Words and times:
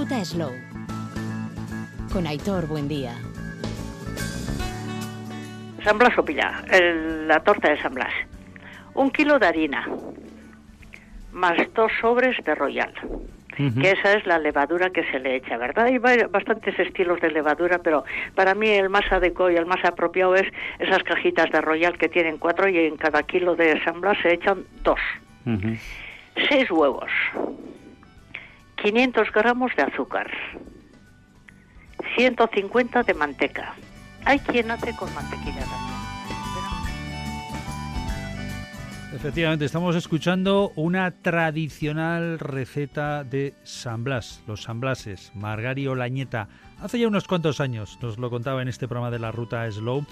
Ruta 0.00 0.24
Slow. 0.24 0.52
Con 2.10 2.26
Aitor 2.26 2.66
Buendía. 2.66 3.12
San 5.84 5.98
Blas 5.98 6.16
o 6.16 6.24
pilla, 6.24 6.62
el- 6.72 7.28
la 7.28 7.40
torta 7.40 7.68
de 7.68 7.76
San 7.82 7.92
Blas. 7.92 8.10
Un 8.94 9.10
kilo 9.10 9.38
de 9.38 9.46
harina, 9.46 9.86
más 11.32 11.52
dos 11.74 11.92
sobres 12.00 12.34
de 12.42 12.54
Royal. 12.54 12.94
Que 13.78 13.90
esa 13.90 14.14
es 14.14 14.24
la 14.26 14.38
levadura 14.38 14.88
que 14.88 15.04
se 15.10 15.18
le 15.20 15.36
echa, 15.36 15.58
¿verdad? 15.58 15.84
Hay 15.84 15.98
bastantes 15.98 16.78
estilos 16.78 17.20
de 17.20 17.30
levadura, 17.30 17.78
pero 17.80 18.04
para 18.34 18.54
mí 18.54 18.70
el 18.70 18.88
más 18.88 19.04
adecuado 19.12 19.50
y 19.50 19.56
el 19.56 19.66
más 19.66 19.84
apropiado 19.84 20.34
es 20.34 20.46
esas 20.78 21.02
cajitas 21.02 21.50
de 21.50 21.60
Royal 21.60 21.98
que 21.98 22.08
tienen 22.08 22.38
cuatro 22.38 22.70
y 22.70 22.78
en 22.78 22.96
cada 22.96 23.22
kilo 23.24 23.54
de 23.54 23.78
San 23.84 24.00
Blas 24.00 24.16
se 24.22 24.32
echan 24.32 24.64
dos. 24.82 24.98
Seis 26.48 26.70
huevos, 26.70 27.10
500 28.82 29.32
gramos 29.32 29.72
de 29.76 29.82
azúcar, 29.82 30.30
150 32.16 33.02
de 33.02 33.14
manteca. 33.14 33.74
Hay 34.24 34.38
quien 34.38 34.70
hace 34.70 34.94
con 34.96 35.12
mantequilla 35.14 35.60
también. 35.60 35.90
Efectivamente, 39.14 39.64
estamos 39.64 39.96
escuchando 39.96 40.72
una 40.76 41.10
tradicional 41.10 42.38
receta 42.38 43.24
de 43.24 43.54
San 43.64 44.04
Blas, 44.04 44.42
los 44.46 44.62
San 44.62 44.80
Blases, 44.80 45.32
Margario 45.34 45.94
Lañeta. 45.94 46.48
Hace 46.80 47.00
ya 47.00 47.08
unos 47.08 47.26
cuantos 47.26 47.60
años 47.60 47.98
nos 48.00 48.18
lo 48.18 48.30
contaba 48.30 48.62
en 48.62 48.68
este 48.68 48.86
programa 48.86 49.10
de 49.10 49.18
la 49.18 49.32
ruta 49.32 49.70
Slow 49.70 50.06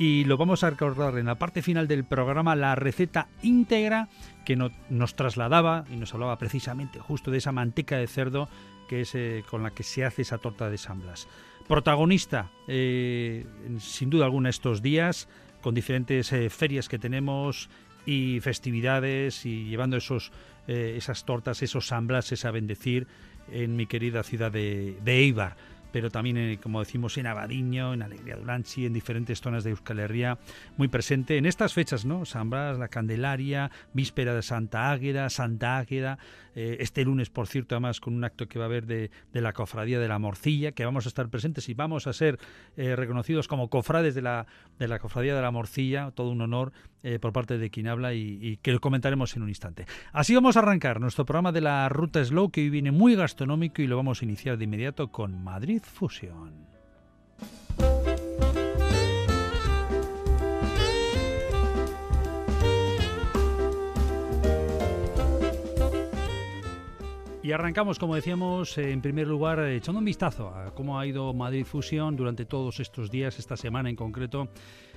y 0.00 0.24
lo 0.24 0.38
vamos 0.38 0.64
a 0.64 0.70
recordar 0.70 1.18
en 1.18 1.26
la 1.26 1.34
parte 1.34 1.60
final 1.60 1.86
del 1.86 2.04
programa 2.04 2.56
la 2.56 2.74
receta 2.74 3.28
íntegra 3.42 4.08
que 4.44 4.56
no- 4.56 4.70
nos 4.88 5.14
trasladaba 5.14 5.84
y 5.90 5.96
nos 5.96 6.12
hablaba 6.14 6.38
precisamente 6.38 6.98
justo 6.98 7.30
de 7.30 7.38
esa 7.38 7.52
manteca 7.52 7.96
de 7.96 8.06
cerdo 8.06 8.48
que 8.88 9.02
es 9.02 9.14
eh, 9.14 9.44
con 9.48 9.62
la 9.62 9.70
que 9.70 9.82
se 9.82 10.04
hace 10.04 10.22
esa 10.22 10.38
torta 10.38 10.68
de 10.70 10.78
San 10.78 11.00
Blas. 11.00 11.28
Protagonista, 11.68 12.50
eh, 12.66 13.46
sin 13.78 14.10
duda 14.10 14.24
alguna, 14.24 14.48
estos 14.50 14.82
días, 14.82 15.28
con 15.62 15.74
diferentes 15.74 16.32
eh, 16.32 16.50
ferias 16.50 16.88
que 16.88 16.98
tenemos 16.98 17.70
y 18.06 18.40
festividades 18.40 19.46
y 19.46 19.66
llevando 19.66 19.96
esos, 19.98 20.32
esas 20.66 21.24
tortas, 21.24 21.62
esos 21.62 21.86
San 21.86 22.06
Blases 22.06 22.44
a 22.44 22.50
bendecir 22.50 23.06
en 23.52 23.76
mi 23.76 23.86
querida 23.86 24.22
ciudad 24.22 24.50
de 24.50 24.96
Eibar 25.04 25.56
pero 25.92 26.10
también, 26.10 26.36
eh, 26.36 26.58
como 26.62 26.80
decimos, 26.80 27.16
en 27.18 27.26
Abadiño, 27.26 27.94
en 27.94 28.02
Alegría 28.02 28.36
de 28.36 28.42
Ulanchi, 28.42 28.86
en 28.86 28.92
diferentes 28.92 29.40
zonas 29.40 29.64
de 29.64 29.70
Euskal 29.70 29.98
Herria, 29.98 30.38
muy 30.76 30.88
presente 30.88 31.36
en 31.36 31.46
estas 31.46 31.74
fechas, 31.74 32.04
¿no? 32.04 32.24
San 32.24 32.50
Blas, 32.50 32.78
la 32.78 32.88
Candelaria, 32.88 33.70
víspera 33.92 34.34
de 34.34 34.42
Santa 34.42 34.90
Águeda, 34.90 35.30
Santa 35.30 35.78
Águeda, 35.78 36.18
eh, 36.54 36.78
este 36.80 37.04
lunes, 37.04 37.30
por 37.30 37.46
cierto, 37.46 37.74
además 37.74 38.00
con 38.00 38.14
un 38.14 38.24
acto 38.24 38.48
que 38.48 38.58
va 38.58 38.64
a 38.64 38.68
haber 38.68 38.86
de, 38.86 39.10
la 39.32 39.52
Cofradía 39.52 39.98
de 39.98 40.08
la 40.08 40.18
Morcilla, 40.18 40.72
que 40.72 40.84
vamos 40.84 41.06
a 41.06 41.08
estar 41.08 41.28
presentes 41.28 41.68
y 41.68 41.74
vamos 41.74 42.06
a 42.06 42.12
ser 42.12 42.38
eh, 42.76 42.96
reconocidos 42.96 43.48
como 43.48 43.68
cofrades 43.68 44.14
de 44.14 44.22
la, 44.22 44.46
de 44.78 44.88
la 44.88 44.98
Cofradía 44.98 45.34
de 45.34 45.42
la 45.42 45.50
Morcilla, 45.50 46.10
todo 46.12 46.30
un 46.30 46.40
honor 46.40 46.72
eh, 47.02 47.18
por 47.18 47.32
parte 47.32 47.58
de 47.58 47.70
quien 47.70 47.88
habla 47.88 48.14
y, 48.14 48.38
y 48.40 48.56
que 48.58 48.72
lo 48.72 48.80
comentaremos 48.80 49.36
en 49.36 49.42
un 49.42 49.48
instante. 49.48 49.86
Así 50.12 50.34
vamos 50.34 50.56
a 50.56 50.60
arrancar 50.60 51.00
nuestro 51.00 51.24
programa 51.24 51.52
de 51.52 51.60
la 51.60 51.88
Ruta 51.88 52.24
Slow, 52.24 52.50
que 52.50 52.62
hoy 52.62 52.70
viene 52.70 52.90
muy 52.90 53.14
gastronómico 53.14 53.82
y 53.82 53.86
lo 53.86 53.96
vamos 53.96 54.22
a 54.22 54.24
iniciar 54.24 54.58
de 54.58 54.64
inmediato 54.64 55.08
con 55.10 55.42
Madrid 55.42 55.82
Fusión. 55.82 56.79
Y 67.50 67.52
arrancamos, 67.52 67.98
como 67.98 68.14
decíamos, 68.14 68.78
eh, 68.78 68.92
en 68.92 69.02
primer 69.02 69.26
lugar, 69.26 69.58
eh, 69.58 69.74
echando 69.74 69.98
un 69.98 70.04
vistazo 70.04 70.54
a 70.54 70.72
cómo 70.72 71.00
ha 71.00 71.04
ido 71.04 71.34
Madrid 71.34 71.64
Fusión 71.64 72.14
durante 72.14 72.44
todos 72.44 72.78
estos 72.78 73.10
días, 73.10 73.40
esta 73.40 73.56
semana 73.56 73.90
en 73.90 73.96
concreto, 73.96 74.50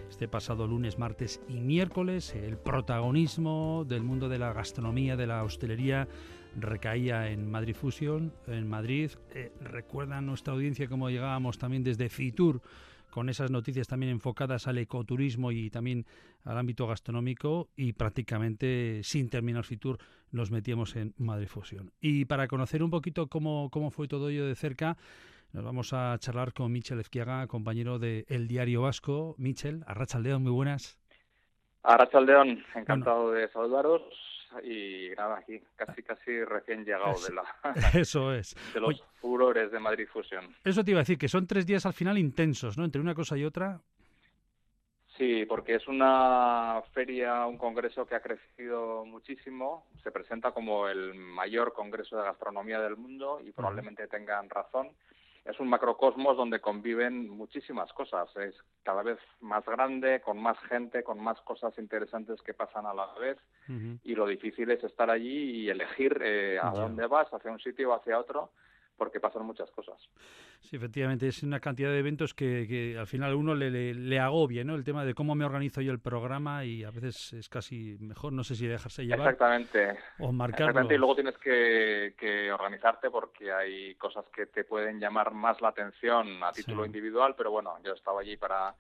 este 0.07 0.27
pasado 0.27 0.67
lunes, 0.67 0.99
martes 0.99 1.41
y 1.49 1.61
miércoles. 1.61 2.35
El 2.35 2.57
protagonismo 2.57 3.85
del 3.89 4.03
mundo 4.03 4.29
de 4.29 4.37
la 4.37 4.53
gastronomía, 4.53 5.15
de 5.15 5.25
la 5.25 5.43
hostelería, 5.43 6.07
recaía 6.55 7.31
en 7.31 7.49
Madrid 7.49 7.73
Fusión, 7.73 8.31
en 8.45 8.69
Madrid. 8.69 9.09
Eh, 9.33 9.51
recuerda 9.59 10.21
nuestra 10.21 10.53
audiencia 10.53 10.87
cómo 10.87 11.09
llegábamos 11.09 11.57
también 11.57 11.83
desde 11.83 12.07
Fitur 12.07 12.61
con 13.13 13.29
esas 13.29 13.51
noticias 13.51 13.87
también 13.87 14.11
enfocadas 14.11 14.67
al 14.67 14.79
ecoturismo 14.79 15.51
y 15.51 15.69
también 15.69 16.05
al 16.45 16.57
ámbito 16.57 16.87
gastronómico 16.87 17.69
y 17.75 17.93
prácticamente 17.93 19.01
sin 19.03 19.29
terminar 19.29 19.65
Fitur 19.65 19.99
nos 20.31 20.49
metíamos 20.49 20.95
en 20.95 21.13
Madrid 21.19 21.47
Fusión. 21.47 21.91
Y 22.01 22.25
para 22.25 22.47
conocer 22.47 22.81
un 22.81 22.89
poquito 22.89 23.27
cómo, 23.27 23.69
cómo 23.71 23.91
fue 23.91 24.07
todo 24.07 24.29
ello 24.29 24.47
de 24.47 24.55
cerca, 24.55 24.97
nos 25.51 25.63
vamos 25.63 25.93
a 25.93 26.17
charlar 26.17 26.53
con 26.53 26.71
Michel 26.71 26.99
Ezquiaga, 26.99 27.45
compañero 27.45 27.99
de 27.99 28.25
El 28.29 28.47
Diario 28.47 28.81
Vasco. 28.81 29.35
Michel, 29.37 29.83
Arrachaldeón, 29.85 30.41
muy 30.41 30.51
buenas. 30.51 30.99
Arrachaldeón, 31.83 32.63
encantado 32.73 33.31
de 33.31 33.47
saludaros 33.49 34.01
y 34.63 35.09
nada, 35.17 35.37
aquí 35.37 35.61
casi 35.75 36.03
casi 36.03 36.43
recién 36.43 36.83
llegado 36.85 37.13
de, 37.27 37.33
la, 37.33 37.43
Eso 37.99 38.33
es. 38.33 38.55
de 38.73 38.79
los 38.79 38.89
Oye. 38.89 39.01
furores 39.21 39.71
de 39.71 39.79
Madrid 39.79 40.07
Fusión. 40.11 40.55
Eso 40.63 40.83
te 40.83 40.91
iba 40.91 40.99
a 40.99 41.03
decir, 41.03 41.17
que 41.17 41.27
son 41.29 41.47
tres 41.47 41.65
días 41.65 41.85
al 41.85 41.93
final 41.93 42.17
intensos, 42.17 42.77
¿no? 42.77 42.85
Entre 42.85 43.01
una 43.01 43.15
cosa 43.15 43.37
y 43.37 43.43
otra. 43.45 43.79
Sí, 45.17 45.45
porque 45.45 45.75
es 45.75 45.87
una 45.87 46.81
feria, 46.91 47.45
un 47.45 47.57
congreso 47.57 48.05
que 48.05 48.15
ha 48.15 48.21
crecido 48.21 49.05
muchísimo. 49.05 49.85
Se 50.01 50.11
presenta 50.11 50.51
como 50.51 50.87
el 50.87 51.13
mayor 51.13 51.71
congreso 51.73 52.17
de 52.17 52.23
gastronomía 52.23 52.79
del 52.81 52.97
mundo 52.97 53.39
y 53.45 53.51
probablemente 53.51 54.07
tengan 54.07 54.49
razón. 54.49 54.89
Es 55.45 55.59
un 55.59 55.67
macrocosmos 55.67 56.37
donde 56.37 56.61
conviven 56.61 57.29
muchísimas 57.29 57.91
cosas. 57.93 58.33
Es 58.37 58.55
cada 58.83 59.03
vez 59.03 59.19
más 59.41 59.65
grande, 59.65 60.21
con 60.21 60.41
más 60.41 60.57
gente, 60.69 61.03
con 61.03 61.19
más 61.19 61.39
cosas 61.41 61.77
interesantes 61.77 62.41
que 62.41 62.53
pasan 62.53 62.85
a 62.85 62.93
la 62.93 63.13
vez. 63.19 63.37
Y 64.03 64.15
lo 64.15 64.25
difícil 64.25 64.71
es 64.71 64.83
estar 64.83 65.09
allí 65.09 65.63
y 65.63 65.69
elegir 65.69 66.19
eh, 66.23 66.59
a 66.61 66.71
dónde 66.71 67.07
vas, 67.07 67.33
hacia 67.33 67.51
un 67.51 67.59
sitio 67.59 67.91
o 67.91 67.93
hacia 67.93 68.19
otro, 68.19 68.51
porque 68.97 69.19
pasan 69.19 69.45
muchas 69.45 69.69
cosas. 69.71 69.97
Sí, 70.61 70.75
efectivamente, 70.77 71.27
es 71.27 71.43
una 71.43 71.59
cantidad 71.59 71.89
de 71.89 71.99
eventos 71.99 72.33
que, 72.33 72.65
que 72.67 72.97
al 72.97 73.07
final 73.07 73.31
a 73.31 73.35
uno 73.35 73.53
le, 73.53 73.69
le, 73.69 73.93
le 73.93 74.19
agobia, 74.19 74.63
¿no? 74.63 74.75
El 74.75 74.83
tema 74.83 75.03
de 75.03 75.13
cómo 75.13 75.35
me 75.35 75.43
organizo 75.43 75.81
yo 75.81 75.91
el 75.91 75.99
programa 75.99 76.63
y 76.63 76.83
a 76.83 76.91
veces 76.91 77.33
es 77.33 77.49
casi 77.49 77.97
mejor, 77.99 78.31
no 78.33 78.43
sé 78.43 78.55
si 78.55 78.65
dejarse 78.67 79.05
llevar 79.05 79.33
Exactamente. 79.33 79.99
o 80.19 80.31
marcarlo. 80.31 80.65
Exactamente, 80.67 80.95
y 80.95 80.97
luego 80.97 81.15
tienes 81.15 81.37
que, 81.37 82.15
que 82.17 82.51
organizarte 82.51 83.09
porque 83.09 83.51
hay 83.51 83.95
cosas 83.95 84.25
que 84.33 84.45
te 84.45 84.63
pueden 84.63 84.99
llamar 84.99 85.33
más 85.33 85.59
la 85.59 85.69
atención 85.69 86.41
a 86.43 86.53
título 86.53 86.83
Sí. 86.83 86.87
individual, 86.87 87.35
pero 87.35 87.51
bueno, 87.51 87.77
yo 87.83 87.93
estaba 87.93 88.21
allí 88.21 88.37
para 88.37 88.73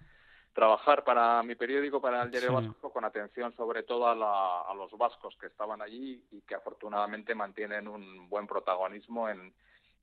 trabajar 0.53 1.03
para 1.03 1.41
mi 1.43 1.55
periódico, 1.55 1.99
para 1.99 2.21
el 2.23 2.31
Diario 2.31 2.49
Sí. 2.61 2.67
Vasco, 2.67 2.93
con 2.93 3.03
atención 3.03 3.53
sobre 3.57 3.83
todo 3.83 4.07
a, 4.07 4.15
la- 4.15 4.61
a 4.61 4.73
los 4.75 4.91
vascos 4.97 5.35
que 5.37 5.47
estaban 5.47 5.81
allí 5.81 6.23
y 6.31 6.41
que 6.41 6.55
afortunadamente 6.55 7.33
mantienen 7.35 7.87
un 7.87 8.29
buen 8.29 8.45
protagonismo 8.47 9.27
en, 9.27 9.51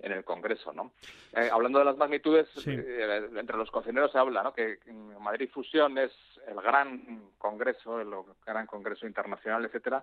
en 0.03 0.13
el 0.13 0.25
Congreso, 0.25 0.73
¿no? 0.73 0.93
Eh, 1.33 1.49
hablando 1.53 1.79
de 1.79 1.85
las 1.85 1.97
magnitudes, 1.97 2.49
Sí. 2.51 2.71
eh, 2.71 3.29
entre 3.37 3.57
los 3.57 3.71
cocineros 3.71 4.11
se 4.13 4.19
habla, 4.19 4.43
¿no? 4.43 4.53
Que 4.53 4.79
Madrid 5.21 5.49
Fusión 5.53 5.99
es 5.99 6.13
el 6.47 6.57
gran 6.61 7.31
congreso, 7.39 8.01
el 8.01 8.11
gran 8.45 8.67
congreso 8.67 9.07
internacional, 9.07 9.65
etcétera, 9.65 10.03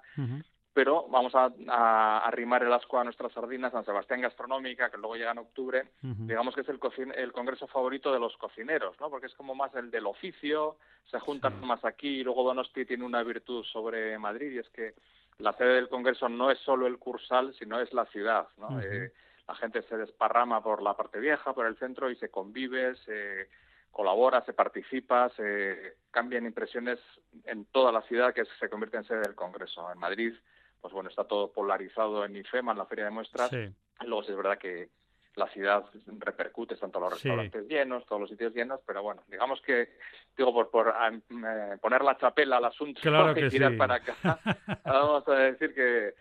pero 0.74 1.08
vamos 1.10 1.34
a, 1.34 1.52
a 1.70 2.20
arrimar 2.20 2.62
el 2.64 2.72
asco 2.72 3.00
a 3.00 3.04
nuestras 3.04 3.32
sardinas, 3.34 3.72
San 3.72 3.84
Sebastián 3.84 4.22
Gastronómica, 4.22 4.92
que 4.92 4.98
luego 4.98 5.16
llega 5.16 5.32
en 5.32 5.40
octubre, 5.40 5.88
digamos 6.02 6.54
que 6.54 6.62
es 6.62 6.70
el, 6.70 6.80
el 7.16 7.32
congreso 7.34 7.66
favorito 7.68 8.14
de 8.14 8.20
los 8.20 8.38
cocineros, 8.38 8.96
¿no? 9.00 9.10
Porque 9.10 9.26
es 9.26 9.34
como 9.34 9.56
más 9.56 9.74
el 9.76 9.90
del 9.90 10.06
oficio, 10.06 10.78
se 11.10 11.20
juntan 11.20 11.60
Sí. 11.60 11.66
más 11.66 11.84
aquí 11.84 12.20
y 12.20 12.24
luego 12.24 12.44
Donosti 12.44 12.86
tiene 12.86 13.04
una 13.06 13.24
virtud 13.24 13.64
sobre 13.66 14.18
Madrid 14.20 14.52
y 14.52 14.60
es 14.60 14.70
que 14.70 14.94
la 15.40 15.54
sede 15.54 15.76
del 15.76 15.90
congreso 15.90 16.30
no 16.30 16.52
es 16.52 16.60
solo 16.60 16.86
el 16.88 16.98
Cursal, 17.00 17.54
sino 17.56 17.80
es 17.80 17.92
la 17.94 18.06
ciudad, 18.06 18.48
¿no? 18.58 18.80
Eh, 18.80 19.12
la 19.48 19.56
gente 19.56 19.82
se 19.84 19.98
desparrama 19.98 20.62
por 20.62 20.82
la 20.82 20.96
parte 20.96 21.20
vieja, 21.20 21.54
por 21.54 21.66
el 21.66 21.78
centro 21.78 22.10
y 22.10 22.16
se 22.18 22.30
convive, 22.30 22.96
se 22.98 23.50
colabora, 23.92 24.44
se 24.46 24.54
participa, 24.54 25.30
se 25.30 25.96
cambian 26.12 26.46
impresiones 26.46 27.00
en 27.46 27.66
toda 27.66 27.92
la 27.92 28.02
ciudad 28.04 28.34
que 28.34 28.44
se 28.60 28.70
convierte 28.70 28.98
en 28.98 29.06
sede 29.06 29.22
del 29.22 29.36
congreso. 29.36 29.92
En 29.92 29.98
Madrid, 30.00 30.34
pues 30.82 30.94
bueno, 30.94 31.10
está 31.10 31.24
todo 31.24 31.52
polarizado 31.52 32.26
en 32.26 32.36
IFEMA, 32.36 32.74
en 32.74 32.78
la 32.78 32.86
feria 32.86 33.06
de 33.06 33.12
muestras, 33.12 33.50
Sí. 33.50 33.74
Luego 34.06 34.22
es 34.22 34.36
verdad 34.36 34.60
que 34.60 34.90
la 35.36 35.48
ciudad 35.50 35.86
repercute, 36.20 36.74
están 36.76 36.92
todos 36.92 37.10
los 37.12 37.20
Sí. 37.20 37.28
restaurantes 37.30 37.68
llenos, 37.68 38.06
todos 38.06 38.22
los 38.22 38.30
sitios 38.30 38.54
llenos, 38.54 38.82
pero 38.86 39.02
bueno, 39.04 39.24
digamos 39.28 39.62
que, 39.62 39.90
digo, 40.36 40.52
por, 40.54 40.70
por 40.70 40.88
eh, 40.90 41.78
poner 41.82 42.04
la 42.04 42.18
chapela 42.18 42.58
al 42.58 42.66
asunto 42.66 43.00
Claro 43.02 43.32
y 43.32 43.36
que 43.36 43.50
tirar 43.50 43.72
sí. 43.72 43.78
para 43.78 43.96
acá, 43.96 44.16
vamos 44.84 45.28
a 45.28 45.34
decir 45.36 45.74
que 45.74 46.14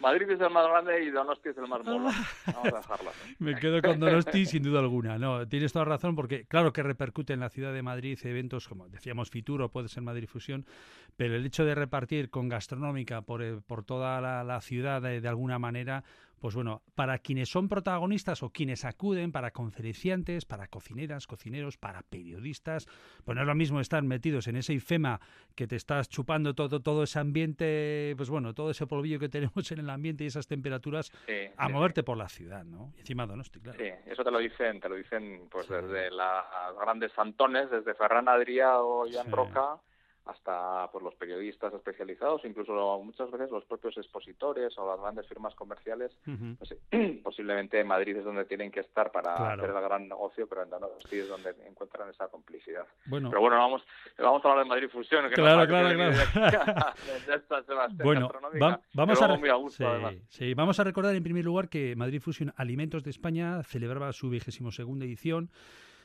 Madrid 0.00 0.30
es 0.30 0.40
el 0.40 0.50
más 0.50 0.66
grande 0.66 1.04
y 1.04 1.10
Donosti 1.10 1.50
es 1.50 1.58
el 1.58 1.68
más 1.68 1.84
mono. 1.84 2.10
Vamos 2.46 2.72
a 2.72 2.76
dejarlo. 2.76 3.10
Me 3.38 3.54
quedo 3.56 3.82
con 3.82 4.00
Donosti 4.00 4.46
sin 4.46 4.62
duda 4.62 4.80
alguna. 4.80 5.18
No, 5.18 5.46
tienes 5.46 5.72
toda 5.72 5.84
razón 5.84 6.16
porque 6.16 6.46
claro 6.46 6.72
que 6.72 6.82
repercute 6.82 7.32
en 7.32 7.40
la 7.40 7.50
ciudad 7.50 7.72
de 7.72 7.82
Madrid 7.82 8.18
eventos 8.24 8.68
como 8.68 8.88
decíamos 8.88 9.30
Fitur 9.30 9.62
o 9.62 9.68
puede 9.70 9.88
ser 9.88 10.02
Madrid 10.02 10.26
Fusión, 10.26 10.66
pero 11.16 11.34
el 11.34 11.44
hecho 11.44 11.64
de 11.64 11.74
repartir 11.74 12.30
con 12.30 12.48
gastronómica 12.48 13.22
por, 13.22 13.42
eh, 13.42 13.60
por 13.66 13.84
toda 13.84 14.20
la, 14.20 14.44
la 14.44 14.60
ciudad 14.60 15.02
de, 15.02 15.20
de 15.20 15.28
alguna 15.28 15.58
manera 15.58 16.04
pues 16.40 16.54
bueno, 16.54 16.82
para 16.94 17.18
quienes 17.18 17.50
son 17.50 17.68
protagonistas 17.68 18.42
o 18.42 18.50
quienes 18.50 18.84
acuden, 18.84 19.30
para 19.30 19.50
conferenciantes, 19.50 20.46
para 20.46 20.68
cocineras, 20.68 21.26
cocineros, 21.26 21.76
para 21.76 22.02
periodistas, 22.02 22.86
pues 23.24 23.36
no 23.36 23.42
es 23.42 23.46
lo 23.46 23.54
mismo 23.54 23.80
estar 23.80 24.02
metidos 24.02 24.48
en 24.48 24.56
ese 24.56 24.72
IFEMA 24.72 25.20
que 25.54 25.66
te 25.66 25.76
estás 25.76 26.08
chupando 26.08 26.54
todo, 26.54 26.80
todo 26.80 27.02
ese 27.02 27.18
ambiente, 27.18 28.14
pues 28.16 28.30
bueno, 28.30 28.54
todo 28.54 28.70
ese 28.70 28.86
polvillo 28.86 29.18
que 29.18 29.28
tenemos 29.40 29.70
en 29.70 29.78
el 29.80 29.90
ambiente 29.90 30.24
y 30.24 30.28
esas 30.28 30.46
temperaturas, 30.46 31.12
a 31.56 31.68
moverte 31.68 32.02
por 32.02 32.16
la 32.16 32.28
ciudad, 32.28 32.64
¿no? 32.64 32.92
Y 32.96 33.00
encima 33.00 33.26
Donosti, 33.26 33.60
claro. 33.60 33.78
Sí, 33.78 33.90
eso 34.06 34.24
te 34.24 34.30
lo 34.30 34.38
dicen, 34.38 34.80
te 34.80 34.88
lo 34.88 34.96
dicen 34.96 35.48
pues 35.50 35.68
desde 35.68 36.10
las 36.10 36.44
grandes 36.80 37.12
santones, 37.12 37.70
desde 37.70 37.94
Ferran 37.94 38.26
Adrià 38.26 38.78
o 38.80 39.06
Jan 39.10 39.30
Roca, 39.30 39.76
hasta 40.26 40.88
pues, 40.92 41.02
los 41.02 41.14
periodistas 41.14 41.72
especializados, 41.74 42.44
incluso 42.44 42.72
muchas 43.02 43.30
veces 43.30 43.50
los 43.50 43.64
propios 43.64 43.96
expositores 43.96 44.76
o 44.78 44.88
las 44.88 45.00
grandes 45.00 45.26
firmas 45.26 45.54
comerciales. 45.54 46.16
Pues, 46.58 46.76
posiblemente 47.22 47.82
Madrid 47.84 48.16
es 48.16 48.24
donde 48.24 48.44
tienen 48.44 48.70
que 48.70 48.80
estar 48.80 49.10
para 49.10 49.52
hacer 49.52 49.70
el 49.70 49.80
gran 49.80 50.08
negocio, 50.08 50.46
pero 50.46 50.62
en 50.62 50.70
sí 51.08 51.18
es 51.18 51.28
donde 51.28 51.54
encuentran 51.66 52.08
esa 52.10 52.28
complicidad. 52.28 52.86
Bueno. 53.06 53.30
Pero 53.30 53.40
bueno, 53.40 53.56
vamos, 53.56 53.82
vamos 54.18 54.44
a 54.44 54.48
hablar 54.48 54.64
de 54.64 54.68
Madrid 54.68 54.88
Fusión. 54.90 55.28
Que 55.28 55.34
claro, 55.34 55.66
claro, 55.66 55.94
claro. 55.94 56.12
bueno, 58.04 58.30
vamos, 58.94 59.22
a, 59.22 60.12
sí, 60.28 60.54
vamos 60.54 60.80
a 60.80 60.84
recordar 60.84 61.14
en 61.14 61.22
primer 61.22 61.44
lugar 61.44 61.68
que 61.68 61.96
Madrid 61.96 62.20
Fusión 62.20 62.52
Alimentos 62.56 63.02
de 63.02 63.10
España 63.10 63.62
celebraba 63.62 64.12
su 64.12 64.30
vigésimo 64.30 64.70
segunda 64.70 65.04
edición 65.04 65.50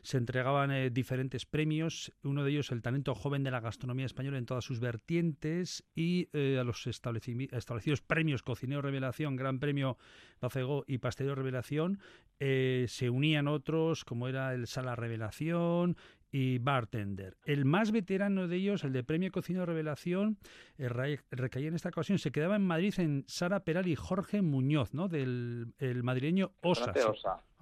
se 0.05 0.17
entregaban 0.17 0.69
eh, 0.69 0.91
diferentes 0.91 1.47
premios, 1.47 2.13
uno 2.23 2.43
de 2.43 2.51
ellos 2.51 2.71
el 2.71 2.83
talento 2.83 3.15
joven 3.15 3.43
de 3.43 3.49
la 3.49 3.59
gastronomía 3.59 4.05
española 4.05 4.37
en 4.37 4.45
todas 4.45 4.63
sus 4.63 4.79
vertientes 4.79 5.83
y 5.95 6.29
eh, 6.31 6.59
a 6.59 6.63
los 6.63 6.85
establecidos 6.85 8.01
premios 8.01 8.43
Cocinero 8.43 8.83
Revelación, 8.83 9.35
Gran 9.35 9.59
Premio 9.59 9.97
Bacegó 10.39 10.85
y 10.87 10.99
Pastelero 10.99 11.33
Revelación, 11.33 11.99
eh, 12.39 12.85
se 12.87 13.09
unían 13.09 13.47
otros 13.47 14.05
como 14.05 14.27
era 14.27 14.53
el 14.53 14.67
Sala 14.67 14.95
Revelación, 14.95 15.97
y 16.37 16.59
Bartender. 16.59 17.37
El 17.45 17.63
más 17.63 17.93
veterano 17.93 18.49
de 18.49 18.57
ellos, 18.57 18.83
el 18.83 18.91
de 18.91 19.05
Premio 19.05 19.31
Cocinero 19.31 19.65
Revelación, 19.65 20.37
recaía 20.77 21.69
en 21.69 21.75
esta 21.75 21.87
ocasión, 21.87 22.17
se 22.17 22.33
quedaba 22.33 22.57
en 22.57 22.67
Madrid 22.67 22.93
en 22.97 23.23
Sara 23.25 23.61
Peral 23.61 23.87
y 23.87 23.95
Jorge 23.95 24.41
Muñoz, 24.41 24.93
¿no? 24.93 25.07
Del 25.07 25.67
el 25.79 26.03
madrileño 26.03 26.51
Osa. 26.61 26.91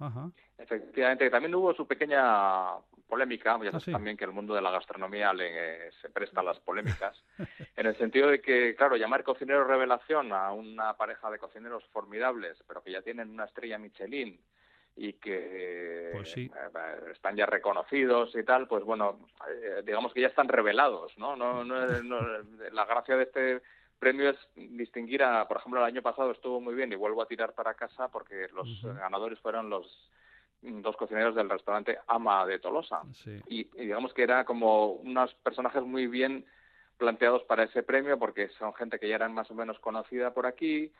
Ajá. 0.00 0.32
Efectivamente, 0.58 1.30
también 1.30 1.54
hubo 1.54 1.72
su 1.72 1.86
pequeña 1.86 2.70
polémica, 3.06 3.56
ya 3.62 3.68
ah, 3.68 3.70
sabes 3.78 3.92
también 3.92 4.16
que 4.16 4.24
el 4.24 4.32
mundo 4.32 4.56
de 4.56 4.62
la 4.62 4.72
gastronomía 4.72 5.32
le, 5.32 5.92
se 6.02 6.10
presta 6.10 6.40
a 6.40 6.42
las 6.42 6.58
polémicas, 6.58 7.16
en 7.76 7.86
el 7.86 7.96
sentido 7.96 8.26
de 8.26 8.40
que, 8.40 8.74
claro, 8.74 8.96
llamar 8.96 9.22
cocinero 9.22 9.62
revelación 9.62 10.32
a 10.32 10.50
una 10.50 10.96
pareja 10.96 11.30
de 11.30 11.38
cocineros 11.38 11.84
formidables, 11.92 12.60
pero 12.66 12.82
que 12.82 12.90
ya 12.90 13.02
tienen 13.02 13.30
una 13.30 13.44
estrella 13.44 13.78
Michelin 13.78 14.40
y 14.96 15.14
que 15.14 16.10
pues 16.12 16.36
eh, 16.36 16.50
están 17.12 17.36
ya 17.36 17.46
reconocidos 17.46 18.34
y 18.36 18.44
tal, 18.44 18.68
pues 18.68 18.84
bueno, 18.84 19.18
eh, 19.48 19.82
digamos 19.84 20.12
que 20.12 20.20
ya 20.20 20.28
están 20.28 20.48
revelados, 20.48 21.16
¿no? 21.18 21.34
No, 21.34 21.64
no, 21.64 21.80
La 22.72 22.84
gracia 22.84 23.16
de 23.16 23.24
este 23.24 23.62
premio 23.98 24.30
es 24.30 24.36
distinguir 24.54 25.22
a, 25.22 25.48
por 25.48 25.56
ejemplo, 25.56 25.80
el 25.80 25.86
año 25.86 26.02
pasado 26.02 26.30
estuvo 26.30 26.60
muy 26.60 26.74
bien 26.74 26.92
y 26.92 26.96
vuelvo 26.96 27.22
a 27.22 27.26
tirar 27.26 27.54
para 27.54 27.74
casa 27.74 28.08
porque 28.08 28.48
los 28.54 28.82
ganadores 28.82 29.40
fueron 29.40 29.68
los 29.68 30.10
dos 30.62 30.96
cocineros 30.96 31.34
del 31.34 31.50
restaurante 31.50 31.98
Ama 32.06 32.46
de 32.46 32.58
Tolosa. 32.58 33.02
Y, 33.48 33.64
digamos 33.76 34.14
que 34.14 34.22
era 34.22 34.44
como 34.44 34.92
unos 34.92 35.34
personajes 35.34 35.82
muy 35.82 36.06
bien 36.06 36.44
planteados 36.96 37.42
para 37.44 37.64
ese 37.64 37.82
premio 37.82 38.18
porque 38.18 38.48
son 38.50 38.72
gente 38.74 38.98
que 38.98 39.08
ya 39.08 39.16
eran 39.16 39.34
más 39.34 39.50
o 39.50 39.54
menos 39.54 39.78
conocida 39.80 40.32
por 40.32 40.46
aquí, 40.46 40.92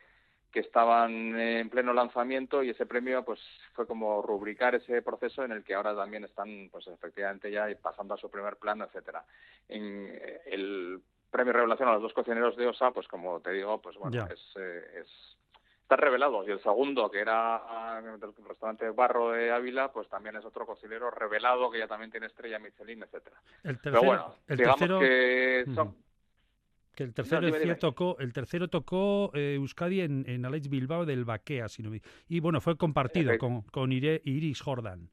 que 0.55 0.61
estaban 0.61 1.37
en 1.37 1.69
pleno 1.69 1.91
lanzamiento 1.91 2.63
y 2.63 2.69
ese 2.69 2.85
premio 2.85 3.25
pues 3.25 3.41
fue 3.73 3.85
como 3.85 4.21
rubricar 4.21 4.73
ese 4.73 5.01
proceso 5.01 5.43
en 5.43 5.51
el 5.51 5.65
que 5.65 5.75
ahora 5.75 5.93
también 5.93 6.23
están 6.23 6.69
pues 6.71 6.87
efectivamente 6.87 7.51
ya 7.51 7.67
pasando 7.81 8.13
a 8.13 8.17
su 8.17 8.31
primer 8.31 8.55
plano, 8.55 8.85
etcétera. 8.85 9.25
En 9.67 10.07
eh, 10.09 10.39
el 10.45 11.01
premio 11.29 11.51
revelación 11.51 11.89
a 11.89 11.95
los 11.95 12.03
dos 12.03 12.13
cocineros 12.13 12.55
de 12.55 12.67
OSA, 12.67 12.91
pues 12.91 13.05
como 13.09 13.41
te 13.41 13.51
digo, 13.51 13.81
pues 13.81 13.97
bueno, 13.97 14.25
es, 14.31 14.39
eh, 14.55 15.01
es 15.01 15.35
están 15.81 15.97
revelados. 15.97 16.47
Y 16.47 16.51
el 16.51 16.63
segundo, 16.63 17.11
que 17.11 17.19
era 17.19 18.01
del 18.01 18.33
restaurante 18.47 18.89
Barro 18.91 19.31
de 19.31 19.51
Ávila, 19.51 19.91
pues 19.91 20.07
también 20.07 20.37
es 20.37 20.45
otro 20.45 20.65
cocinero 20.65 21.11
revelado 21.11 21.69
que 21.69 21.79
ya 21.79 21.87
también 21.87 22.11
tiene 22.11 22.27
estrella 22.27 22.59
Michelin, 22.59 23.03
etcétera. 23.03 23.35
El 23.61 23.75
tercero, 23.81 23.99
Pero 23.99 24.03
bueno, 24.03 24.35
el 24.47 24.57
digamos 24.57 24.99
que 25.01 25.65
son... 25.75 26.04
Que 26.95 27.03
el 27.03 27.13
tercero, 27.13 27.77
tocó, 27.77 28.17
el 28.19 28.31
tercero 28.33 28.67
tocó 28.69 29.31
eh, 29.33 29.55
Euskadi 29.55 30.01
en, 30.01 30.23
en 30.27 30.45
Alex 30.45 30.69
Bilbao 30.69 31.05
del 31.05 31.25
Baquea, 31.25 31.67
si 31.67 31.83
no 31.83 31.91
y 32.27 32.39
bueno, 32.39 32.61
fue 32.61 32.77
compartido 32.77 33.37
con, 33.37 33.61
con 33.63 33.91
Iris 33.91 34.61
Jordan. 34.61 35.09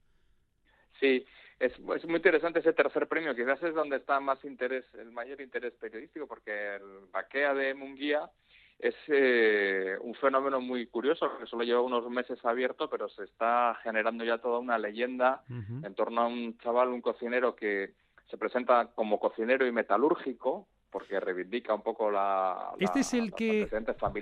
Sí, 1.00 1.24
es, 1.58 1.72
es, 1.72 2.04
muy 2.06 2.16
interesante 2.16 2.60
ese 2.60 2.72
tercer 2.72 3.08
premio, 3.08 3.34
quizás 3.34 3.62
es 3.62 3.74
donde 3.74 3.96
está 3.96 4.20
más 4.20 4.44
interés, 4.44 4.84
el 4.94 5.10
mayor 5.10 5.40
interés 5.40 5.72
periodístico, 5.74 6.26
porque 6.26 6.76
el 6.76 7.06
Baquea 7.12 7.54
de 7.54 7.74
Munguía 7.74 8.30
es 8.78 8.94
eh, 9.06 9.96
un 10.00 10.14
fenómeno 10.14 10.60
muy 10.60 10.86
curioso 10.86 11.38
que 11.38 11.46
solo 11.46 11.62
lleva 11.62 11.80
unos 11.80 12.08
meses 12.10 12.44
abierto, 12.44 12.90
pero 12.90 13.08
se 13.08 13.24
está 13.24 13.78
generando 13.82 14.24
ya 14.24 14.38
toda 14.38 14.58
una 14.58 14.76
leyenda 14.76 15.44
en 15.48 15.94
torno 15.94 16.22
a 16.22 16.26
un 16.26 16.58
chaval, 16.58 16.88
un 16.88 17.00
cocinero 17.00 17.54
que 17.54 17.94
se 18.28 18.36
presenta 18.36 18.90
como 18.94 19.20
cocinero 19.20 19.66
y 19.66 19.72
metalúrgico, 19.72 20.66
porque 20.92 21.18
reivindica 21.18 21.74
un 21.74 21.82
poco 21.82 22.10
la. 22.10 22.74
Este 22.78 23.00
es 23.00 23.14
el 23.14 23.32
que 23.32 23.68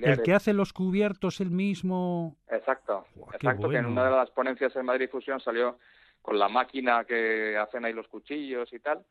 el 0.02 0.22
que 0.22 0.32
hace 0.32 0.54
los 0.54 0.72
cubiertos 0.72 1.40
el 1.40 1.50
mismo. 1.50 2.36
Exacto, 2.48 3.04
exacto. 3.34 3.68
Que 3.68 3.76
en 3.76 3.86
una 3.86 4.04
de 4.04 4.10
las 4.12 4.30
ponencias 4.30 4.74
en 4.76 4.86
Madrid 4.86 5.10
Fusión 5.10 5.40
salió 5.40 5.78
con 6.22 6.38
la 6.38 6.48
máquina 6.48 7.04
que 7.04 7.58
hacen 7.58 7.84
ahí 7.84 7.92
los 7.92 8.08
cuchillos 8.08 8.72
y 8.72 8.78
tal 8.78 9.04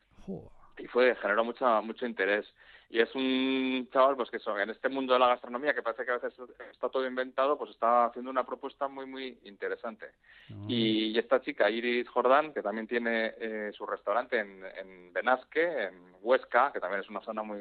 y 0.80 0.86
fue 0.86 1.14
generó 1.16 1.44
mucha 1.44 1.80
mucho 1.80 2.06
interés 2.06 2.46
y 2.90 3.00
es 3.00 3.14
un 3.14 3.88
chaval 3.92 4.16
pues 4.16 4.30
que 4.30 4.38
en 4.60 4.70
este 4.70 4.88
mundo 4.88 5.12
de 5.12 5.20
la 5.20 5.28
gastronomía 5.28 5.72
que 5.72 5.82
parece 5.82 6.04
que 6.04 6.10
a 6.10 6.18
veces 6.18 6.34
está 6.72 6.88
todo 6.88 7.06
inventado 7.06 7.56
pues 7.56 7.70
está 7.70 8.06
haciendo 8.06 8.30
una 8.30 8.44
propuesta 8.44 8.88
muy 8.88 9.06
muy 9.06 9.38
interesante 9.44 10.06
ah. 10.50 10.54
y, 10.68 11.16
esta 11.16 11.40
chica 11.40 11.70
Iris 11.70 12.08
Jordán 12.08 12.52
que 12.52 12.62
también 12.62 12.88
tiene 12.88 13.34
eh, 13.38 13.70
su 13.76 13.86
restaurante 13.86 14.40
en, 14.40 14.64
en 14.76 15.12
Benasque 15.12 15.84
en 15.84 15.94
Huesca 16.20 16.72
que 16.72 16.80
también 16.80 17.02
es 17.02 17.08
una 17.08 17.20
zona 17.20 17.42
muy 17.42 17.60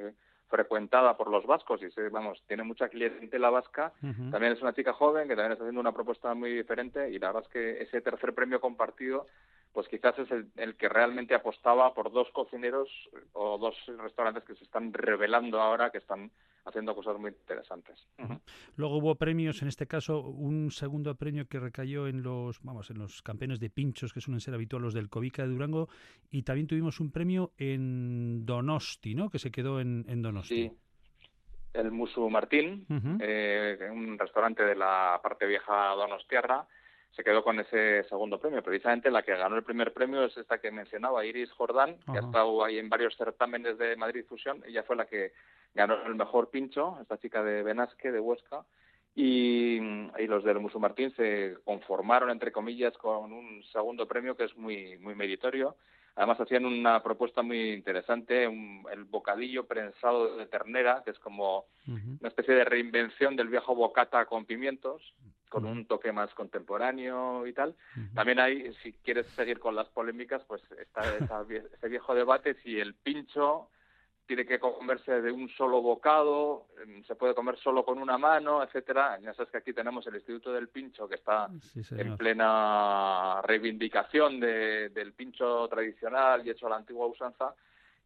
frecuentada 0.50 1.16
por 1.16 1.30
los 1.30 1.46
vascos 1.46 1.84
y 1.84 1.92
se, 1.92 2.10
vamos 2.10 2.42
tiene 2.48 2.64
mucha 2.64 2.90
clientela 2.90 3.52
vasca 3.52 3.94
también 4.02 4.54
es 4.54 4.62
una 4.62 4.74
chica 4.74 4.94
joven 4.94 5.28
que 5.28 5.36
también 5.36 5.52
está 5.52 5.64
haciendo 5.64 5.82
una 5.82 5.92
propuesta 5.92 6.34
muy 6.34 6.54
diferente 6.54 7.12
y 7.12 7.20
la 7.20 7.28
verdad 7.28 7.44
es 7.44 7.50
que 7.50 7.84
ese 7.84 8.02
tercer 8.02 8.34
premio 8.34 8.60
compartido 8.60 9.28
pues 9.80 9.88
quizás 9.88 10.20
es 10.20 10.30
el, 10.58 10.76
que 10.76 10.90
realmente 10.90 11.34
apostaba 11.34 11.94
por 11.94 12.12
dos 12.12 12.28
cocineros 12.34 12.90
o 13.32 13.58
dos 13.58 13.74
restaurantes 13.98 14.44
que 14.44 14.54
se 14.56 14.66
están 14.66 14.92
revelando 14.92 15.62
ahora, 15.62 15.90
que 15.90 16.00
están 16.00 16.32
haciendo 16.66 16.94
cosas 16.94 17.18
muy 17.18 17.32
interesantes. 17.32 18.06
Luego 18.76 18.98
hubo 18.98 19.16
premios, 19.16 19.62
en 19.62 19.70
este 19.70 19.88
caso 19.88 20.20
un 20.20 20.70
segundo 20.72 21.16
premio 21.16 21.48
que 21.48 21.62
recayó 21.62 22.08
en 22.08 22.24
los, 22.24 22.62
vamos, 22.62 22.92
en 22.92 22.98
los 22.98 23.22
campeones 23.22 23.62
de 23.62 23.70
pinchos 23.70 24.12
que 24.12 24.20
suelen 24.20 24.42
ser 24.42 24.54
habituales 24.54 24.84
los 24.84 24.94
del 24.94 25.08
Covica 25.08 25.44
de 25.44 25.48
Durango 25.54 25.88
y 26.30 26.44
también 26.44 26.68
tuvimos 26.68 27.00
un 27.00 27.14
premio 27.14 27.54
en 27.58 28.46
Donosti, 28.46 29.16
¿no? 29.16 29.30
Que 29.30 29.40
se 29.40 29.50
quedó 29.50 29.80
en, 29.80 30.22
Donosti. 30.22 30.68
Sí. 30.68 30.78
El 31.72 31.92
Musu 31.92 32.30
Martín, 32.30 32.86
eh, 33.22 33.78
un 33.90 34.20
restaurante 34.20 34.62
de 34.62 34.76
la 34.76 35.22
parte 35.24 35.46
vieja 35.46 35.92
Donostiarra, 35.96 36.68
se 37.16 37.24
quedó 37.24 37.44
con 37.44 37.60
ese 37.60 38.04
segundo 38.06 38.40
premio. 38.40 38.62
Precisamente 38.62 39.12
la 39.12 39.24
que 39.24 39.36
ganó 39.36 39.56
el 39.56 39.64
primer 39.64 39.94
premio 39.94 40.24
es 40.26 40.38
esta 40.38 40.60
que 40.60 40.72
mencionaba, 40.72 41.26
Iris 41.26 41.52
Jordán, 41.52 41.98
que 42.12 42.18
ha 42.18 42.22
estado 42.22 42.64
ahí 42.64 42.78
en 42.78 42.90
varios 42.90 43.16
certámenes 43.18 43.78
de 43.78 43.96
Madrid 43.96 44.26
Fusión. 44.28 44.64
Ella 44.66 44.84
fue 44.84 44.96
la 44.96 45.06
que 45.06 45.34
ganó 45.74 46.02
el 46.06 46.16
mejor 46.16 46.50
pincho, 46.50 46.98
esta 47.02 47.18
chica 47.18 47.44
de 47.44 47.64
Benasque, 47.64 48.12
de 48.12 48.20
Huesca. 48.20 48.64
Y, 49.16 49.80
los 50.28 50.44
del 50.44 50.60
Musu 50.60 50.80
Martín 50.80 51.12
se 51.16 51.58
conformaron, 51.66 52.30
entre 52.30 52.52
comillas, 52.52 52.96
con 52.98 53.34
un 53.34 53.64
segundo 53.74 54.08
premio 54.08 54.38
que 54.38 54.46
es 54.46 54.56
muy, 54.56 54.98
muy 55.00 55.16
meritorio. 55.16 55.76
Además 56.16 56.40
hacían 56.40 56.66
una 56.66 57.02
propuesta 57.02 57.42
muy 57.42 57.72
interesante, 57.72 58.44
el 58.44 59.04
bocadillo 59.06 59.66
prensado 59.66 60.38
de 60.38 60.46
ternera, 60.46 61.02
que 61.04 61.12
es 61.12 61.20
como 61.20 61.66
una 61.88 62.28
especie 62.28 62.54
de 62.54 62.66
reinvención 62.66 63.36
del 63.36 63.48
viejo 63.48 63.74
bocata 63.74 64.26
con 64.26 64.46
pimientos, 64.46 65.14
con 65.50 65.66
un 65.66 65.86
toque 65.86 66.12
más 66.12 66.34
contemporáneo 66.34 67.46
y 67.46 67.54
tal. 67.54 67.76
También 68.14 68.40
hay, 68.40 68.74
si 68.76 68.94
quieres 68.94 69.28
seguir 69.28 69.60
con 69.60 69.76
las 69.76 69.90
polémicas, 69.90 70.44
pues 70.48 70.62
está 70.80 71.02
ese 71.74 71.90
viejo 71.90 72.16
debate 72.16 72.56
si 72.64 72.80
el 72.80 72.94
pincho 72.94 73.70
tiene 74.26 74.46
que 74.46 74.60
comerse 74.60 75.24
de 75.24 75.32
un 75.32 75.50
solo 75.50 75.82
bocado, 75.82 76.68
em, 76.84 77.04
se 77.04 77.16
puede 77.16 77.34
comer 77.34 77.58
solo 77.58 77.84
con 77.84 77.98
una 77.98 78.16
mano, 78.20 78.62
etcétera. 78.62 79.20
Ya 79.20 79.34
sabes 79.34 79.52
que 79.52 79.58
aquí 79.58 79.74
tenemos 79.74 80.06
el 80.06 80.14
Instituto 80.14 80.54
del 80.54 80.70
Pincho 80.70 81.10
que 81.10 81.16
está 81.16 81.50
en 81.92 82.16
plena 82.16 83.42
reivindicación 83.42 84.40
de, 84.40 84.90
del 84.90 85.14
pincho 85.14 85.68
tradicional 85.68 86.46
y 86.46 86.52
hecho 86.52 86.68
a 86.68 86.70
la 86.70 86.76
antigua 86.76 87.08
usanza 87.08 87.56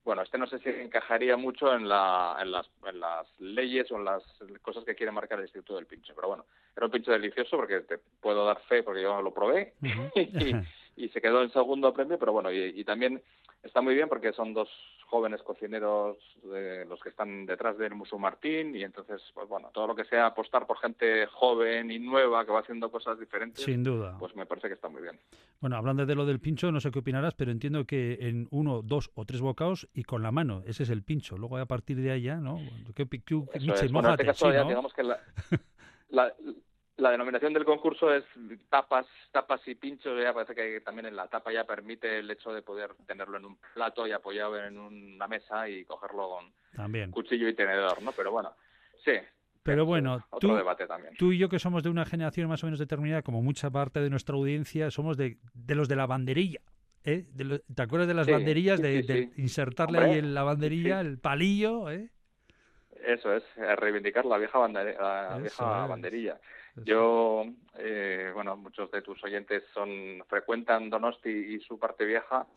bueno, 0.04 0.22
este 0.22 0.38
no 0.38 0.48
sé 0.48 0.60
si 0.60 0.70
encajaría 0.70 1.38
mucho 1.38 1.74
en, 1.74 1.88
la, 1.88 2.38
en, 2.42 2.52
las, 2.52 2.70
en 2.86 3.00
las 3.00 3.28
leyes 3.40 3.90
o 3.92 3.98
en 3.98 4.06
las 4.06 4.24
cosas 4.62 4.84
que 4.84 4.96
quiere 4.96 5.12
marcar 5.12 5.40
el 5.40 5.46
Instituto 5.46 5.76
del 5.76 5.86
Pincho, 5.86 6.14
pero 6.16 6.28
bueno, 6.28 6.46
era 6.76 6.86
un 6.86 6.92
pincho 6.92 7.12
delicioso 7.12 7.56
porque 7.56 7.82
te 7.82 8.00
puedo 8.20 8.46
dar 8.46 8.60
fe 8.64 8.84
porque 8.84 9.02
yo 9.02 9.22
lo 9.22 9.34
probé. 9.34 9.74
Y, 10.16 10.56
se 10.96 11.22
quedó 11.22 11.42
en 11.42 11.52
segundo 11.52 11.94
premio, 11.94 12.18
pero 12.18 12.34
bueno, 12.34 12.52
y 12.52 12.84
también 12.84 13.22
está 13.64 13.82
muy 13.82 13.96
bien 13.96 14.10
porque 14.10 14.34
son 14.34 14.54
dos 14.54 14.70
jóvenes 15.08 15.42
cocineros 15.44 16.18
de 16.44 16.86
los 16.86 17.00
que 17.00 17.10
están 17.10 17.46
detrás 17.46 17.78
del 17.78 17.96
Musu 17.96 18.20
Martín 18.20 18.76
y 18.76 18.84
entonces, 18.84 19.22
pues 19.34 19.48
bueno, 19.48 19.70
todo 19.74 19.88
lo 19.88 19.96
que 19.96 20.06
sea 20.06 20.26
apostar 20.26 20.68
por 20.68 20.78
gente 20.80 21.28
joven 21.28 21.92
y 21.92 22.00
nueva 22.00 22.46
que 22.46 22.52
va 22.52 22.60
haciendo 22.60 22.92
cosas 22.92 23.20
diferentes, 23.20 23.64
sin 23.64 23.84
duda, 23.84 24.18
pues 24.20 24.36
me 24.36 24.46
parece 24.46 24.68
que 24.68 24.74
está 24.74 24.90
muy 24.90 25.02
bien. 25.02 25.20
Bueno, 25.62 25.78
hablando 25.78 26.06
de 26.06 26.16
lo 26.16 26.26
del 26.26 26.40
pincho, 26.40 26.72
no 26.72 26.82
sé 26.82 26.92
qué 26.92 27.00
opinarás, 27.00 27.36
pero 27.36 27.52
entiendo 27.52 27.86
que 27.86 28.18
en 28.22 28.48
uno, 28.52 28.82
dos 28.82 29.12
o 29.16 29.24
tres 29.26 29.40
bocados 29.40 29.88
y 29.94 30.04
con 30.04 30.24
la 30.24 30.32
mano, 30.32 30.64
ese 30.66 30.84
es 30.84 30.90
el 30.90 31.04
pincho. 31.04 31.38
Luego 31.38 31.58
a 31.58 31.66
partir 31.66 31.98
de 31.98 32.12
allá, 32.12 32.38
¿no? 32.38 32.60
¿Qué, 32.96 33.08
bueno, 33.92 34.10
en 34.10 34.14
este 34.14 34.26
caso 34.26 34.52
ya, 34.52 34.64
digamos 34.64 34.94
que 34.94 35.04
la, 35.04 35.20
la 36.10 36.34
denominación 37.12 37.54
del 37.54 37.66
concurso 37.66 38.14
es 38.14 38.24
tapas, 38.70 39.06
tapas 39.32 39.68
y 39.68 39.76
pinchos. 39.76 40.22
Ya 40.22 40.34
parece 40.34 40.56
que 40.56 40.82
también 40.82 41.08
en 41.08 41.16
la 41.16 41.28
tapa 41.28 41.52
ya 41.52 41.64
permite 41.64 42.20
el 42.20 42.30
hecho 42.30 42.54
de 42.54 42.62
poder 42.62 42.94
tenerlo 43.08 43.38
en 43.38 43.46
un 43.46 43.58
plato 43.74 44.06
y 44.08 44.12
apoyado 44.12 44.58
en 44.64 44.78
una 44.78 45.28
mesa 45.28 45.68
y 45.68 45.86
cogerlo 45.86 46.30
con 46.30 46.54
también. 46.76 47.12
cuchillo 47.12 47.48
y 47.48 47.56
tenedor, 47.56 48.02
¿no? 48.02 48.12
Pero 48.12 48.32
bueno, 48.32 48.54
sí. 49.04 49.14
Pero 49.64 49.86
bueno, 49.86 50.26
tú, 50.42 50.54
debate 50.54 50.86
también. 50.88 51.16
tú 51.16 51.32
y 51.32 51.38
yo 51.38 51.48
que 51.48 51.58
somos 51.58 51.84
de 51.84 51.90
una 51.90 52.06
generación 52.06 52.50
más 52.50 52.62
o 52.64 52.68
menos 52.68 52.80
determinada, 52.80 53.22
como 53.22 53.42
mucha 53.42 53.70
parte 53.70 54.02
de 54.02 54.10
nuestra 54.10 54.36
audiencia, 54.36 54.92
somos 54.92 55.16
de, 55.16 55.38
de 55.54 55.76
los 55.76 55.88
de 55.88 55.96
la 55.96 56.06
banderilla. 56.06 56.60
¿eh? 57.06 57.26
¿Te 57.74 57.82
acuerdas 57.82 58.08
de 58.08 58.14
las 58.14 58.28
banderillas? 58.28 58.82
de, 58.82 59.32
insertarle 59.38 60.00
ahí 60.00 60.20
en 60.20 60.34
la 60.34 60.44
banderilla 60.44 61.02
el 61.02 61.20
palillo. 61.20 61.90
¿eh? 61.90 62.10
Eso 63.06 63.34
es, 63.34 63.44
reivindicar 63.78 64.26
la 64.26 64.38
vieja, 64.38 64.68
la 64.68 65.38
vieja 65.40 65.88
banderilla. 65.88 66.40
Yo, 66.76 67.44
eh, 67.78 68.32
bueno, 68.34 68.58
muchos 68.58 68.90
de 68.92 69.02
tus 69.02 69.24
oyentes 69.24 69.64
son 69.74 70.24
frecuentan 70.28 70.90
Donosti 70.90 71.30
y 71.30 71.60
su 71.60 71.78
parte 71.78 72.04
vieja. 72.04 72.48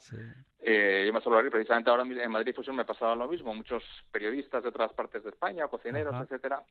Eh, 0.61 1.05
yo 1.07 1.13
me 1.13 1.21
suelo 1.21 1.37
abrir, 1.37 1.53
precisamente 1.53 1.91
ahora 1.91 2.03
en 2.03 2.31
Madrid 2.31 2.55
Fusión 2.55 2.77
me 2.77 2.85
pasaba 2.85 3.15
lo 3.15 3.29
mismo. 3.29 3.55
Muchos 3.55 3.83
periodistas 4.11 4.63
de 4.63 4.71
otras 4.71 4.93
partes 4.95 5.23
de 5.23 5.31
España, 5.31 5.69
cocineros, 5.69 6.15
etcétera, 6.23 6.63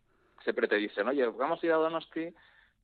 siempre 0.43 0.67
te 0.67 0.75
dicen, 0.75 1.07
oye, 1.07 1.25
vamos 1.27 1.61
a 1.61 1.65
ir 1.65 1.71
a 1.71 1.77
Donosti 1.77 2.33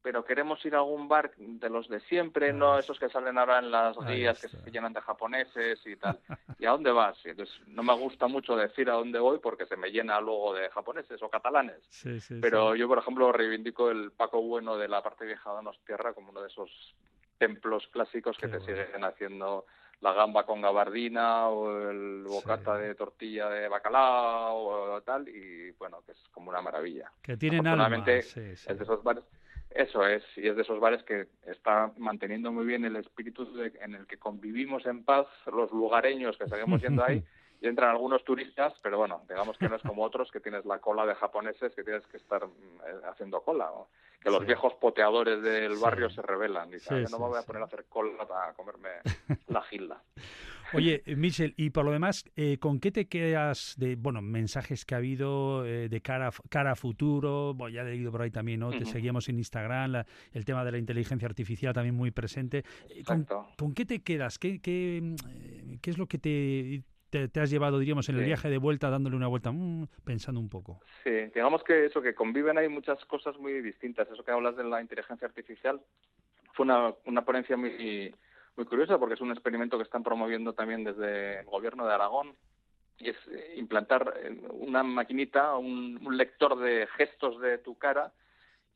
pero 0.01 0.25
queremos 0.25 0.63
ir 0.65 0.75
a 0.75 0.79
algún 0.79 1.07
bar 1.07 1.31
de 1.37 1.69
los 1.69 1.87
de 1.87 1.99
siempre, 2.01 2.53
no 2.53 2.79
esos 2.79 2.97
que 2.99 3.09
salen 3.09 3.37
ahora 3.37 3.59
en 3.59 3.71
las 3.71 3.95
guías 3.99 4.39
que 4.39 4.47
se 4.47 4.71
llenan 4.71 4.93
de 4.93 5.01
japoneses 5.01 5.79
y 5.85 5.95
tal. 5.95 6.19
¿Y 6.59 6.65
a 6.65 6.71
dónde 6.71 6.91
vas? 6.91 7.17
entonces 7.25 7.55
no 7.67 7.83
me 7.83 7.93
gusta 7.93 8.27
mucho 8.27 8.55
decir 8.55 8.89
a 8.89 8.93
dónde 8.93 9.19
voy 9.19 9.39
porque 9.39 9.65
se 9.65 9.77
me 9.77 9.91
llena 9.91 10.19
luego 10.19 10.55
de 10.55 10.69
japoneses 10.69 11.21
o 11.21 11.29
catalanes. 11.29 11.81
pero 12.41 12.75
yo, 12.75 12.87
por 12.87 12.97
ejemplo, 12.97 13.31
reivindico 13.31 13.91
el 13.91 14.11
Paco 14.11 14.41
Bueno 14.41 14.77
de 14.77 14.87
la 14.87 15.01
parte 15.03 15.25
vieja 15.25 15.51
de 15.53 15.71
Tierra 15.85 16.13
como 16.13 16.31
uno 16.31 16.41
de 16.41 16.47
esos 16.47 16.95
templos 17.37 17.87
clásicos 17.87 18.37
que 18.37 18.47
te 18.47 18.59
siguen 18.59 19.03
haciendo 19.03 19.65
la 20.01 20.13
gamba 20.13 20.45
con 20.45 20.61
gabardina 20.61 21.47
o 21.47 21.89
el 21.89 22.23
bocata 22.23 22.75
de 22.77 22.95
tortilla 22.95 23.49
de 23.49 23.67
bacalao 23.67 24.95
o 24.95 25.01
tal 25.01 25.27
y 25.29 25.71
bueno 25.73 26.01
que 26.05 26.11
es 26.13 26.19
como 26.31 26.49
una 26.49 26.61
maravilla. 26.61 27.11
Que 27.21 27.37
tienen 27.37 27.65
alma 27.67 28.03
es 28.07 28.33
de 28.35 28.83
esos 28.83 29.03
bares 29.03 29.23
eso 29.75 30.05
es, 30.05 30.23
y 30.35 30.47
es 30.47 30.55
de 30.55 30.61
esos 30.61 30.79
bares 30.79 31.03
que 31.03 31.27
está 31.45 31.91
manteniendo 31.97 32.51
muy 32.51 32.65
bien 32.65 32.85
el 32.85 32.95
espíritu 32.95 33.47
en 33.81 33.95
el 33.95 34.05
que 34.07 34.17
convivimos 34.17 34.85
en 34.85 35.03
paz 35.03 35.27
los 35.45 35.71
lugareños 35.71 36.37
que 36.37 36.47
seguimos 36.47 36.81
yendo 36.81 37.03
ahí. 37.03 37.23
Y 37.61 37.67
entran 37.67 37.91
algunos 37.91 38.23
turistas, 38.23 38.73
pero 38.81 38.97
bueno, 38.97 39.21
digamos 39.29 39.55
que 39.55 39.69
no 39.69 39.75
es 39.75 39.83
como 39.83 40.03
otros 40.03 40.31
que 40.31 40.39
tienes 40.39 40.65
la 40.65 40.79
cola 40.79 41.05
de 41.05 41.13
japoneses 41.13 41.75
que 41.75 41.83
tienes 41.83 42.05
que 42.07 42.17
estar 42.17 42.47
mm, 42.47 43.05
haciendo 43.07 43.41
cola. 43.41 43.69
Que 44.19 44.31
los 44.31 44.45
viejos 44.45 44.73
poteadores 44.75 45.41
del 45.43 45.77
barrio 45.77 46.09
se 46.09 46.23
rebelan. 46.23 46.69
Y 46.73 47.11
no 47.11 47.19
me 47.19 47.27
voy 47.27 47.39
a 47.39 47.43
poner 47.43 47.61
a 47.61 47.65
hacer 47.65 47.85
cola 47.87 48.27
para 48.27 48.53
comerme 48.53 48.89
la 49.47 49.61
gilda. 49.61 50.01
Oye, 50.73 51.03
Michel, 51.17 51.53
y 51.57 51.69
por 51.69 51.83
lo 51.83 51.91
demás, 51.91 52.23
eh, 52.35 52.57
¿con 52.57 52.79
qué 52.79 52.91
te 52.91 53.07
quedas 53.07 53.75
de, 53.77 53.95
bueno, 53.95 54.21
mensajes 54.21 54.85
que 54.85 54.95
ha 54.95 54.99
habido 54.99 55.65
eh, 55.65 55.89
de 55.89 56.01
cara, 56.01 56.31
cara 56.49 56.71
a 56.71 56.75
futuro? 56.75 57.53
Bueno, 57.53 57.75
ya 57.75 57.81
he 57.81 57.85
leído 57.85 58.11
por 58.11 58.21
ahí 58.21 58.31
también, 58.31 58.61
¿no? 58.61 58.71
Te 58.71 58.85
seguíamos 58.85 59.27
en 59.27 59.37
Instagram, 59.37 60.05
el 60.31 60.45
tema 60.45 60.63
de 60.63 60.71
la 60.71 60.77
inteligencia 60.77 61.27
artificial 61.27 61.73
también 61.73 61.95
muy 61.95 62.11
presente. 62.11 62.63
Eh, 62.89 63.03
¿Con, 63.03 63.27
¿con 63.57 63.73
qué 63.73 63.85
te 63.85 64.01
quedas? 64.01 64.39
¿Qué, 64.39 64.61
qué, 64.61 65.15
qué 65.81 65.89
es 65.89 65.97
lo 65.97 66.07
que 66.07 66.17
te, 66.17 66.83
te, 67.11 67.39
has 67.39 67.49
llevado, 67.49 67.77
diríamos, 67.77 68.09
en 68.09 68.17
el 68.17 68.25
viaje 68.25 68.49
de 68.49 68.57
vuelta, 68.57 68.89
dándole 68.89 69.15
una 69.15 69.27
vuelta, 69.27 69.51
mm, 69.51 69.87
pensando 70.03 70.39
un 70.39 70.49
poco. 70.49 70.79
Sí, 71.03 71.11
digamos 71.33 71.63
que 71.63 71.85
eso, 71.85 72.01
que 72.01 72.15
conviven 72.15 72.57
hay 72.57 72.69
muchas 72.69 73.03
cosas 73.05 73.37
muy 73.37 73.61
distintas. 73.61 74.09
Eso 74.09 74.23
que 74.23 74.31
hablas 74.31 74.55
de 74.55 74.63
la 74.63 74.81
inteligencia 74.81 75.27
artificial 75.27 75.79
fue 76.53 76.65
una, 76.65 76.93
una 77.05 77.23
ponencia 77.23 77.57
muy 77.57 78.13
muy 78.55 78.65
curiosa 78.65 78.97
porque 78.97 79.15
es 79.15 79.21
un 79.21 79.31
experimento 79.31 79.77
que 79.77 79.83
están 79.83 80.03
promoviendo 80.03 80.53
también 80.53 80.83
desde 80.83 81.39
el 81.39 81.45
gobierno 81.45 81.85
de 81.85 81.93
Aragón 81.93 82.35
y 82.97 83.09
es 83.09 83.17
eh, 83.31 83.55
implantar 83.57 84.13
eh, 84.23 84.41
una 84.51 84.83
maquinita, 84.83 85.55
un, 85.57 85.99
lector 86.17 86.59
de 86.59 86.87
gestos 86.97 87.39
de 87.41 87.57
tu 87.57 87.77
cara 87.77 88.11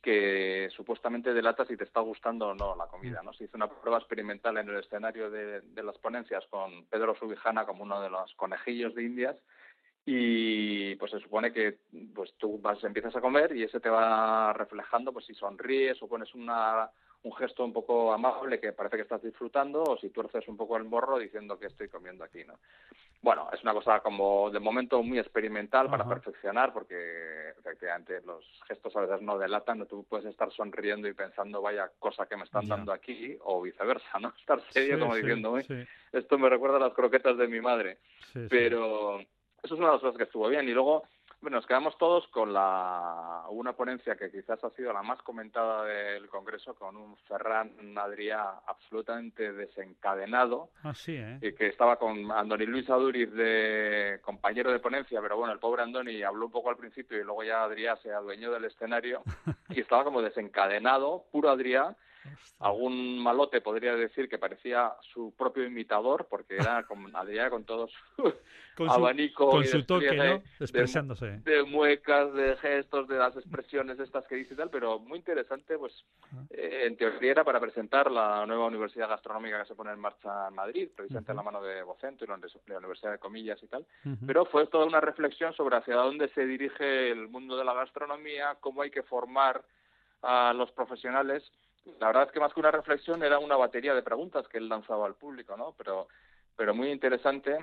que 0.05 0.69
supuestamente 0.69 1.33
delata 1.33 1.65
si 1.65 1.75
te 1.75 1.83
está 1.83 1.99
gustando 1.99 2.49
o 2.49 2.53
no 2.53 2.75
la 2.75 2.85
comida. 2.85 3.23
Se 3.35 3.45
hizo 3.45 3.57
una 3.57 3.67
prueba 3.67 3.97
experimental 3.97 4.55
en 4.59 4.69
el 4.69 4.77
escenario 4.77 5.31
de, 5.31 5.63
las 5.81 5.97
ponencias 5.97 6.45
con 6.51 6.85
Pedro 6.85 7.15
Subijana 7.15 7.65
como 7.65 7.81
uno 7.81 7.99
de 7.99 8.11
los 8.11 8.31
conejillos 8.35 8.93
de 8.93 9.03
Indias 9.03 9.35
y 10.05 10.93
pues 10.97 11.09
se 11.09 11.19
supone 11.19 11.51
que 11.51 11.79
pues 12.13 12.35
tú 12.37 12.61
vas 12.61 12.83
empiezas 12.83 13.15
a 13.15 13.21
comer 13.21 13.55
y 13.55 13.63
ese 13.63 13.79
te 13.79 13.89
va 13.89 14.53
reflejando 14.53 15.11
pues 15.11 15.25
si 15.25 15.33
sonríes 15.33 15.99
o 16.03 16.07
pones 16.07 16.35
una 16.35 16.87
un 17.25 17.33
gesto 17.33 17.65
un 17.65 17.73
poco 17.73 18.13
amable 18.13 18.59
que 18.59 18.71
parece 18.71 18.97
que 18.97 19.01
estás 19.01 19.21
disfrutando 19.23 19.83
o 19.83 19.97
si 19.97 20.09
tuerces 20.09 20.47
un 20.47 20.55
poco 20.55 20.77
el 20.77 20.83
morro 20.83 21.17
diciendo 21.17 21.57
que 21.57 21.65
estoy 21.65 21.89
comiendo 21.89 22.23
aquí, 22.23 22.43
¿no? 22.43 22.53
Bueno, 23.19 23.49
es 23.51 23.63
una 23.63 23.73
cosa 23.73 23.99
como 24.01 24.51
de 24.51 24.59
momento 24.59 25.01
muy 25.01 25.17
experimental 25.17 25.89
para 25.89 26.07
perfeccionar 26.07 26.71
porque 26.71 27.49
efectivamente 27.57 28.21
los 28.23 28.45
gestos 28.67 28.95
a 28.95 29.01
veces 29.01 29.23
no 29.23 29.39
delatan, 29.39 29.87
tú 29.87 30.05
puedes 30.07 30.27
estar 30.27 30.51
sonriendo 30.51 31.07
y 31.07 31.13
pensando 31.13 31.63
vaya 31.63 31.89
cosa 31.97 32.27
que 32.27 32.37
me 32.37 32.43
están 32.43 32.67
dando 32.67 32.93
aquí 32.93 33.35
o 33.43 33.59
viceversa, 33.59 34.19
¿no? 34.19 34.31
Estar 34.39 34.61
serio 34.69 34.99
como 34.99 35.15
diciendo, 35.15 35.57
esto 36.11 36.37
me 36.37 36.47
recuerda 36.47 36.77
a 36.77 36.81
las 36.81 36.93
croquetas 36.93 37.37
de 37.37 37.47
mi 37.47 37.59
madre. 37.59 37.97
Pero 38.49 39.19
eso 39.19 39.73
es 39.73 39.79
una 39.79 39.87
de 39.87 39.93
las 39.93 40.01
cosas 40.01 40.17
que 40.17 40.25
estuvo 40.25 40.47
bien 40.47 40.69
y 40.69 40.73
luego 40.73 41.05
bueno, 41.41 41.57
nos 41.57 41.65
quedamos 41.67 41.97
todos 41.97 42.27
con 42.29 42.53
la 42.53 43.43
una 43.49 43.73
ponencia 43.73 44.15
que 44.15 44.31
quizás 44.31 44.63
ha 44.63 44.69
sido 44.71 44.91
la 44.93 45.03
más 45.03 45.21
comentada 45.21 45.83
del 45.83 46.27
Congreso, 46.27 46.73
con 46.75 46.95
un 46.95 47.15
Ferran 47.27 47.71
Adrià 47.97 48.61
absolutamente 48.65 49.53
desencadenado, 49.53 50.69
ah, 50.83 50.93
sí, 50.93 51.15
¿eh? 51.15 51.39
y 51.41 51.53
que 51.53 51.67
estaba 51.67 51.97
con 51.97 52.31
Andoni 52.31 52.65
Luis 52.65 52.89
Aduriz 52.89 53.31
de 53.31 54.19
compañero 54.23 54.71
de 54.71 54.79
ponencia, 54.79 55.21
pero 55.21 55.37
bueno, 55.37 55.53
el 55.53 55.59
pobre 55.59 55.83
Andoni 55.83 56.23
habló 56.23 56.47
un 56.47 56.51
poco 56.51 56.69
al 56.69 56.77
principio 56.77 57.19
y 57.19 57.23
luego 57.23 57.43
ya 57.43 57.63
Adrià 57.63 57.95
se 58.01 58.11
adueñó 58.11 58.51
del 58.51 58.65
escenario 58.65 59.21
y 59.69 59.81
estaba 59.81 60.03
como 60.03 60.21
desencadenado, 60.21 61.25
puro 61.31 61.49
Adrià, 61.49 61.95
Algún 62.59 63.19
malote 63.19 63.61
podría 63.61 63.95
decir 63.95 64.29
que 64.29 64.37
parecía 64.37 64.93
su 65.13 65.33
propio 65.37 65.65
imitador, 65.65 66.27
porque 66.29 66.55
era 66.55 66.83
como 66.83 67.09
Adrián 67.17 67.49
con 67.49 67.63
todos 67.65 67.91
con 68.75 68.89
abanico 68.89 69.49
con 69.49 69.65
su 69.65 69.83
toque, 69.85 70.15
¿no? 70.15 70.41
Expresándose. 70.59 71.39
De, 71.43 71.63
muecas, 71.63 72.33
de 72.33 72.55
gestos, 72.57 73.07
de 73.07 73.17
las 73.17 73.35
expresiones 73.35 73.99
estas 73.99 74.25
que 74.27 74.35
dice 74.35 74.53
y 74.53 74.57
tal, 74.57 74.69
pero 74.69 74.99
muy 74.99 75.19
interesante, 75.19 75.77
pues 75.77 76.05
eh, 76.49 76.83
en 76.85 76.97
teoría 76.97 77.31
era 77.31 77.43
para 77.43 77.59
presentar 77.59 78.11
la 78.11 78.45
nueva 78.45 78.67
universidad 78.67 79.09
gastronómica 79.09 79.61
que 79.61 79.67
se 79.67 79.75
pone 79.75 79.91
en 79.91 79.99
marcha 79.99 80.47
en 80.47 80.55
Madrid, 80.55 80.89
precisamente 80.95 81.31
en 81.31 81.37
la 81.37 81.43
mano 81.43 81.61
de 81.61 81.83
Vocento 81.83 82.23
y 82.23 82.27
la 82.27 82.77
Universidad 82.77 83.11
de 83.11 83.19
Comillas 83.19 83.61
y 83.63 83.67
tal, 83.67 83.85
pero 84.25 84.45
fue 84.45 84.67
toda 84.67 84.85
una 84.85 85.01
reflexión 85.01 85.53
sobre 85.53 85.77
hacia 85.77 85.95
dónde 85.95 86.29
se 86.29 86.45
dirige 86.45 87.11
el 87.11 87.27
mundo 87.27 87.57
de 87.57 87.65
la 87.65 87.73
gastronomía, 87.73 88.57
cómo 88.59 88.81
hay 88.81 88.91
que 88.91 89.03
formar 89.03 89.63
a 90.21 90.53
los 90.53 90.71
profesionales 90.71 91.43
la 91.99 92.07
verdad 92.07 92.23
es 92.23 92.31
que 92.31 92.39
más 92.39 92.53
que 92.53 92.59
una 92.59 92.71
reflexión 92.71 93.23
era 93.23 93.39
una 93.39 93.55
batería 93.55 93.93
de 93.93 94.03
preguntas 94.03 94.47
que 94.47 94.57
él 94.57 94.69
lanzaba 94.69 95.05
al 95.05 95.15
público, 95.15 95.55
¿no? 95.55 95.73
Pero, 95.77 96.07
pero 96.55 96.73
muy 96.73 96.91
interesante 96.91 97.57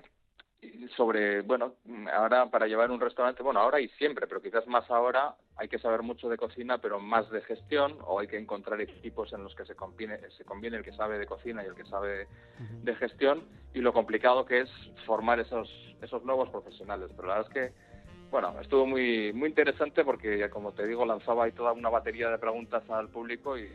sobre, 0.96 1.42
bueno, 1.42 1.74
ahora 2.12 2.48
para 2.48 2.68
llevar 2.68 2.90
un 2.92 3.00
restaurante, 3.00 3.42
bueno, 3.42 3.58
ahora 3.58 3.80
y 3.80 3.88
siempre, 3.90 4.28
pero 4.28 4.40
quizás 4.40 4.66
más 4.68 4.88
ahora 4.90 5.34
hay 5.56 5.66
que 5.68 5.80
saber 5.80 6.02
mucho 6.02 6.28
de 6.28 6.36
cocina, 6.36 6.78
pero 6.78 7.00
más 7.00 7.28
de 7.30 7.40
gestión, 7.42 7.98
o 8.02 8.20
hay 8.20 8.28
que 8.28 8.38
encontrar 8.38 8.80
equipos 8.80 9.32
en 9.32 9.42
los 9.42 9.54
que 9.56 9.64
se 9.64 9.74
conviene, 9.74 10.18
se 10.36 10.44
conviene 10.44 10.76
el 10.76 10.84
que 10.84 10.92
sabe 10.92 11.18
de 11.18 11.26
cocina 11.26 11.64
y 11.64 11.66
el 11.66 11.74
que 11.74 11.84
sabe 11.84 12.28
de 12.58 12.94
gestión, 12.94 13.44
y 13.74 13.80
lo 13.80 13.92
complicado 13.92 14.46
que 14.46 14.60
es 14.60 14.70
formar 15.04 15.40
esos, 15.40 15.68
esos 16.00 16.22
nuevos 16.24 16.48
profesionales. 16.50 17.10
Pero 17.16 17.28
la 17.28 17.38
verdad 17.38 17.50
es 17.50 17.54
que 17.54 17.91
bueno, 18.32 18.54
estuvo 18.62 18.86
muy, 18.86 19.30
muy 19.34 19.50
interesante 19.50 20.04
porque, 20.04 20.48
como 20.48 20.72
te 20.72 20.86
digo, 20.86 21.04
lanzaba 21.04 21.44
ahí 21.44 21.52
toda 21.52 21.72
una 21.72 21.90
batería 21.90 22.30
de 22.30 22.38
preguntas 22.38 22.82
al 22.88 23.10
público 23.10 23.58
y 23.58 23.68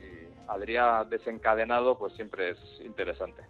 Adrián 0.48 1.08
desencadenado, 1.12 1.96
pues 1.96 2.14
siempre 2.14 2.50
es 2.50 2.58
interesante. 2.84 3.44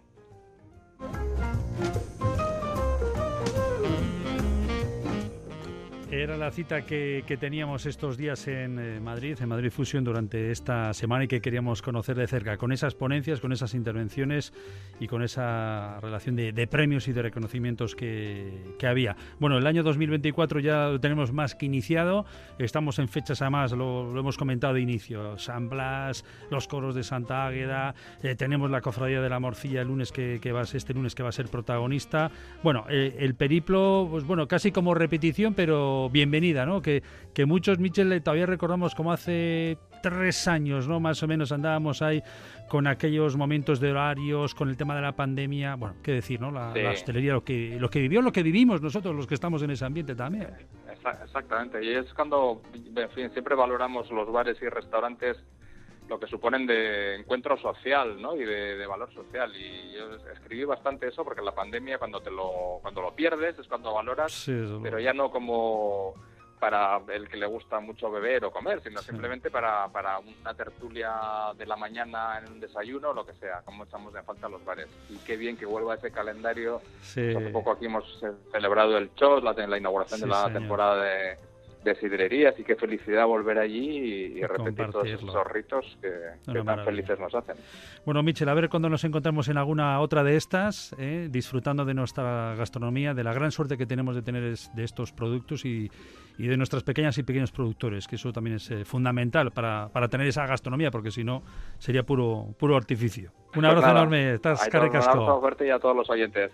Era 6.10 6.38
la 6.38 6.50
cita 6.50 6.86
que, 6.86 7.22
teníamos 7.38 7.84
estos 7.84 8.16
días 8.16 8.48
en 8.48 8.78
eh, 8.78 8.98
Madrid, 8.98 9.36
en 9.42 9.48
Madrid 9.50 9.70
Fusion, 9.70 10.04
durante 10.04 10.50
esta 10.50 10.94
semana 10.94 11.24
y 11.24 11.28
que 11.28 11.42
queríamos 11.42 11.82
conocer 11.82 12.16
de 12.16 12.26
cerca, 12.26 12.56
con 12.56 12.72
esas 12.72 12.94
ponencias, 12.94 13.40
con 13.40 13.52
esas 13.52 13.74
intervenciones 13.74 14.54
y 15.00 15.06
con 15.06 15.22
esa 15.22 16.00
relación 16.00 16.34
de, 16.34 16.66
premios 16.66 17.08
y 17.08 17.12
de 17.12 17.20
reconocimientos 17.20 17.94
que, 17.94 18.74
había. 18.82 19.16
Bueno, 19.38 19.58
el 19.58 19.66
año 19.66 19.82
2024 19.82 20.60
ya 20.60 20.88
lo 20.88 20.98
tenemos 20.98 21.30
más 21.30 21.54
que 21.54 21.66
iniciado, 21.66 22.24
estamos 22.58 22.98
en 22.98 23.08
fechas 23.08 23.42
además, 23.42 23.72
lo, 23.72 24.10
lo 24.10 24.18
hemos 24.18 24.38
comentado 24.38 24.72
de 24.72 24.80
inicio, 24.80 25.36
San 25.36 25.68
Blas, 25.68 26.24
los 26.50 26.68
coros 26.68 26.94
de 26.94 27.02
Santa 27.02 27.46
Águeda, 27.46 27.94
eh, 28.22 28.34
tenemos 28.34 28.70
la 28.70 28.80
cofradía 28.80 29.20
de 29.20 29.28
la 29.28 29.40
Morcilla 29.40 29.82
el 29.82 29.88
lunes 29.88 30.10
que, 30.10 30.40
va 30.52 30.62
este 30.62 30.94
lunes 30.94 31.14
que 31.14 31.22
va 31.22 31.28
a 31.28 31.32
ser 31.32 31.48
protagonista. 31.48 32.30
Bueno, 32.62 32.86
eh, 32.88 33.16
el 33.18 33.34
periplo, 33.34 34.08
pues 34.10 34.24
bueno, 34.24 34.48
casi 34.48 34.72
como 34.72 34.94
repetición, 34.94 35.52
pero 35.52 35.97
bienvenida, 36.10 36.66
¿no? 36.66 36.80
Que, 36.80 37.02
que 37.34 37.46
muchos, 37.46 37.78
Michel, 37.78 38.22
todavía 38.22 38.46
recordamos 38.46 38.94
como 38.94 39.12
hace 39.12 39.78
tres 40.02 40.48
años, 40.48 40.88
¿no? 40.88 41.00
Más 41.00 41.22
o 41.22 41.28
menos 41.28 41.52
andábamos 41.52 42.02
ahí 42.02 42.22
con 42.68 42.86
aquellos 42.86 43.36
momentos 43.36 43.80
de 43.80 43.90
horarios, 43.90 44.54
con 44.54 44.68
el 44.68 44.76
tema 44.76 44.94
de 44.94 45.02
la 45.02 45.12
pandemia, 45.12 45.74
bueno, 45.76 45.96
qué 46.02 46.12
decir, 46.12 46.40
¿no? 46.40 46.50
La, 46.50 46.72
hostelería, 46.90 47.32
lo 47.32 47.44
que, 47.44 47.76
lo 47.80 47.88
que 47.88 48.00
vivió, 48.00 48.22
lo 48.22 48.32
que 48.32 48.42
vivimos 48.42 48.82
nosotros, 48.82 49.14
los 49.14 49.26
que 49.26 49.34
estamos 49.34 49.62
en 49.62 49.70
ese 49.70 49.84
ambiente 49.84 50.14
también. 50.14 50.48
Exactamente, 51.24 51.82
y 51.84 51.94
es 51.94 52.12
cuando, 52.14 52.60
en 52.74 53.10
fin, 53.10 53.30
siempre 53.32 53.54
valoramos 53.54 54.10
los 54.10 54.30
bares 54.30 54.60
y 54.60 54.68
restaurantes 54.68 55.38
lo 56.08 56.18
que 56.18 56.26
suponen 56.26 56.66
de 56.66 57.16
encuentro 57.16 57.56
social 57.58 58.20
¿no? 58.20 58.34
y 58.34 58.44
de, 58.44 58.86
valor 58.86 59.12
social. 59.12 59.54
Y 59.54 59.92
yo 59.92 60.14
escribí 60.32 60.64
bastante 60.64 61.08
eso 61.08 61.24
porque 61.24 61.40
en 61.40 61.46
la 61.46 61.54
pandemia 61.54 61.98
cuando 61.98 62.20
te 62.20 62.30
lo, 62.30 62.78
cuando 62.82 63.02
lo 63.02 63.14
pierdes 63.14 63.58
es 63.58 63.68
cuando 63.68 63.94
valoras, 63.94 64.50
pero 64.82 64.98
ya 64.98 65.12
no 65.12 65.30
como 65.30 66.14
para 66.58 67.00
el 67.12 67.28
que 67.28 67.36
le 67.36 67.46
gusta 67.46 67.78
mucho 67.78 68.10
beber 68.10 68.44
o 68.44 68.50
comer, 68.50 68.82
sino 68.82 69.00
simplemente 69.00 69.48
para, 69.48 69.86
para 69.88 70.18
una 70.18 70.54
tertulia 70.54 71.52
de 71.56 71.66
la 71.66 71.76
mañana 71.76 72.38
en 72.38 72.52
un 72.52 72.60
desayuno 72.60 73.10
o 73.10 73.14
lo 73.14 73.24
que 73.24 73.34
sea, 73.34 73.62
como 73.64 73.84
echamos 73.84 74.12
de 74.12 74.22
falta 74.22 74.48
los 74.48 74.64
bares. 74.64 74.88
Y 75.08 75.18
qué 75.18 75.36
bien 75.36 75.56
que 75.56 75.66
vuelva 75.66 75.94
ese 75.94 76.10
calendario. 76.10 76.82
Hace 77.00 77.50
poco 77.52 77.70
aquí 77.70 77.86
hemos 77.86 78.20
celebrado 78.50 78.98
el 78.98 79.14
show, 79.14 79.40
la, 79.40 79.52
la 79.52 79.78
inauguración 79.78 80.20
de 80.20 80.26
la 80.26 80.52
temporada 80.52 81.02
de, 81.04 81.38
de 81.88 81.94
sidrerías 81.96 82.58
y 82.58 82.64
qué 82.64 82.76
felicidad 82.76 83.26
volver 83.26 83.58
allí 83.58 84.38
y, 84.38 84.42
repetir 84.42 84.90
todos 84.90 85.06
esos 85.06 85.46
ritos 85.46 85.98
que, 86.00 86.10
tan 86.64 86.84
felices 86.84 87.18
nos 87.18 87.34
hacen. 87.34 87.56
Bueno, 88.04 88.22
Michel, 88.22 88.48
a 88.48 88.54
ver 88.54 88.68
cuando 88.68 88.88
nos 88.88 89.04
encontramos 89.04 89.48
en 89.48 89.56
alguna 89.58 90.00
otra 90.00 90.22
de 90.22 90.36
estas, 90.36 90.94
eh, 90.98 91.28
disfrutando 91.30 91.84
de 91.84 91.94
nuestra 91.94 92.54
gastronomía, 92.56 93.14
de 93.14 93.24
la 93.24 93.32
gran 93.32 93.50
suerte 93.50 93.76
que 93.76 93.86
tenemos 93.86 94.14
de 94.14 94.22
tener 94.22 94.42
de 94.42 94.84
estos 94.84 95.12
productos 95.12 95.64
y, 95.64 95.90
de 96.38 96.56
nuestras 96.56 96.84
pequeñas 96.84 97.18
y 97.18 97.24
pequeños 97.24 97.50
productores, 97.50 98.06
que 98.06 98.14
eso 98.14 98.32
también 98.32 98.56
es 98.56 98.70
eh, 98.70 98.84
fundamental 98.84 99.50
para, 99.50 99.88
para, 99.92 100.06
tener 100.08 100.28
esa 100.28 100.46
gastronomía, 100.46 100.92
porque 100.92 101.10
si 101.10 101.24
no 101.24 101.42
sería 101.78 102.04
puro 102.04 102.54
puro 102.58 102.76
artificio. 102.76 103.32
Un 103.48 103.62
pues 103.62 103.66
abrazo 103.66 103.90
enorme, 103.90 104.34
estás 104.34 104.68
Un 104.68 104.76
abrazo 104.76 105.40
fuerte 105.40 105.66
y 105.66 105.70
a 105.70 105.78
todos 105.80 105.96
los 105.96 106.08
oyentes. 106.08 106.52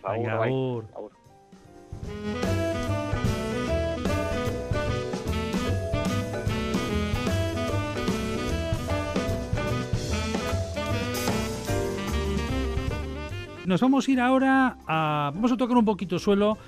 Nos 13.66 13.80
vamos 13.80 14.06
a 14.06 14.10
ir 14.10 14.20
ahora 14.20 14.76
a... 14.86 15.32
Vamos 15.34 15.50
a 15.50 15.56
tocar 15.56 15.76
un 15.76 15.86
poquito 15.86 16.18
suelo, 16.18 16.58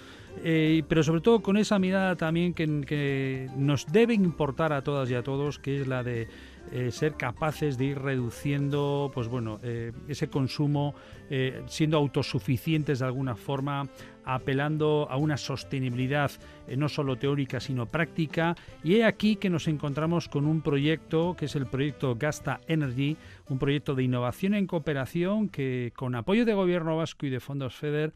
eh, 0.42 0.82
pero 0.88 1.02
sobre 1.02 1.20
todo 1.20 1.42
con 1.42 1.58
esa 1.58 1.78
mirada 1.78 2.16
también 2.16 2.54
que, 2.54 3.50
nos 3.54 3.86
debe 3.86 4.14
importar 4.14 4.72
a 4.72 4.82
todas 4.82 5.10
y 5.10 5.14
a 5.14 5.22
todos, 5.22 5.58
que 5.58 5.82
es 5.82 5.86
la 5.86 6.02
de 6.02 6.26
eh, 6.72 6.90
ser 6.90 7.14
capaces 7.14 7.76
de 7.76 7.84
ir 7.84 7.98
reduciendo 7.98 9.12
pues 9.14 9.28
bueno 9.28 9.60
eh, 9.62 9.92
ese 10.08 10.28
consumo 10.28 10.94
siendo 11.66 11.96
autosuficientes 11.96 13.00
de 13.00 13.04
alguna 13.04 13.36
forma 13.36 13.88
apelando 14.24 15.06
a 15.10 15.16
una 15.16 15.36
sostenibilidad 15.36 16.30
no 16.76 16.88
solo 16.88 17.16
teórica 17.16 17.60
sino 17.60 17.86
práctica. 17.86 18.56
Y 18.84 18.96
he 18.96 19.04
aquí 19.04 19.36
que 19.36 19.50
nos 19.50 19.68
encontramos 19.68 20.28
con 20.28 20.46
un 20.46 20.60
proyecto 20.60 21.34
que 21.36 21.46
es 21.46 21.56
el 21.56 21.66
proyecto 21.66 22.16
Gasta 22.16 22.60
Energy, 22.68 23.16
un 23.48 23.58
proyecto 23.58 23.94
de 23.94 24.02
innovación 24.02 24.54
en 24.54 24.66
cooperación 24.66 25.48
que 25.48 25.92
con 25.96 26.14
apoyo 26.14 26.44
de 26.44 26.54
gobierno 26.54 26.96
vasco 26.96 27.26
y 27.26 27.30
de 27.30 27.40
fondos 27.40 27.74
FEDER 27.74 28.12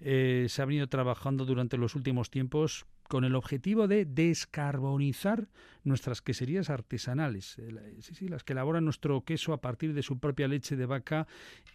eh, 0.00 0.46
se 0.48 0.62
ha 0.62 0.64
venido 0.64 0.86
trabajando 0.86 1.44
durante 1.44 1.76
los 1.76 1.94
últimos 1.94 2.30
tiempos 2.30 2.86
con 3.08 3.24
el 3.24 3.34
objetivo 3.34 3.88
de 3.88 4.04
descarbonizar 4.04 5.48
nuestras 5.82 6.20
queserías 6.20 6.68
artesanales, 6.68 7.58
eh, 7.58 7.96
sí, 8.00 8.28
las 8.28 8.44
que 8.44 8.52
elaboran 8.52 8.84
nuestro 8.84 9.22
queso 9.22 9.52
a 9.54 9.60
partir 9.60 9.94
de 9.94 10.02
su 10.02 10.18
propia 10.18 10.46
leche 10.46 10.76
de 10.76 10.86
vaca 10.86 11.26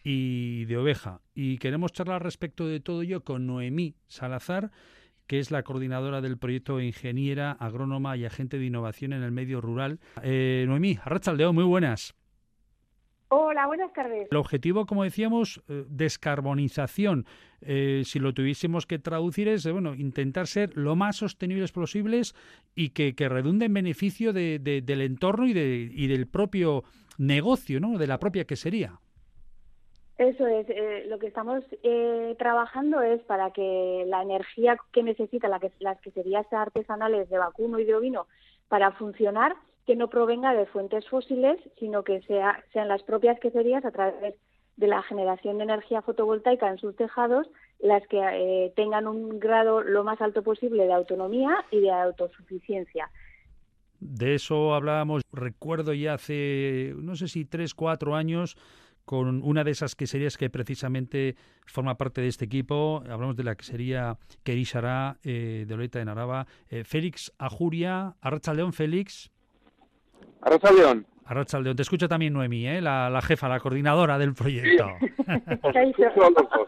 y 0.04 0.66
de 0.66 0.78
oveja. 0.78 1.22
Y 1.34 1.58
queremos 1.58 1.92
charlar 1.92 2.24
respecto 2.24 2.68
de 2.68 2.80
todo 2.80 3.02
ello 3.02 3.24
con 3.24 3.48
Noemí 3.48 3.96
Salazar, 4.08 4.72
que 5.26 5.40
es 5.40 5.52
la 5.52 5.64
coordinadora 5.64 6.22
del 6.22 6.38
proyecto 6.38 6.80
Ingeniera, 6.80 7.54
Agrónoma 7.54 8.16
y 8.16 8.26
Agente 8.26 8.60
de 8.60 8.66
Innovación 8.66 9.14
en 9.14 9.24
el 9.24 9.32
Medio 9.32 9.60
Rural. 9.60 10.00
Eh, 10.22 10.66
Noemí, 10.68 11.00
Arrachaldeo, 11.04 11.52
muy 11.54 11.64
buenas. 11.64 12.14
Hola, 13.36 13.66
buenas 13.66 13.92
tardes. 13.94 14.28
El 14.30 14.38
objetivo, 14.38 14.86
como 14.86 15.04
decíamos, 15.04 15.60
eh, 15.68 15.86
descarbonización. 15.90 17.26
Eh, 17.62 18.04
si 18.06 18.20
lo 18.20 18.32
tuviésemos 18.32 18.86
que 18.86 19.00
traducir 19.00 19.48
es, 19.48 19.68
bueno, 19.72 19.96
intentar 19.96 20.46
ser 20.46 20.78
lo 20.78 20.96
más 20.96 21.16
sostenibles 21.16 21.72
posibles 21.72 22.36
y 22.76 22.90
que, 22.90 23.16
que 23.16 23.30
redunde 23.30 23.66
en 23.66 23.74
beneficio 23.74 24.34
de, 24.34 24.60
del 24.60 25.02
entorno 25.02 25.48
y, 25.48 25.54
de, 25.54 25.90
y 25.92 26.06
del 26.06 26.28
propio 26.28 26.84
negocio, 27.18 27.80
¿no? 27.80 27.98
De 27.98 28.06
la 28.06 28.20
propia 28.20 28.46
quesería. 28.46 29.00
Eso 30.20 30.46
es, 30.46 30.70
eh, 30.70 31.06
lo 31.08 31.18
que 31.18 31.26
estamos 31.26 31.64
trabajando 32.38 33.02
es 33.02 33.20
para 33.24 33.50
que 33.50 34.04
la 34.06 34.22
energía 34.22 34.78
que 34.92 35.02
necesitan 35.02 35.50
la 35.50 35.60
que, 35.60 35.72
las 35.80 36.00
queserías 36.02 36.46
artesanales 36.54 37.28
de 37.32 37.40
vacuno 37.40 37.80
y 37.80 37.84
de 37.84 37.96
ovino 37.96 38.28
para 38.68 38.92
funcionar 38.92 39.56
que 39.86 39.96
no 39.96 40.10
provenga 40.10 40.54
de 40.54 40.66
fuentes 40.68 41.08
fósiles, 41.10 41.60
sino 41.80 42.04
que 42.04 42.22
sea, 42.22 42.64
sean 42.72 42.88
las 42.88 43.04
propias 43.04 43.40
queserías 43.40 43.84
a 43.86 43.92
través 43.92 44.36
de 44.78 44.88
la 44.88 45.04
generación 45.04 45.58
de 45.58 45.66
energía 45.66 46.02
fotovoltaica 46.02 46.70
en 46.70 46.78
sus 46.78 46.96
tejados 46.96 47.48
las 47.80 48.08
que 48.08 48.18
eh, 48.18 48.74
tengan 48.76 49.08
un 49.08 49.40
grado 49.40 49.84
lo 49.84 50.04
más 50.04 50.22
alto 50.22 50.42
posible 50.42 50.86
de 50.86 50.94
autonomía 50.94 51.66
y 51.70 51.82
de 51.82 51.92
autosuficiencia. 51.92 53.12
De 54.00 54.36
eso 54.36 54.74
hablábamos, 54.74 55.22
recuerdo 55.32 55.94
ya 55.94 56.14
hace, 56.14 56.94
no 56.98 57.16
sé 57.16 57.28
si 57.28 57.46
tres, 57.46 57.74
cuatro 57.74 58.16
años, 58.16 58.58
con 59.06 59.44
una 59.44 59.64
de 59.64 59.72
esas 59.72 59.96
queserías 59.96 60.38
que 60.38 60.50
precisamente 60.50 61.36
forma 61.66 61.98
parte 61.98 62.22
de 62.22 62.28
este 62.28 62.46
equipo. 62.46 63.04
Hablamos 63.10 63.36
de 63.36 63.44
la 63.44 63.56
quesería 63.56 64.18
Querixará 64.44 65.18
eh, 65.24 65.66
de 65.68 65.74
Oleta 65.74 66.00
de 66.00 66.06
Narava. 66.06 66.48
Eh, 66.70 66.84
Félix 66.84 67.34
Ajuria, 67.38 68.16
Arracha 68.22 68.54
León 68.54 68.74
Félix. 68.74 69.30
Arrachaldeón. 70.46 71.06
Arrachaldeón. 71.26 71.76
Te 71.76 71.82
escucha 71.82 72.08
también 72.08 72.34
Noemí, 72.34 72.68
¿eh? 72.68 72.82
la, 72.82 73.22
jefa, 73.22 73.48
la 73.48 73.60
coordinadora 73.60 74.18
del 74.18 74.34
proyecto. 74.34 74.90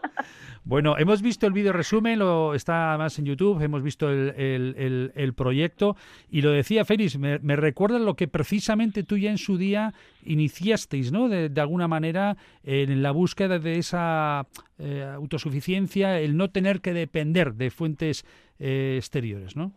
bueno, 0.64 0.96
hemos 0.98 1.20
visto 1.20 1.46
el 1.46 1.52
vídeo 1.52 1.72
resumen, 1.72 2.18
lo, 2.18 2.54
está 2.54 2.90
además 2.90 3.18
en 3.18 3.26
YouTube, 3.26 3.62
hemos 3.62 3.82
visto 3.82 4.08
el, 4.10 5.34
proyecto 5.36 5.96
y 6.30 6.40
lo 6.40 6.52
decía 6.52 6.84
Félix, 6.84 7.18
me, 7.18 7.56
recuerda 7.56 7.98
lo 7.98 8.14
que 8.14 8.28
precisamente 8.28 9.02
tú 9.02 9.18
ya 9.18 9.30
en 9.30 9.38
su 9.38 9.58
día 9.58 9.92
iniciasteis, 10.24 11.12
¿no? 11.12 11.28
De, 11.28 11.52
alguna 11.60 11.88
manera 11.88 12.36
en 12.64 13.02
la 13.02 13.10
búsqueda 13.10 13.58
de 13.58 13.78
esa 13.78 14.46
eh, 14.78 15.06
autosuficiencia, 15.14 16.18
el 16.18 16.36
no 16.36 16.50
tener 16.50 16.80
que 16.80 16.94
depender 16.94 17.54
de 17.54 17.70
fuentes 17.70 18.24
eh, 18.58 18.94
exteriores, 18.96 19.54
¿no? 19.54 19.72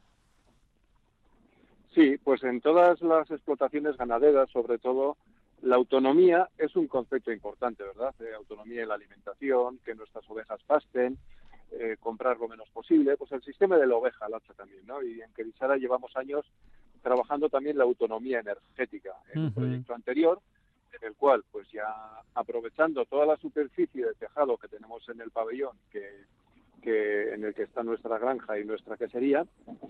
Sí, 1.93 2.17
pues 2.23 2.43
en 2.43 2.61
todas 2.61 3.01
las 3.01 3.29
explotaciones 3.31 3.97
ganaderas, 3.97 4.49
sobre 4.51 4.77
todo, 4.77 5.17
la 5.61 5.75
autonomía 5.75 6.49
es 6.57 6.75
un 6.75 6.87
concepto 6.87 7.31
importante, 7.31 7.83
¿verdad? 7.83 8.13
Eh, 8.19 8.33
autonomía 8.35 8.83
en 8.83 8.89
la 8.89 8.95
alimentación, 8.95 9.79
que 9.83 9.95
nuestras 9.95 10.29
ovejas 10.29 10.59
pasten, 10.65 11.17
eh, 11.71 11.97
comprar 11.99 12.37
lo 12.39 12.47
menos 12.47 12.69
posible, 12.69 13.17
pues 13.17 13.31
el 13.31 13.43
sistema 13.43 13.77
de 13.77 13.87
la 13.87 13.95
oveja, 13.95 14.29
lacha 14.29 14.53
también, 14.53 14.85
¿no? 14.85 15.03
Y 15.03 15.21
en 15.21 15.31
Kerisara 15.33 15.77
llevamos 15.77 16.15
años 16.15 16.45
trabajando 17.01 17.49
también 17.49 17.77
la 17.77 17.83
autonomía 17.83 18.39
energética. 18.39 19.13
En 19.33 19.45
un 19.45 19.53
proyecto 19.53 19.93
anterior, 19.93 20.39
en 20.93 21.07
el 21.07 21.15
cual, 21.15 21.43
pues 21.51 21.69
ya 21.71 21.85
aprovechando 22.33 23.05
toda 23.05 23.25
la 23.25 23.37
superficie 23.37 24.05
de 24.05 24.13
tejado 24.13 24.57
que 24.57 24.67
tenemos 24.67 25.07
en 25.09 25.21
el 25.21 25.31
pabellón, 25.31 25.77
que 25.91 26.25
que 26.79 27.33
en 27.33 27.43
el 27.43 27.53
que 27.53 27.63
está 27.63 27.83
nuestra 27.83 28.17
granja 28.17 28.59
y 28.59 28.65
nuestra 28.65 28.97
quesería, 28.97 29.45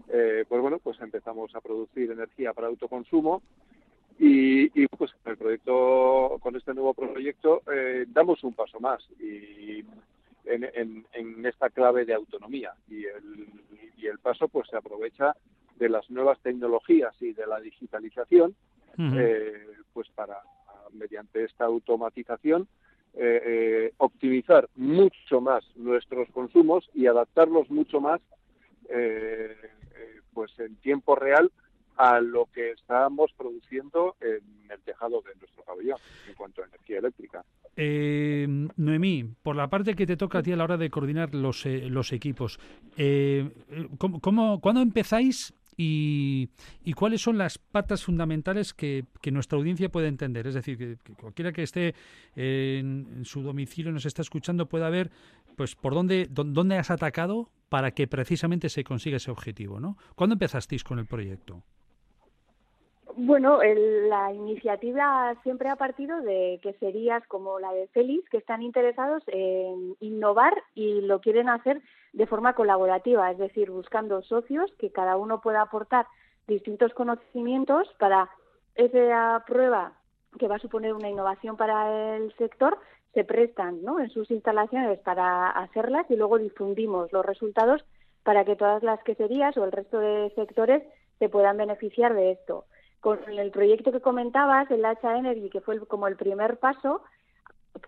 eh, 0.10 0.46
pues 0.48 0.62
bueno, 0.62 0.80
pues 0.80 1.00
empezamos 1.02 1.54
a 1.56 1.62
producir 1.62 2.12
energía 2.12 2.54
para 2.54 2.68
autoconsumo 2.68 3.42
y, 4.18 4.82
y 4.82 4.88
pues 4.88 5.12
el 5.26 5.38
proyecto, 5.38 6.38
con 6.42 6.56
este 6.56 6.74
nuevo 6.74 6.94
proyecto, 6.94 7.62
eh, 7.72 8.06
damos 8.08 8.44
un 8.44 8.54
paso 8.54 8.80
más 8.80 9.02
y 9.20 9.84
en, 10.46 11.06
en, 11.14 11.46
esta 11.46 11.70
clave 11.70 12.06
de 12.06 12.14
autonomía. 12.14 12.74
Y 12.90 13.06
el, 13.06 13.48
y 13.98 14.08
el 14.08 14.20
paso 14.20 14.48
pues 14.48 14.68
se 14.70 14.78
aprovecha 14.78 15.36
de 15.78 15.90
las 15.90 16.10
nuevas 16.10 16.40
tecnologías 16.42 17.16
y 17.22 17.34
de 17.34 17.48
la 17.48 17.60
digitalización, 17.60 18.56
eh, 18.98 19.66
pues 19.94 20.10
para 20.10 20.42
mediante 20.92 21.46
esta 21.46 21.66
automatización 21.66 22.68
eh, 23.22 23.94
optimizar 23.98 24.70
mucho 24.76 25.42
más 25.42 25.64
nuestros 25.76 26.30
consumos 26.30 26.90
y 26.94 27.08
adaptarlos 27.08 27.70
mucho 27.70 28.00
más 28.00 28.22
pues 30.34 30.52
en 30.60 30.76
tiempo 30.78 31.16
real 31.16 31.52
a 32.00 32.22
lo 32.22 32.48
que 32.54 32.72
estamos 32.72 33.30
produciendo 33.38 34.16
en 34.22 34.72
el 34.72 34.80
tejado 34.86 35.22
de 35.22 35.36
nuestro 35.36 35.64
pabellón 35.66 35.98
en 36.30 36.34
cuanto 36.34 36.64
a 36.64 36.66
energía 36.66 37.00
eléctrica. 37.00 37.44
Eh, 37.76 38.48
Noemí, 38.78 39.26
por 39.44 39.58
la 39.58 39.70
parte 39.70 39.96
que 39.96 40.06
te 40.06 40.16
toca 40.16 40.40
a 40.40 40.44
ti 40.44 40.54
a 40.54 40.56
la 40.56 40.64
hora 40.64 40.78
de 40.78 40.90
coordinar 40.90 41.36
los, 41.36 41.66
eh, 41.66 41.90
los 41.90 42.14
equipos, 42.14 42.58
eh, 42.96 43.50
¿cómo, 43.98 44.62
cuándo 44.62 44.82
empezáis 44.82 45.54
y, 45.82 46.50
cuáles 46.94 47.22
son 47.22 47.38
las 47.38 47.58
patas 47.58 48.04
fundamentales 48.04 48.74
que, 48.74 49.06
nuestra 49.32 49.58
audiencia 49.58 49.88
puede 49.88 50.08
entender? 50.08 50.46
Es 50.46 50.56
decir, 50.56 50.78
que, 50.78 51.14
cualquiera 51.14 51.54
que 51.54 51.64
esté 51.64 51.96
en, 52.36 53.24
su 53.24 53.42
domicilio 53.42 53.92
nos 53.94 54.06
está 54.06 54.22
escuchando 54.22 54.66
pueda 54.66 54.90
ver 54.90 55.10
pues 55.56 55.76
por 55.76 55.94
dónde, 55.94 56.28
dónde 56.30 56.78
has 56.78 56.92
atacado 56.92 57.50
para 57.70 57.92
que 57.92 58.08
precisamente 58.08 58.68
se 58.68 58.84
consiga 58.84 59.18
ese 59.18 59.32
objetivo. 59.32 59.80
¿no? 59.80 59.96
¿Cuándo 60.16 60.34
empezasteis 60.34 60.84
con 60.84 61.00
el 61.00 61.06
proyecto? 61.06 61.64
Bueno, 63.16 63.60
la 63.64 64.34
iniciativa 64.34 65.34
siempre 65.44 65.70
ha 65.70 65.78
partido 65.78 66.20
de 66.22 66.60
que 66.62 66.74
serías 66.74 67.26
como 67.28 67.60
la 67.60 67.72
de 67.72 67.88
Félix, 67.88 68.30
que 68.30 68.38
están 68.38 68.62
interesados 68.62 69.24
en 69.28 69.96
innovar 70.02 70.54
y 70.76 71.02
lo 71.02 71.22
quieren 71.22 71.48
hacer 71.48 71.82
de 72.14 72.28
forma 72.28 72.54
colaborativa, 72.54 73.32
es 73.32 73.38
decir, 73.38 73.72
buscando 73.72 74.22
socios 74.22 74.72
que 74.80 74.92
cada 74.92 75.18
uno 75.18 75.42
pueda 75.42 75.62
aportar 75.62 76.08
distintos 76.48 76.94
conocimientos 76.94 77.88
para 78.00 78.30
esa 78.76 79.44
prueba 79.46 79.94
que 80.38 80.48
va 80.48 80.56
a 80.56 80.60
suponer 80.60 80.94
una 80.94 81.10
innovación 81.10 81.58
para 81.58 82.16
el 82.16 82.34
sector, 82.38 82.78
se 83.14 83.24
prestan 83.24 83.84
¿no? 83.84 84.00
en 84.00 84.10
sus 84.10 84.30
instalaciones 84.30 85.00
para 85.00 85.50
hacerlas 85.50 86.06
y 86.10 86.16
luego 86.16 86.38
difundimos 86.38 87.12
los 87.12 87.26
resultados 87.26 87.84
para 88.24 88.46
que 88.46 88.56
todas 88.56 88.84
las 88.84 89.02
queserías 89.04 89.58
o 89.58 89.66
el 89.66 89.72
resto 89.72 90.00
de 90.00 90.32
sectores 90.36 90.84
se 91.18 91.30
puedan 91.30 91.58
beneficiar 91.58 92.14
de 92.14 92.32
esto 92.32 92.66
con 93.00 93.20
el 93.28 93.52
proyecto 93.52 93.92
que 93.92 94.02
comentabas, 94.02 94.70
el 94.72 94.84
Hacha 94.84 95.18
Energy, 95.18 95.50
que 95.50 95.62
fue 95.62 95.80
como 95.88 96.08
el 96.08 96.18
primer 96.18 96.58
paso, 96.58 97.02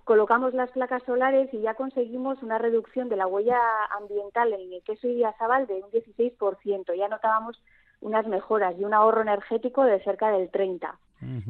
colocamos 0.04 0.54
las 0.54 0.72
placas 0.72 1.04
solares 1.04 1.54
y 1.54 1.62
ya 1.62 1.74
conseguimos 1.74 2.41
una 2.44 2.58
reducción 2.58 3.10
de 3.10 3.15
la 3.15 3.28
huella 3.28 3.60
ambiental 4.00 4.54
en 4.54 4.74
el 4.74 4.84
queso 4.84 5.08
Idiazabal 5.08 5.67
de 5.67 5.76
un 5.76 5.91
16%. 5.91 6.96
Ya 6.96 7.08
notábamos 7.08 7.62
unas 8.00 8.28
mejoras 8.28 8.76
y 8.80 8.84
un 8.84 8.94
ahorro 8.94 9.22
energético 9.22 9.84
de 9.84 10.04
cerca 10.04 10.32
del 10.32 10.52
30%. 10.52 10.96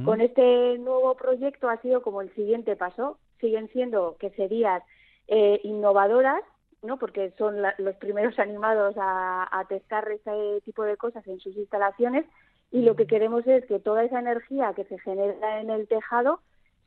Con 0.04 0.20
este 0.20 0.78
nuevo 0.80 1.16
proyecto 1.16 1.70
ha 1.70 1.78
sido 1.78 2.02
como 2.02 2.22
el 2.22 2.34
siguiente 2.36 2.76
paso. 2.76 3.18
Siguen 3.40 3.70
siendo 3.70 4.18
queserías 4.20 4.84
eh, 5.30 5.62
innovadoras, 5.64 6.44
¿no? 6.84 6.98
porque 6.98 7.32
son 7.38 7.56
los 7.78 7.96
primeros 7.96 8.38
animados 8.38 8.96
a, 8.98 9.48
a 9.50 9.66
testar 9.66 10.10
este 10.12 10.60
tipo 10.66 10.84
de 10.84 10.98
cosas 10.98 11.26
en 11.28 11.40
sus 11.40 11.56
instalaciones 11.56 12.26
y 12.72 12.82
lo 12.82 12.96
que 12.96 13.08
queremos 13.08 13.46
es 13.48 13.66
que 13.66 13.80
toda 13.80 14.04
esa 14.04 14.20
energía 14.20 14.74
que 14.74 14.86
se 14.86 14.98
genera 15.00 15.60
en 15.60 15.70
el 15.70 15.88
tejado 15.88 16.42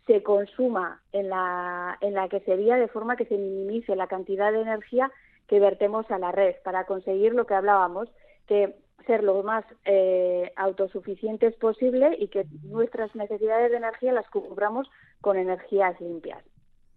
se 0.06 0.22
consuma 0.22 1.00
en 1.12 1.30
la, 1.30 1.96
en 2.00 2.14
la 2.14 2.28
quesería 2.28 2.76
de 2.76 2.88
forma 2.88 3.16
que 3.16 3.26
se 3.26 3.38
minimice 3.38 3.96
la 3.96 4.06
cantidad 4.06 4.52
de 4.52 4.60
energía 4.60 5.10
que 5.46 5.60
vertemos 5.60 6.10
a 6.10 6.18
la 6.18 6.32
red 6.32 6.56
para 6.62 6.84
conseguir 6.84 7.34
lo 7.34 7.46
que 7.46 7.54
hablábamos, 7.54 8.08
que 8.46 8.74
ser 9.06 9.22
lo 9.22 9.42
más 9.42 9.64
eh, 9.84 10.52
autosuficientes 10.56 11.54
posible 11.56 12.16
y 12.18 12.28
que 12.28 12.46
nuestras 12.62 13.14
necesidades 13.14 13.70
de 13.70 13.76
energía 13.76 14.12
las 14.12 14.28
cubramos 14.30 14.90
con 15.20 15.36
energías 15.36 16.00
limpias. 16.00 16.42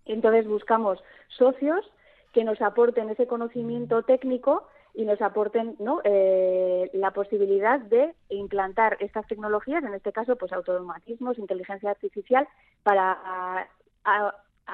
Entonces 0.05 0.47
buscamos 0.47 1.03
socios 1.27 1.85
que 2.33 2.43
nos 2.43 2.61
aporten 2.61 3.09
ese 3.09 3.27
conocimiento 3.27 4.03
técnico 4.03 4.67
y 4.97 5.05
nos 5.05 5.21
aporten 5.21 5.75
¿no? 5.77 6.01
Eh, 6.03 6.89
la 6.93 7.11
posibilidad 7.11 7.79
de 7.79 8.15
implantar 8.29 8.97
estas 8.99 9.27
tecnologías, 9.27 9.83
en 9.83 9.93
este 9.93 10.11
caso 10.11 10.35
pues 10.37 10.51
automatismos, 10.51 11.37
inteligencia 11.37 11.91
artificial, 11.91 12.47
para 12.81 13.69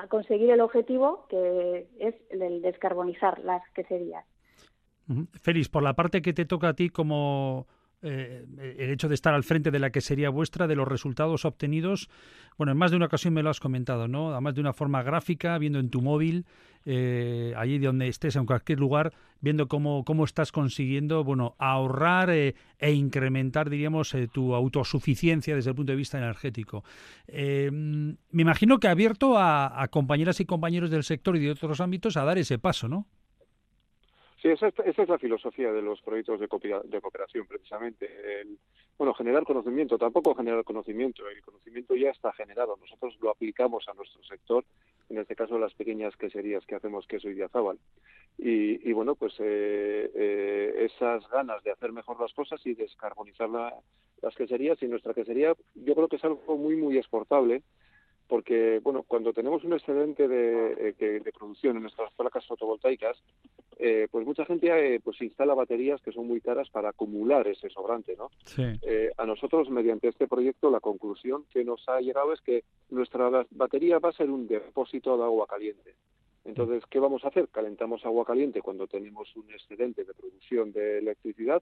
conseguir 0.07 0.49
el 0.51 0.61
objetivo 0.61 1.25
que 1.29 1.87
es 1.99 2.15
el 2.29 2.61
descarbonizar 2.61 3.39
las 3.39 3.61
queserías. 3.71 4.25
Félix, 5.41 5.67
por 5.67 5.83
la 5.83 5.93
parte 5.93 6.21
que 6.21 6.31
te 6.31 6.45
toca 6.45 6.69
a 6.69 6.73
ti 6.73 6.89
como 6.89 7.67
eh, 8.03 8.45
el 8.77 8.89
hecho 8.89 9.07
de 9.07 9.15
estar 9.15 9.33
al 9.33 9.43
frente 9.43 9.71
de 9.71 9.79
la 9.79 9.89
que 9.89 10.01
sería 10.01 10.29
vuestra, 10.29 10.67
de 10.67 10.75
los 10.75 10.87
resultados 10.87 11.45
obtenidos. 11.45 12.09
Bueno, 12.57 12.73
en 12.73 12.77
más 12.77 12.91
de 12.91 12.97
una 12.97 13.05
ocasión 13.05 13.33
me 13.33 13.41
lo 13.41 13.49
has 13.49 13.61
comentado, 13.61 14.09
¿no? 14.09 14.31
Además 14.31 14.55
de 14.55 14.61
una 14.61 14.73
forma 14.73 15.01
gráfica, 15.03 15.57
viendo 15.57 15.79
en 15.79 15.89
tu 15.89 16.01
móvil, 16.01 16.45
eh, 16.85 17.53
allí 17.55 17.79
donde 17.79 18.09
estés, 18.09 18.35
en 18.35 18.45
cualquier 18.45 18.79
lugar, 18.79 19.13
viendo 19.39 19.69
cómo, 19.69 20.03
cómo 20.03 20.25
estás 20.25 20.51
consiguiendo, 20.51 21.23
bueno, 21.23 21.55
ahorrar 21.59 22.29
eh, 22.29 22.55
e 22.77 22.91
incrementar, 22.91 23.69
diríamos, 23.69 24.13
tu 24.33 24.53
autosuficiencia 24.53 25.55
desde 25.55 25.69
el 25.69 25.75
punto 25.75 25.93
de 25.93 25.97
vista 25.97 26.17
energético. 26.17 26.83
me 27.31 28.41
imagino 28.41 28.79
que 28.79 28.89
ha 28.89 28.91
abierto 28.91 29.37
a 29.37 29.87
compañeras 29.89 30.41
y 30.41 30.45
compañeros 30.45 30.89
del 30.89 31.03
sector 31.03 31.37
y 31.37 31.39
de 31.39 31.51
otros 31.51 31.79
ámbitos 31.79 32.17
a 32.17 32.25
dar 32.25 32.37
ese 32.37 32.59
paso, 32.59 32.89
¿no? 32.89 33.07
Sí, 34.43 34.49
esa, 34.49 34.67
es 34.67 35.07
la 35.07 35.17
filosofía 35.17 35.71
de 35.71 35.81
los 35.81 36.01
proyectos 36.01 36.37
de, 36.37 36.49
cooperación, 36.49 37.47
precisamente. 37.47 38.41
El, 38.41 38.59
bueno, 38.97 39.13
generar 39.13 39.45
conocimiento, 39.45 39.97
tampoco 39.97 40.35
generar 40.35 40.65
conocimiento, 40.65 41.29
el 41.29 41.41
conocimiento 41.41 41.95
ya 41.95 42.09
está 42.09 42.33
generado. 42.33 42.75
Nosotros 42.75 43.17
lo 43.21 43.29
aplicamos 43.29 43.87
a 43.87 43.93
nuestro 43.93 44.21
sector, 44.25 44.65
en 45.09 45.19
este 45.19 45.37
caso 45.37 45.57
las 45.57 45.73
pequeñas 45.75 46.17
queserías 46.17 46.65
que 46.65 46.75
hacemos 46.75 47.07
queso 47.07 47.29
y 47.29 47.35
diazábal. 47.35 47.79
Y, 48.37 48.89
y 48.89 48.91
bueno, 48.91 49.15
pues 49.15 49.33
eh, 49.39 50.11
eh, 50.13 50.89
esas 50.91 51.25
ganas 51.29 51.63
de 51.63 51.71
hacer 51.71 51.93
mejor 51.93 52.19
las 52.19 52.33
cosas 52.33 52.59
y 52.65 52.73
descarbonizar 52.73 53.47
las 53.49 54.35
queserías 54.35 54.83
y 54.83 54.87
nuestra 54.87 55.13
quesería, 55.13 55.55
yo 55.73 55.95
creo 55.95 56.09
que 56.09 56.17
es 56.17 56.23
algo 56.25 56.57
muy, 56.57 56.75
muy 56.75 56.97
exportable 56.97 57.63
porque 58.27 58.79
bueno 58.79 59.03
cuando 59.03 59.33
tenemos 59.33 59.63
un 59.63 59.73
excedente 59.73 60.27
de, 60.27 60.95
eh, 60.99 61.19
de 61.23 61.31
producción 61.31 61.75
en 61.75 61.83
nuestras 61.83 62.11
placas 62.13 62.45
fotovoltaicas 62.47 63.21
eh, 63.77 64.07
pues 64.09 64.25
mucha 64.25 64.45
gente 64.45 64.95
eh, 64.95 64.99
pues 65.03 65.21
instala 65.21 65.53
baterías 65.53 66.01
que 66.01 66.11
son 66.11 66.27
muy 66.27 66.39
caras 66.41 66.69
para 66.69 66.89
acumular 66.89 67.47
ese 67.47 67.69
sobrante 67.69 68.15
no 68.15 68.29
a 69.17 69.25
nosotros 69.25 69.69
mediante 69.69 70.07
este 70.07 70.27
proyecto 70.27 70.71
la 70.71 70.79
conclusión 70.79 71.45
que 71.51 71.63
nos 71.63 71.87
ha 71.89 71.99
llegado 71.99 72.33
es 72.33 72.41
que 72.41 72.63
nuestra 72.89 73.45
batería 73.51 73.99
va 73.99 74.09
a 74.09 74.13
ser 74.13 74.29
un 74.29 74.47
depósito 74.47 75.17
de 75.17 75.23
agua 75.23 75.47
caliente. 75.47 75.95
Entonces 76.45 76.83
qué 76.89 76.99
vamos 76.99 77.23
a 77.23 77.29
hacer 77.29 77.47
calentamos 77.49 78.05
agua 78.05 78.25
caliente 78.25 78.61
cuando 78.61 78.87
tenemos 78.87 79.35
un 79.35 79.49
excedente 79.51 80.03
de 80.03 80.13
producción 80.13 80.71
de 80.71 80.99
electricidad 80.99 81.61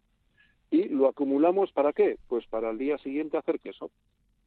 y 0.69 0.89
lo 0.89 1.07
acumulamos 1.07 1.71
para 1.71 1.93
qué 1.93 2.17
pues 2.27 2.45
para 2.47 2.71
el 2.71 2.77
día 2.77 2.97
siguiente 2.97 3.37
hacer 3.37 3.59
queso 3.59 3.91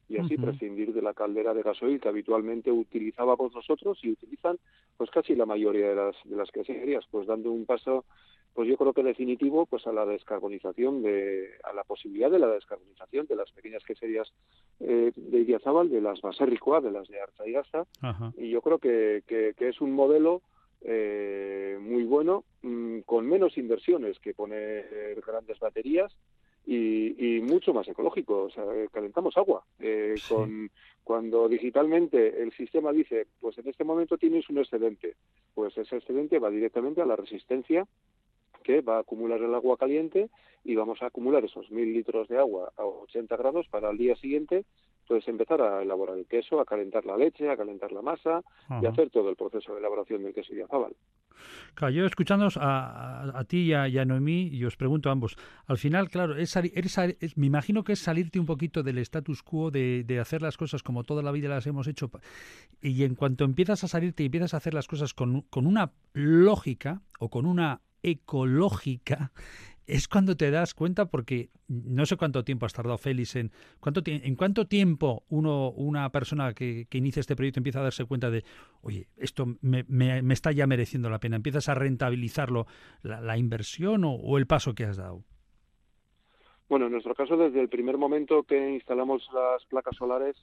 y 0.07 0.17
así 0.17 0.37
prescindir 0.37 0.93
de 0.93 1.01
la 1.01 1.13
caldera 1.13 1.53
de 1.53 1.63
gasoil 1.63 1.99
que 1.99 2.09
habitualmente 2.09 2.71
utilizábamos 2.71 3.53
nosotros 3.53 3.97
y 4.03 4.11
utilizan 4.11 4.57
pues 4.97 5.09
casi 5.09 5.35
la 5.35 5.45
mayoría 5.45 5.89
de 5.89 5.95
las 5.95 6.15
de 6.23 6.35
las 6.35 6.51
queserías, 6.51 7.05
pues 7.09 7.27
dando 7.27 7.51
un 7.51 7.65
paso 7.65 8.05
pues 8.53 8.69
yo 8.69 8.77
creo 8.77 8.93
que 8.93 9.03
definitivo 9.03 9.65
pues 9.65 9.85
a 9.87 9.91
la 9.91 10.05
descarbonización 10.05 11.01
de 11.01 11.49
a 11.63 11.73
la 11.73 11.83
posibilidad 11.83 12.29
de 12.29 12.39
la 12.39 12.47
descarbonización 12.47 13.25
de 13.25 13.35
las 13.35 13.51
pequeñas 13.51 13.83
queserías 13.83 14.31
eh, 14.79 15.11
de 15.15 15.39
Idiazábal, 15.39 15.89
de 15.89 16.01
las 16.01 16.21
Baserricoa, 16.21 16.81
de 16.81 16.91
las 16.91 17.07
de 17.07 17.19
Arza 17.19 17.47
y 17.47 17.51
Gasta 17.51 17.85
y 18.37 18.49
yo 18.49 18.61
creo 18.61 18.77
que, 18.79 19.23
que, 19.27 19.53
es 19.57 19.81
un 19.81 19.91
modelo 19.91 20.41
eh, 20.81 21.77
muy 21.81 22.03
bueno 22.03 22.43
mm, 22.61 22.99
con 22.99 23.27
menos 23.27 23.57
inversiones 23.57 24.19
que 24.19 24.35
poner 24.35 25.19
grandes 25.25 25.59
baterías 25.59 26.15
y, 26.65 27.39
mucho 27.41 27.73
más 27.73 27.87
ecológico. 27.87 28.43
O 28.43 28.49
sea, 28.49 28.63
eh, 28.75 28.87
calentamos 28.91 29.37
agua. 29.37 29.63
Eh, 29.79 30.15
con, 30.27 30.69
cuando 31.03 31.47
digitalmente 31.47 32.41
el 32.41 32.51
sistema 32.53 32.91
dice, 32.91 33.27
pues 33.39 33.57
en 33.59 33.67
este 33.67 33.83
momento 33.83 34.17
tienes 34.17 34.49
un 34.49 34.57
excedente, 34.57 35.15
pues 35.53 35.77
ese 35.77 35.97
excedente 35.97 36.39
va 36.39 36.49
directamente 36.49 37.01
a 37.01 37.05
la 37.05 37.15
resistencia 37.15 37.87
que 38.65 38.81
va 38.81 38.97
a 38.97 39.01
acumular 39.01 39.41
el 39.41 39.53
agua 39.53 39.77
caliente 39.77 40.29
y 40.63 40.75
vamos 40.75 41.01
a 41.01 41.05
acumular 41.05 41.45
esos 41.45 41.69
mil 41.69 41.93
litros 41.93 42.27
de 42.27 42.39
agua 42.39 42.73
a 42.75 42.83
80 42.83 43.37
grados 43.37 43.67
para 43.69 43.91
el 43.91 43.97
día 43.97 44.15
siguiente 44.15 44.65
entonces 45.05 45.27
empezar 45.27 45.61
a 45.61 45.83
elaborar 45.83 46.17
el 46.17 46.25
queso, 46.25 46.59
a 46.59 46.65
calentar 46.65 47.05
la 47.05 47.15
leche, 47.15 47.47
a 47.47 47.55
calentar 47.55 47.91
la 47.91 48.01
masa 48.01 48.41
y 48.81 48.85
hacer 48.87 49.11
todo 49.11 49.29
el 49.29 49.35
proceso 49.35 49.73
de 49.73 49.79
elaboración 49.79 50.23
del 50.23 50.33
queso 50.33 50.55
y 50.55 50.61
azabal. 50.61 50.95
Claro, 51.75 51.93
yo 51.93 52.05
escuchándonos 52.07 52.57
a, 52.59 53.43
ti 53.47 53.71
y 53.71 53.73
a, 53.73 54.05
Noemí, 54.05 54.47
y 54.47 54.65
os 54.65 54.77
pregunto 54.77 55.09
a 55.09 55.11
ambos, 55.11 55.37
al 55.67 55.77
final, 55.77 56.09
claro, 56.09 56.35
es, 56.35 56.57
me 57.35 57.45
imagino 57.45 57.83
que 57.83 57.93
es 57.93 57.99
salirte 57.99 58.39
un 58.39 58.47
poquito 58.47 58.81
del 58.81 58.97
status 58.97 59.43
quo 59.43 59.69
de, 59.69 60.17
hacer 60.19 60.41
las 60.41 60.57
cosas 60.57 60.81
como 60.81 61.03
toda 61.03 61.21
la 61.21 61.31
vida 61.31 61.49
las 61.49 61.67
hemos 61.67 61.87
hecho, 61.87 62.09
y 62.81 63.03
en 63.03 63.13
cuanto 63.13 63.43
empiezas 63.43 63.83
a 63.83 63.87
salirte 63.87 64.23
y 64.23 64.27
empiezas 64.27 64.55
a 64.55 64.57
hacer 64.57 64.73
las 64.73 64.87
cosas 64.87 65.13
con, 65.13 65.41
con 65.41 65.67
una 65.67 65.91
lógica 66.13 67.01
o 67.19 67.29
con 67.29 67.45
una 67.45 67.81
ecológica, 68.03 69.31
es 69.87 70.07
cuando 70.07 70.35
te 70.35 70.51
das 70.51 70.73
cuenta, 70.73 71.05
porque 71.05 71.49
no 71.67 72.05
sé 72.05 72.17
cuánto 72.17 72.43
tiempo 72.43 72.65
has 72.65 72.73
tardado, 72.73 72.97
Félix, 72.97 73.35
en 73.35 73.51
cuánto, 73.79 74.01
en 74.05 74.35
cuánto 74.35 74.65
tiempo 74.65 75.23
uno, 75.29 75.69
una 75.71 76.09
persona 76.11 76.53
que, 76.53 76.87
inicia 76.91 77.19
este 77.19 77.35
proyecto 77.35 77.59
empieza 77.59 77.79
a 77.79 77.83
darse 77.83 78.05
cuenta 78.05 78.29
de, 78.29 78.43
oye, 78.81 79.07
esto 79.17 79.45
me, 79.61 79.85
me, 79.87 80.33
está 80.33 80.51
ya 80.51 80.67
mereciendo 80.67 81.09
la 81.09 81.19
pena, 81.19 81.35
empiezas 81.35 81.69
a 81.69 81.75
rentabilizarlo, 81.75 82.65
la, 83.03 83.37
inversión 83.37 84.03
o, 84.05 84.37
el 84.37 84.47
paso 84.47 84.73
que 84.73 84.85
has 84.85 84.97
dado. 84.97 85.23
Bueno, 86.67 86.87
en 86.87 86.93
nuestro 86.93 87.13
caso, 87.13 87.37
desde 87.37 87.61
el 87.61 87.69
primer 87.69 87.97
momento 87.97 88.43
que 88.43 88.71
instalamos 88.71 89.27
las 89.33 89.63
placas 89.65 89.95
solares, 89.95 90.35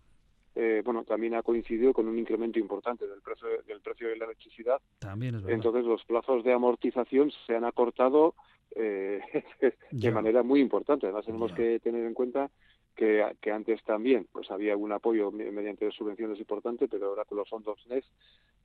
eh, 0.54 0.82
bueno, 0.84 1.04
también 1.04 1.34
ha 1.34 1.42
coincidido 1.42 1.92
con 1.92 2.08
un 2.08 2.18
incremento 2.18 2.58
importante 2.58 3.06
del 3.06 3.22
precio, 3.22 3.48
del 3.66 3.80
precio 3.80 4.08
de 4.08 4.16
la 4.16 4.26
electricidad. 4.26 4.80
También 4.98 5.36
es 5.36 5.42
verdad. 5.42 5.56
Entonces, 5.56 5.84
los 5.84 6.04
plazos 6.04 6.44
de 6.44 6.52
amortización 6.52 7.30
se 7.46 7.56
han 7.56 7.64
acortado 7.64 8.34
eh, 8.74 9.20
de 9.90 10.10
manera 10.10 10.42
muy 10.42 10.60
importante. 10.60 11.06
Además, 11.06 11.26
tenemos 11.26 11.52
que 11.52 11.80
tener 11.80 12.04
en 12.04 12.14
cuenta 12.14 12.50
que, 12.94 13.24
que, 13.40 13.50
antes 13.50 13.82
también 13.84 14.26
pues 14.30 14.50
había 14.50 14.76
un 14.76 14.92
apoyo 14.92 15.30
mediante 15.30 15.90
subvenciones 15.90 16.38
importante, 16.38 16.88
pero 16.88 17.06
ahora 17.08 17.24
con 17.24 17.38
los 17.38 17.48
fondos 17.48 17.78
NES, 17.88 18.04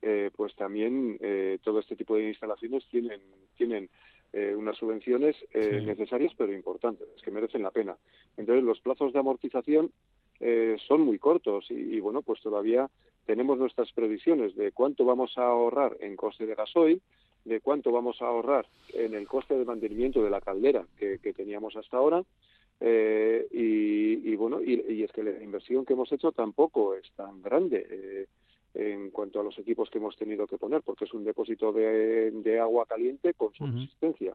eh, 0.02 0.30
pues 0.36 0.54
también 0.54 1.16
eh, 1.20 1.58
todo 1.62 1.80
este 1.80 1.96
tipo 1.96 2.16
de 2.16 2.28
instalaciones 2.28 2.86
tienen, 2.88 3.20
tienen 3.56 3.88
eh, 4.34 4.54
unas 4.54 4.76
subvenciones 4.76 5.36
eh, 5.54 5.80
necesarias 5.82 6.32
pero 6.36 6.52
importantes, 6.52 7.08
que 7.24 7.30
merecen 7.30 7.62
la 7.62 7.70
pena. 7.70 7.96
Entonces, 8.36 8.62
los 8.62 8.78
plazos 8.80 9.14
de 9.14 9.18
amortización 9.18 9.90
eh, 10.40 10.76
son 10.86 11.02
muy 11.02 11.18
cortos 11.18 11.66
y, 11.70 11.98
bueno, 12.00 12.22
pues 12.22 12.40
todavía 12.40 12.88
tenemos 13.26 13.58
nuestras 13.58 13.92
previsiones 13.92 14.54
de 14.56 14.72
cuánto 14.72 15.04
vamos 15.04 15.36
a 15.36 15.46
ahorrar 15.46 15.96
en 16.00 16.16
coste 16.16 16.46
de 16.46 16.54
gasoil, 16.54 17.02
de 17.44 17.60
cuánto 17.60 17.90
vamos 17.90 18.22
a 18.22 18.26
ahorrar 18.26 18.66
en 18.94 19.14
el 19.14 19.26
coste 19.26 19.54
de 19.58 19.64
mantenimiento 19.64 20.22
de 20.22 20.30
la 20.30 20.40
caldera 20.40 20.86
que, 20.96 21.18
teníamos 21.32 21.76
hasta 21.76 21.96
ahora. 21.96 22.22
Eh, 22.80 23.48
y, 23.50 24.36
bueno, 24.36 24.60
y, 24.62 25.02
es 25.02 25.10
que 25.10 25.24
la 25.24 25.42
inversión 25.42 25.84
que 25.84 25.94
hemos 25.94 26.12
hecho 26.12 26.30
tampoco 26.30 26.94
es 26.94 27.10
tan 27.16 27.42
grande 27.42 27.86
eh, 27.90 28.26
en 28.74 29.10
cuanto 29.10 29.40
a 29.40 29.44
los 29.44 29.58
equipos 29.58 29.90
que 29.90 29.98
hemos 29.98 30.16
tenido 30.16 30.46
que 30.46 30.58
poner, 30.58 30.82
porque 30.82 31.04
es 31.04 31.12
un 31.12 31.24
depósito 31.24 31.72
de, 31.72 32.58
agua 32.60 32.86
caliente 32.86 33.34
con 33.34 33.52
subsistencia. 33.52 34.34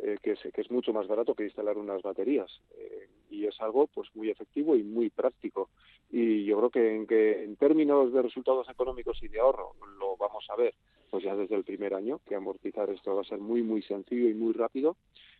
Eh, 0.00 0.16
que, 0.22 0.32
es, 0.32 0.38
que 0.54 0.60
es 0.60 0.70
mucho 0.70 0.92
más 0.92 1.08
barato 1.08 1.34
que 1.34 1.42
instalar 1.42 1.76
unas 1.76 2.02
baterías 2.02 2.48
eh, 2.76 3.08
y 3.30 3.46
es 3.46 3.60
algo 3.60 3.88
pues 3.88 4.08
muy 4.14 4.30
efectivo 4.30 4.76
y 4.76 4.84
muy 4.84 5.10
práctico. 5.10 5.70
Y 6.08 6.44
yo 6.44 6.56
creo 6.58 6.70
que 6.70 6.94
en 6.94 7.06
que 7.06 7.42
en 7.42 7.56
términos 7.56 8.12
de 8.12 8.22
resultados 8.22 8.68
económicos 8.68 9.20
y 9.22 9.28
de 9.28 9.40
ahorro 9.40 9.72
lo 9.98 10.16
vamos 10.16 10.46
a 10.50 10.56
ver 10.56 10.74
pues 11.10 11.24
ya 11.24 11.34
desde 11.34 11.56
el 11.56 11.64
primer 11.64 11.94
año 11.94 12.20
que 12.28 12.36
amortizar 12.36 12.88
esto 12.90 13.14
va 13.16 13.22
a 13.22 13.24
ser 13.24 13.38
muy 13.38 13.62
muy 13.62 13.82
sencillo 13.82 14.28
y 14.28 14.34
muy 14.34 14.52
rápido 14.52 14.96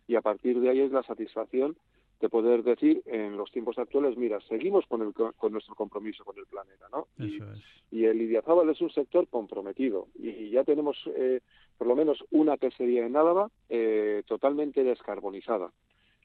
y 0.07 0.15
a 0.15 0.21
partir 0.21 0.59
de 0.59 0.69
ahí 0.69 0.81
es 0.81 0.91
la 0.91 1.03
satisfacción 1.03 1.77
de 2.19 2.29
poder 2.29 2.63
decir 2.63 3.01
en 3.05 3.37
los 3.37 3.51
tiempos 3.51 3.77
actuales, 3.77 4.17
mira, 4.17 4.39
seguimos 4.41 4.85
con, 4.87 5.01
el, 5.01 5.13
con 5.13 5.51
nuestro 5.51 5.75
compromiso 5.75 6.25
con 6.25 6.37
el 6.37 6.45
planeta, 6.45 6.87
¿no? 6.91 7.07
y, 7.17 7.39
y, 7.91 8.05
el 8.05 8.21
Idiazábal 8.21 8.69
es 8.69 8.81
un 8.81 8.89
sector 8.91 9.27
comprometido 9.29 10.07
y 10.15 10.49
ya 10.49 10.63
tenemos 10.63 10.97
eh, 11.15 11.41
por 11.77 11.87
lo 11.87 11.95
menos 11.95 12.23
una 12.31 12.57
quesería 12.57 13.05
en 13.05 13.15
Álava 13.15 13.49
eh, 13.69 14.23
totalmente 14.27 14.83
descarbonizada. 14.83 15.71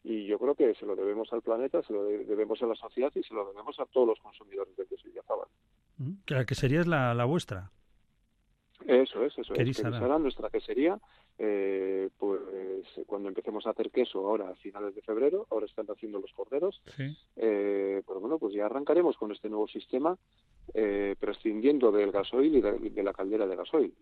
Y 0.02 0.26
yo 0.26 0.38
creo 0.38 0.54
que 0.54 0.74
se 0.74 0.84
lo 0.84 0.96
debemos 0.96 1.32
al 1.32 1.40
planeta, 1.40 1.82
se 1.82 1.92
lo 1.92 2.04
debemos 2.04 2.60
a 2.62 2.66
la 2.66 2.74
sociedad 2.74 3.10
y 3.14 3.22
se 3.22 3.32
lo 3.32 3.46
debemos 3.46 3.78
a 3.80 3.86
todos 3.86 4.08
los 4.08 4.20
consumidores 4.20 4.76
de 4.76 4.84
queso 4.84 5.08
mm, 5.96 6.12
¿La 6.26 6.44
quesería 6.44 6.80
es 6.80 6.86
la, 6.86 7.14
la 7.14 7.24
vuestra? 7.24 7.70
Eso 8.86 9.24
es, 9.24 9.38
eso 9.38 9.54
es. 9.54 9.82
nuestra 10.20 10.50
quesería, 10.50 10.98
eh, 11.38 12.10
pues 12.18 12.40
cuando 13.06 13.28
empecemos 13.28 13.66
a 13.66 13.70
hacer 13.70 13.90
queso 13.90 14.26
ahora 14.26 14.50
a 14.50 14.54
finales 14.56 14.94
de 14.94 15.02
febrero, 15.02 15.46
ahora 15.50 15.66
están 15.66 15.86
haciendo 15.86 16.20
los 16.20 16.32
corderos, 16.32 16.82
eh, 17.36 18.02
pues 18.04 18.20
bueno, 18.20 18.38
pues 18.38 18.54
ya 18.54 18.66
arrancaremos 18.66 19.16
con 19.16 19.32
este 19.32 19.48
nuevo 19.48 19.66
sistema 19.68 20.16
eh, 20.74 21.16
prescindiendo 21.18 21.90
del 21.92 22.12
gasoil 22.12 22.56
y 22.56 22.90
de 22.90 23.02
la 23.02 23.12
caldera 23.12 23.46
de 23.46 23.56
gasoil. 23.56 23.94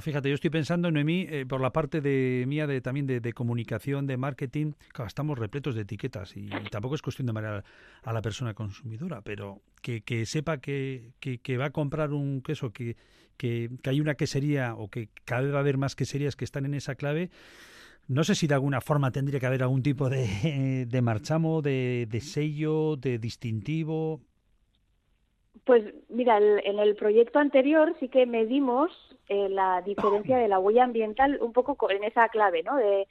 Fíjate, 0.00 0.28
yo 0.28 0.36
estoy 0.36 0.48
pensando, 0.48 0.90
Noemí, 0.90 1.26
eh, 1.28 1.44
por 1.46 1.60
la 1.60 1.70
parte 1.70 2.00
de 2.00 2.44
mía 2.46 2.66
de 2.66 2.80
también 2.80 3.06
de, 3.06 3.32
comunicación, 3.34 4.06
de 4.06 4.16
marketing, 4.16 4.72
estamos 5.06 5.38
repletos 5.38 5.74
de 5.74 5.82
etiquetas 5.82 6.34
y, 6.36 6.48
tampoco 6.70 6.94
es 6.94 7.02
cuestión 7.02 7.26
de 7.26 7.32
marear 7.32 7.64
a 8.02 8.12
la 8.12 8.22
persona 8.22 8.54
consumidora, 8.54 9.20
pero 9.20 9.60
que, 9.82 10.24
sepa 10.24 10.58
que, 10.58 11.12
que, 11.20 11.56
va 11.58 11.66
a 11.66 11.70
comprar 11.70 12.12
un 12.12 12.42
queso, 12.42 12.72
que, 12.72 12.96
que, 13.42 13.70
hay 13.90 14.00
una 14.00 14.14
quesería 14.14 14.76
o 14.76 14.88
que 14.88 15.08
cada 15.24 15.42
vez 15.42 15.52
va 15.52 15.56
a 15.56 15.60
haber 15.60 15.76
más 15.76 15.96
queserías 15.96 16.36
que 16.36 16.44
están 16.44 16.64
en 16.64 16.74
esa 16.74 16.94
clave. 16.94 17.30
No 18.06 18.22
sé 18.22 18.36
si 18.36 18.46
de 18.46 18.54
alguna 18.54 18.80
forma 18.80 19.10
tendría 19.10 19.40
que 19.40 19.46
haber 19.46 19.64
algún 19.64 19.82
tipo 19.82 20.08
de, 20.08 20.86
de 20.88 21.02
marchamo, 21.02 21.60
de, 21.60 22.06
de 22.08 22.20
sello, 22.20 22.94
de 22.96 23.18
distintivo. 23.18 24.20
Pues 25.64 25.82
mira, 26.08 26.38
en 26.38 26.78
el 26.78 26.94
proyecto 26.94 27.40
anterior 27.40 27.94
sí 27.98 28.08
que 28.08 28.26
medimos 28.26 28.90
eh, 29.28 29.48
la 29.48 29.82
diferencia 29.82 30.36
de 30.38 30.46
la 30.46 30.60
huella 30.60 30.84
ambiental 30.84 31.38
un 31.40 31.52
poco 31.52 31.90
en 31.90 32.04
esa 32.04 32.28
clave, 32.28 32.62
¿no? 32.62 32.76
De 32.76 33.08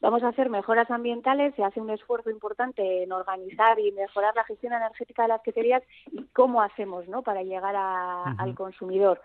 vamos 0.00 0.22
a 0.22 0.28
hacer 0.28 0.48
mejoras 0.48 0.90
ambientales, 0.90 1.54
se 1.54 1.64
hace 1.64 1.80
un 1.80 1.90
esfuerzo 1.90 2.30
importante 2.30 3.02
en 3.02 3.12
organizar 3.12 3.78
y 3.78 3.92
mejorar 3.92 4.34
la 4.34 4.44
gestión 4.44 4.72
energética 4.72 5.22
de 5.22 5.28
las 5.28 5.42
queserías 5.42 5.82
y 6.10 6.24
cómo 6.32 6.60
hacemos, 6.62 7.06
¿no? 7.08 7.22
Para 7.22 7.42
llegar 7.42 7.74
al 7.76 8.54
consumidor. 8.54 9.20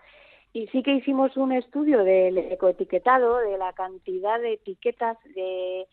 Y 0.52 0.66
sí 0.68 0.82
que 0.82 0.94
hicimos 0.94 1.36
un 1.36 1.52
estudio 1.52 2.04
del 2.04 2.38
ecoetiquetado, 2.38 3.38
de 3.38 3.58
la 3.58 3.72
cantidad 3.72 4.40
de 4.40 4.54
etiquetas 4.54 5.18
de 5.34 5.86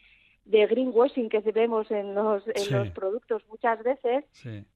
de 0.46 0.68
greenwashing 0.68 1.28
que 1.28 1.40
vemos 1.40 1.90
en 1.90 2.14
los, 2.14 2.44
en 2.48 2.72
los 2.72 2.90
productos 2.92 3.42
muchas 3.50 3.82
veces. 3.84 4.24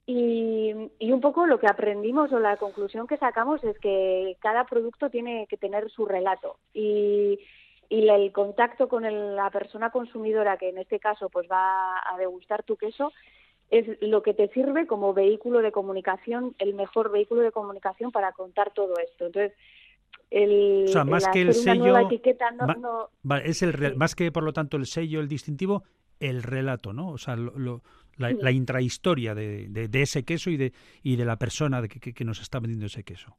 Y, 0.07 0.73
y, 0.97 1.11
un 1.11 1.21
poco 1.21 1.45
lo 1.45 1.59
que 1.59 1.67
aprendimos 1.67 2.33
o 2.33 2.39
la 2.39 2.57
conclusión 2.57 3.05
que 3.05 3.17
sacamos 3.17 3.63
es 3.63 3.77
que 3.77 4.35
cada 4.41 4.65
producto 4.65 5.11
tiene 5.11 5.45
que 5.47 5.57
tener 5.57 5.89
su 5.91 6.07
relato. 6.07 6.57
Y, 6.73 7.39
y 7.87 8.09
el 8.09 8.31
contacto 8.31 8.89
con 8.89 9.03
la 9.35 9.49
persona 9.51 9.91
consumidora 9.91 10.57
que 10.57 10.69
en 10.69 10.79
este 10.79 10.99
caso 10.99 11.29
pues 11.29 11.47
va 11.49 11.97
a 11.99 12.17
degustar 12.17 12.63
tu 12.63 12.75
queso 12.75 13.11
es 13.69 14.01
lo 14.01 14.23
que 14.23 14.33
te 14.33 14.47
sirve 14.49 14.87
como 14.87 15.13
vehículo 15.13 15.61
de 15.61 15.71
comunicación, 15.71 16.55
el 16.57 16.73
mejor 16.73 17.11
vehículo 17.11 17.41
de 17.41 17.51
comunicación 17.51 18.11
para 18.11 18.31
contar 18.31 18.73
todo 18.73 18.95
esto. 18.97 19.27
Entonces, 19.27 19.53
el, 20.31 20.85
o 20.85 20.91
sea, 20.91 21.03
más 21.03 21.27
que 21.27 21.41
el 21.41 21.53
sello, 21.53 21.95
es 23.43 23.61
el 23.61 23.95
más 23.95 24.15
que 24.15 24.31
por 24.31 24.43
lo 24.43 24.53
tanto 24.53 24.77
el 24.77 24.85
sello, 24.85 25.19
el 25.19 25.27
distintivo, 25.27 25.83
el 26.19 26.43
relato, 26.43 26.93
¿no? 26.93 27.09
O 27.09 27.17
sea, 27.17 27.35
la, 28.17 28.51
intrahistoria 28.51 29.33
de, 29.33 29.67
de, 29.69 30.01
ese 30.01 30.25
queso 30.25 30.49
y 30.49 30.57
de 30.57 30.73
y 31.03 31.15
de 31.15 31.25
la 31.25 31.37
persona 31.37 31.81
que, 31.87 32.13
que, 32.13 32.25
nos 32.25 32.41
está 32.41 32.59
vendiendo 32.59 32.87
ese 32.87 33.03
queso. 33.03 33.37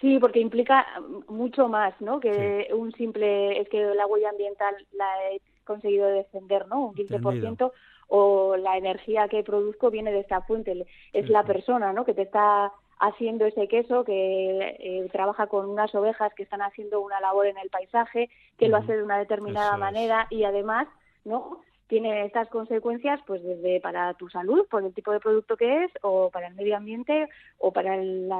Sí, 0.00 0.18
porque 0.18 0.40
implica 0.40 0.86
mucho 1.28 1.68
más, 1.68 1.98
¿no? 2.00 2.20
Que 2.20 2.68
un 2.72 2.92
simple 2.92 3.60
es 3.60 3.68
que 3.68 3.82
la 3.82 4.06
huella 4.06 4.30
ambiental 4.30 4.74
la 4.92 5.06
he 5.30 5.40
conseguido 5.64 6.06
defender, 6.08 6.68
¿no? 6.68 6.88
Un 6.88 6.94
15% 6.94 7.72
o 8.08 8.56
la 8.56 8.76
energía 8.76 9.28
que 9.28 9.42
produzco 9.42 9.90
viene 9.90 10.12
de 10.12 10.20
esta 10.20 10.42
fuente, 10.42 10.86
es 11.12 11.28
la 11.28 11.42
persona, 11.44 11.92
¿no? 11.92 12.04
Que 12.04 12.14
te 12.14 12.22
está 12.22 12.72
haciendo 12.98 13.44
ese 13.44 13.68
queso, 13.68 14.04
que 14.04 14.76
eh, 14.78 15.08
trabaja 15.12 15.46
con 15.46 15.68
unas 15.68 15.94
ovejas 15.94 16.32
que 16.34 16.42
están 16.42 16.62
haciendo 16.62 17.00
una 17.00 17.20
labor 17.20 17.46
en 17.46 17.58
el 17.58 17.68
paisaje, 17.68 18.30
que 18.58 18.68
lo 18.68 18.76
hace 18.76 18.96
de 18.96 19.02
una 19.02 19.18
determinada 19.18 19.76
manera 19.76 20.26
y 20.30 20.44
además, 20.44 20.88
¿no? 21.24 21.60
Tiene 21.88 22.24
estas 22.24 22.48
consecuencias, 22.48 23.20
pues 23.26 23.42
desde 23.44 23.80
para 23.80 24.14
tu 24.14 24.28
salud, 24.28 24.66
por 24.68 24.82
el 24.82 24.92
tipo 24.92 25.12
de 25.12 25.20
producto 25.20 25.56
que 25.56 25.84
es, 25.84 25.92
o 26.02 26.30
para 26.30 26.48
el 26.48 26.54
medio 26.54 26.76
ambiente, 26.76 27.28
o 27.58 27.72
para 27.72 27.96
el, 27.96 28.30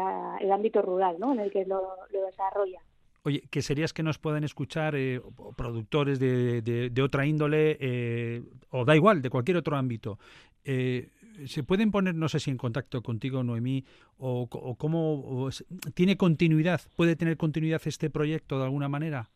ámbito 0.51 0.83
rural, 0.83 1.17
¿no? 1.21 1.33
En 1.33 1.41
el 1.41 1.53
que 1.53 1.65
lo, 1.65 1.97
desarrolla. 2.11 2.81
Oye, 3.27 3.43
¿qué 3.51 3.61
serías 3.61 3.93
que 3.93 4.05
nos 4.05 4.19
pueden 4.19 4.45
escuchar 4.45 4.95
eh, 4.95 5.21
productores 5.57 6.21
de, 6.21 7.03
otra 7.03 7.27
índole, 7.27 7.77
eh, 7.81 8.43
o 8.71 8.85
da 8.85 8.95
igual, 8.95 9.21
de 9.21 9.31
cualquier 9.31 9.57
otro 9.57 9.77
ámbito? 9.77 10.21
Eh, 10.65 11.09
¿Se 11.47 11.65
pueden 11.65 11.91
poner, 11.91 12.15
no 12.15 12.29
sé 12.29 12.39
si 12.39 12.53
en 12.53 12.57
contacto 12.57 13.03
contigo, 13.03 13.43
Noemí, 13.43 13.85
o, 14.19 14.47
cómo 14.79 15.49
tiene 15.95 16.17
continuidad? 16.17 16.81
¿Puede 16.95 17.17
tener 17.17 17.37
continuidad 17.37 17.83
este 17.85 18.11
proyecto 18.11 18.59
de 18.61 18.65
alguna 18.67 18.89
manera? 18.89 19.29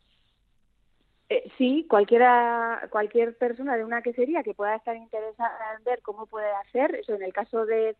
Eh, 1.27 1.51
sí, 1.57 1.85
cualquiera, 1.89 2.87
cualquier 2.91 3.37
persona 3.37 3.75
de 3.75 3.83
una 3.83 4.01
quesería 4.01 4.41
que 4.41 4.53
pueda 4.53 4.77
estar 4.77 4.95
interesada 4.95 5.75
en 5.77 5.83
ver 5.83 6.01
cómo 6.01 6.27
puede 6.27 6.49
hacer, 6.65 6.95
eso 6.95 7.13
en 7.13 7.23
el 7.23 7.33
caso 7.33 7.65
de 7.65 7.97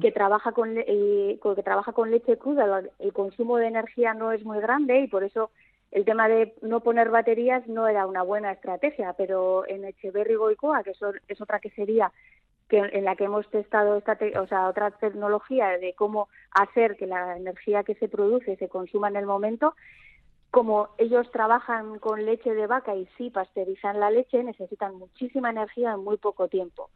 Que 0.00 0.12
trabaja 0.12 0.52
con 0.52 0.74
que 0.74 1.62
trabaja 1.64 1.92
con 1.92 2.10
leche 2.10 2.38
cruda, 2.38 2.82
el 3.00 3.12
consumo 3.12 3.56
de 3.56 3.66
energía 3.66 4.14
no 4.14 4.30
es 4.30 4.44
muy 4.44 4.60
grande 4.60 5.00
y 5.00 5.08
por 5.08 5.24
eso 5.24 5.50
el 5.90 6.04
tema 6.04 6.28
de 6.28 6.54
no 6.62 6.80
poner 6.80 7.10
baterías 7.10 7.66
no 7.66 7.88
era 7.88 8.06
una 8.06 8.22
buena 8.22 8.52
estrategia, 8.52 9.12
pero 9.14 9.66
en 9.66 9.84
Echeverry 9.84 10.36
Goicoa, 10.36 10.84
que 10.84 10.92
es 11.28 11.40
otra 11.40 11.58
quesería 11.58 12.12
en 12.72 13.04
la 13.04 13.16
que 13.16 13.24
hemos 13.24 13.48
testado 13.50 13.96
esta 13.96 14.18
o 14.40 14.46
sea, 14.46 14.68
otra 14.68 14.90
tecnología 14.92 15.78
de 15.78 15.94
cómo 15.94 16.28
hacer 16.52 16.96
que 16.96 17.06
la 17.06 17.36
energía 17.36 17.82
que 17.82 17.94
se 17.96 18.08
produce 18.08 18.56
se 18.56 18.68
consuma 18.68 19.08
en 19.08 19.16
el 19.16 19.26
momento, 19.26 19.74
como 20.50 20.88
ellos 20.98 21.30
trabajan 21.30 21.98
con 21.98 22.24
leche 22.24 22.54
de 22.54 22.66
vaca 22.66 22.94
y 22.94 23.06
sí 23.18 23.30
pasteurizan 23.30 24.00
la 24.00 24.10
leche, 24.10 24.42
necesitan 24.42 24.94
muchísima 24.94 25.50
energía 25.50 25.92
en 25.92 26.00
muy 26.00 26.16
poco 26.16 26.48
tiempo. 26.48 26.90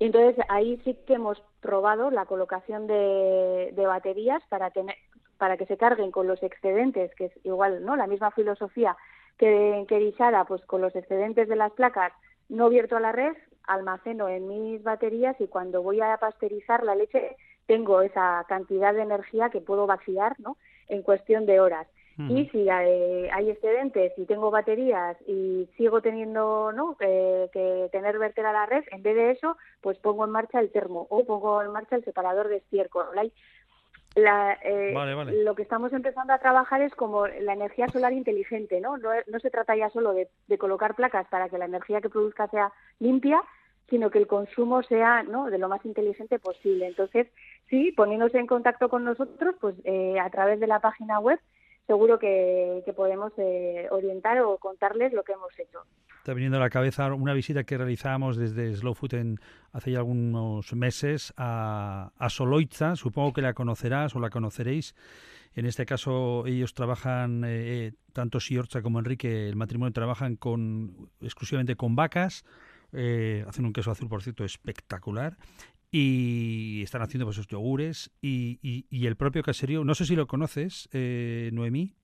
Entonces 0.00 0.42
ahí 0.48 0.80
sí 0.82 0.98
que 1.06 1.14
hemos 1.14 1.40
probado 1.60 2.10
la 2.10 2.24
colocación 2.24 2.86
de, 2.86 3.72
baterías 3.76 4.42
para 4.48 4.70
tener 4.70 4.96
para 5.36 5.56
que 5.56 5.64
se 5.64 5.78
carguen 5.78 6.10
con 6.10 6.26
los 6.26 6.42
excedentes, 6.42 7.14
que 7.14 7.26
es 7.26 7.32
igual, 7.44 7.82
¿no? 7.82 7.96
La 7.96 8.06
misma 8.06 8.30
filosofía 8.30 8.94
que 9.38 9.74
en 9.74 9.86
Kerisara, 9.86 10.44
pues 10.44 10.62
con 10.66 10.82
los 10.82 10.94
excedentes 10.94 11.48
de 11.48 11.56
las 11.56 11.72
placas 11.72 12.12
no 12.50 12.68
vierto 12.68 12.96
a 12.96 13.00
la 13.00 13.12
red, 13.12 13.34
almaceno 13.66 14.28
en 14.28 14.48
mis 14.48 14.82
baterías 14.82 15.40
y 15.40 15.48
cuando 15.48 15.82
voy 15.82 16.00
a 16.02 16.16
pasteurizar 16.18 16.82
la 16.82 16.94
leche 16.94 17.36
tengo 17.66 18.02
esa 18.02 18.44
cantidad 18.48 18.92
de 18.92 19.02
energía 19.02 19.48
que 19.48 19.62
puedo 19.62 19.86
vaciar, 19.86 20.38
¿no? 20.40 20.58
En 20.88 21.02
cuestión 21.02 21.46
de 21.46 21.60
horas. 21.60 21.86
Y 22.18 22.46
si 22.50 22.68
hay, 22.68 23.48
excedentes 23.48 24.12
y 24.18 24.26
tengo 24.26 24.50
baterías 24.50 25.16
y 25.26 25.66
sigo 25.76 26.02
teniendo 26.02 26.70
¿no? 26.72 26.96
que 26.98 27.88
tener 27.92 28.18
verter 28.18 28.44
a 28.44 28.52
la 28.52 28.66
red, 28.66 28.84
en 28.90 29.02
vez 29.02 29.16
de 29.16 29.30
eso, 29.30 29.56
pues 29.80 29.96
pongo 29.98 30.26
en 30.26 30.30
marcha 30.30 30.60
el 30.60 30.70
termo 30.70 31.06
o 31.08 31.24
pongo 31.24 31.62
en 31.62 31.72
marcha 31.72 31.96
el 31.96 32.04
separador 32.04 32.48
de 32.48 32.58
estiércol. 32.58 33.06
La, 34.16 34.52
eh, 34.64 34.92
Lo 35.44 35.54
que 35.54 35.62
estamos 35.62 35.92
empezando 35.92 36.32
a 36.32 36.38
trabajar 36.38 36.82
es 36.82 36.92
como 36.94 37.28
la 37.28 37.52
energía 37.52 37.86
solar 37.88 38.12
inteligente, 38.12 38.80
¿no? 38.80 38.98
No, 38.98 39.10
no 39.28 39.38
se 39.38 39.50
trata 39.50 39.76
ya 39.76 39.88
solo 39.90 40.12
de, 40.12 40.28
de, 40.48 40.58
colocar 40.58 40.96
placas 40.96 41.28
para 41.28 41.48
que 41.48 41.58
la 41.58 41.66
energía 41.66 42.00
que 42.00 42.10
produzca 42.10 42.48
sea 42.48 42.72
limpia, 42.98 43.40
sino 43.88 44.10
que 44.10 44.18
el 44.18 44.26
consumo 44.26 44.82
sea 44.82 45.22
¿no? 45.24 45.50
de 45.50 45.58
lo 45.58 45.68
más 45.68 45.84
inteligente 45.84 46.38
posible. 46.38 46.86
Entonces, 46.86 47.28
sí, 47.68 47.92
poniéndose 47.92 48.38
en 48.38 48.46
contacto 48.46 48.88
con 48.88 49.04
nosotros, 49.04 49.54
pues 49.60 49.74
eh, 49.84 50.18
a 50.18 50.30
través 50.30 50.58
de 50.60 50.66
la 50.66 50.80
página 50.80 51.20
web 51.20 51.38
seguro 51.86 52.18
que, 52.18 52.82
podemos 52.96 53.32
eh, 53.38 53.86
orientar 53.90 54.40
o 54.40 54.58
contarles 54.58 55.12
lo 55.12 55.22
que 55.22 55.32
hemos 55.32 55.52
hecho. 55.58 55.80
Está 56.18 56.34
viniendo 56.34 56.58
a 56.58 56.60
la 56.60 56.70
cabeza 56.70 57.12
una 57.14 57.32
visita 57.32 57.64
que 57.64 57.78
realizábamos 57.78 58.36
desde 58.36 58.74
Slow 58.74 58.94
Food 58.94 59.14
en, 59.14 59.40
hace 59.72 59.92
ya 59.92 59.98
algunos 59.98 60.72
meses 60.74 61.32
a, 61.36 62.12
a 62.18 62.28
Soloitza, 62.28 62.96
supongo 62.96 63.32
que 63.32 63.42
la 63.42 63.54
conocerás 63.54 64.14
o 64.14 64.20
la 64.20 64.30
conoceréis. 64.30 64.94
En 65.54 65.66
este 65.66 65.86
caso, 65.86 66.46
ellos 66.46 66.74
trabajan, 66.74 67.42
eh, 67.44 67.86
eh, 67.86 67.92
tanto 68.12 68.38
Siorcha 68.38 68.82
como 68.82 68.98
Enrique, 68.98 69.48
el 69.48 69.56
matrimonio 69.56 69.92
trabajan 69.92 70.36
con 70.36 71.10
exclusivamente 71.20 71.74
con 71.74 71.96
vacas. 71.96 72.44
hacen 72.92 73.64
un 73.64 73.72
queso 73.72 73.90
azul, 73.90 74.08
por 74.08 74.22
cierto, 74.22 74.44
espectacular 74.44 75.36
y 75.90 76.82
están 76.82 77.02
haciendo 77.02 77.26
pues, 77.26 77.36
esos 77.36 77.48
yogures 77.48 78.10
y, 78.22 78.58
y, 78.62 79.06
el 79.06 79.16
propio 79.16 79.42
caserío, 79.42 79.84
no 79.84 79.94
sé 79.94 80.04
si 80.04 80.14
lo 80.14 80.26
conoces, 80.26 80.88
eh, 80.92 81.50
Noemí. 81.52 81.94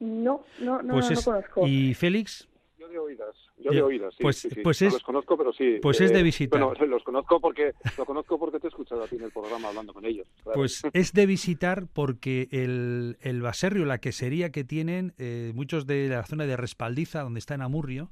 No, 0.00 0.44
no, 0.60 0.82
no, 0.82 0.94
pues 0.94 1.10
no, 1.10 1.22
conozco. 1.22 1.66
¿Y 1.66 1.94
Félix? 1.94 2.48
Yo 2.78 2.88
de 2.88 2.98
oídas, 2.98 3.34
yo 3.58 3.72
de 3.72 3.82
oídas, 3.82 4.14
sí, 4.14 4.22
pues, 4.22 4.36
sí, 4.36 4.48
pues 4.62 4.82
es, 4.82 4.92
los 4.92 5.02
conozco, 5.02 5.36
pero 5.36 5.52
sí. 5.52 5.78
Pues 5.82 6.00
es 6.00 6.12
de 6.12 6.20
eh, 6.20 6.22
visita. 6.22 6.56
Bueno, 6.58 6.74
los 6.86 7.02
conozco 7.02 7.40
porque 7.40 7.72
lo 7.96 8.04
conozco 8.04 8.38
porque 8.38 8.60
te 8.60 8.68
he 8.68 8.70
escuchado 8.70 9.02
a 9.02 9.08
ti 9.08 9.16
en 9.16 9.24
el 9.24 9.32
programa 9.32 9.68
hablando 9.68 9.92
con 9.92 10.04
ellos. 10.04 10.28
Pues 10.54 10.82
es 10.92 11.12
de 11.12 11.26
visitar 11.26 11.86
porque 11.92 12.48
el, 12.52 13.16
el 13.20 13.42
baserrio, 13.42 13.84
la 13.86 13.98
quesería 13.98 14.52
que 14.52 14.62
tienen, 14.62 15.14
eh, 15.18 15.52
muchos 15.54 15.86
de 15.86 16.08
la 16.08 16.24
zona 16.24 16.46
de 16.46 16.56
Respaldiza, 16.56 17.22
donde 17.22 17.40
está 17.40 17.54
en 17.54 17.62
Amurrio, 17.62 18.10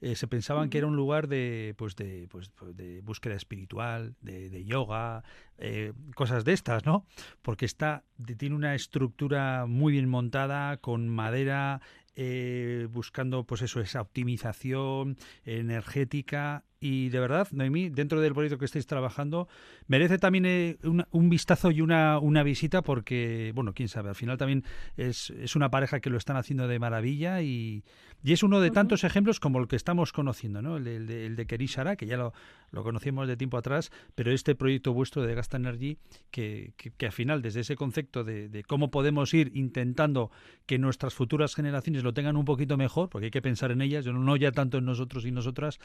eh, 0.00 0.14
se 0.14 0.26
pensaban 0.26 0.70
que 0.70 0.78
era 0.78 0.86
un 0.86 0.96
lugar 0.96 1.28
de, 1.28 1.74
pues 1.76 1.94
de, 1.96 2.26
pues, 2.30 2.48
pues 2.50 2.76
de 2.76 3.00
búsqueda 3.02 3.34
espiritual, 3.34 4.14
de, 4.22 4.64
yoga, 4.64 5.24
eh, 5.58 5.92
cosas 6.14 6.44
de 6.44 6.52
estas, 6.52 6.86
¿no? 6.86 7.06
Porque 7.42 7.66
está, 7.66 8.04
tiene 8.38 8.54
una 8.54 8.74
estructura 8.74 9.66
muy 9.66 9.92
bien 9.92 10.08
montada, 10.08 10.78
con 10.78 11.08
madera, 11.08 11.82
eh, 12.16 12.88
buscando 12.90 13.44
pues 13.44 13.62
eso, 13.62 13.80
esa 13.80 14.00
optimización 14.00 15.16
energética 15.44 16.64
y 16.80 17.10
de 17.10 17.20
verdad, 17.20 17.46
Noemí, 17.52 17.90
dentro 17.90 18.22
del 18.22 18.32
proyecto 18.32 18.56
que 18.56 18.64
estáis 18.64 18.86
trabajando, 18.86 19.48
merece 19.86 20.16
también 20.16 20.46
eh, 20.46 20.78
un, 21.10 21.28
vistazo 21.28 21.70
y 21.70 21.82
una, 21.82 22.18
una, 22.18 22.42
visita 22.42 22.80
porque, 22.80 23.52
bueno, 23.54 23.74
quién 23.74 23.88
sabe, 23.88 24.08
al 24.08 24.14
final 24.14 24.38
también 24.38 24.64
es, 24.96 25.28
es 25.28 25.56
una 25.56 25.70
pareja 25.70 26.00
que 26.00 26.08
lo 26.08 26.16
están 26.16 26.38
haciendo 26.38 26.66
de 26.68 26.78
maravilla 26.78 27.42
y, 27.42 27.84
y 28.24 28.32
es 28.32 28.42
uno 28.42 28.60
de 28.60 28.70
tantos 28.70 29.04
ejemplos 29.04 29.40
como 29.40 29.58
el 29.58 29.68
que 29.68 29.76
estamos 29.76 30.12
conociendo, 30.12 30.62
¿no? 30.62 30.78
El 30.78 30.84
de, 30.84 31.26
el 31.26 31.36
de, 31.36 31.46
Kerishara, 31.46 31.96
que 31.96 32.06
ya 32.06 32.16
lo, 32.16 32.32
lo, 32.70 32.82
conocíamos 32.82 33.28
de 33.28 33.36
tiempo 33.36 33.58
atrás, 33.58 33.90
pero 34.14 34.32
este 34.32 34.54
proyecto 34.54 34.94
vuestro 34.94 35.22
de 35.22 35.34
Gasta 35.34 35.58
Energy, 35.58 35.98
que, 36.30 36.72
que, 36.76 37.06
al 37.06 37.12
final, 37.12 37.42
desde 37.42 37.60
ese 37.60 37.76
concepto 37.76 38.24
de, 38.24 38.48
de 38.48 38.64
cómo 38.64 38.90
podemos 38.90 39.34
ir 39.34 39.52
intentando 39.54 40.30
que 40.64 40.78
nuestras 40.78 41.12
futuras 41.12 41.54
generaciones 41.54 42.04
lo 42.04 42.14
tengan 42.14 42.38
un 42.38 42.46
poquito 42.46 42.78
mejor, 42.78 43.10
porque 43.10 43.26
hay 43.26 43.30
que 43.30 43.42
pensar 43.42 43.70
en 43.70 43.82
ellas, 43.82 44.06
no 44.06 44.36
ya 44.36 44.52
tanto 44.52 44.78
en 44.78 44.86
nosotros 44.86 45.26
y 45.26 45.30
nosotras, 45.30 45.78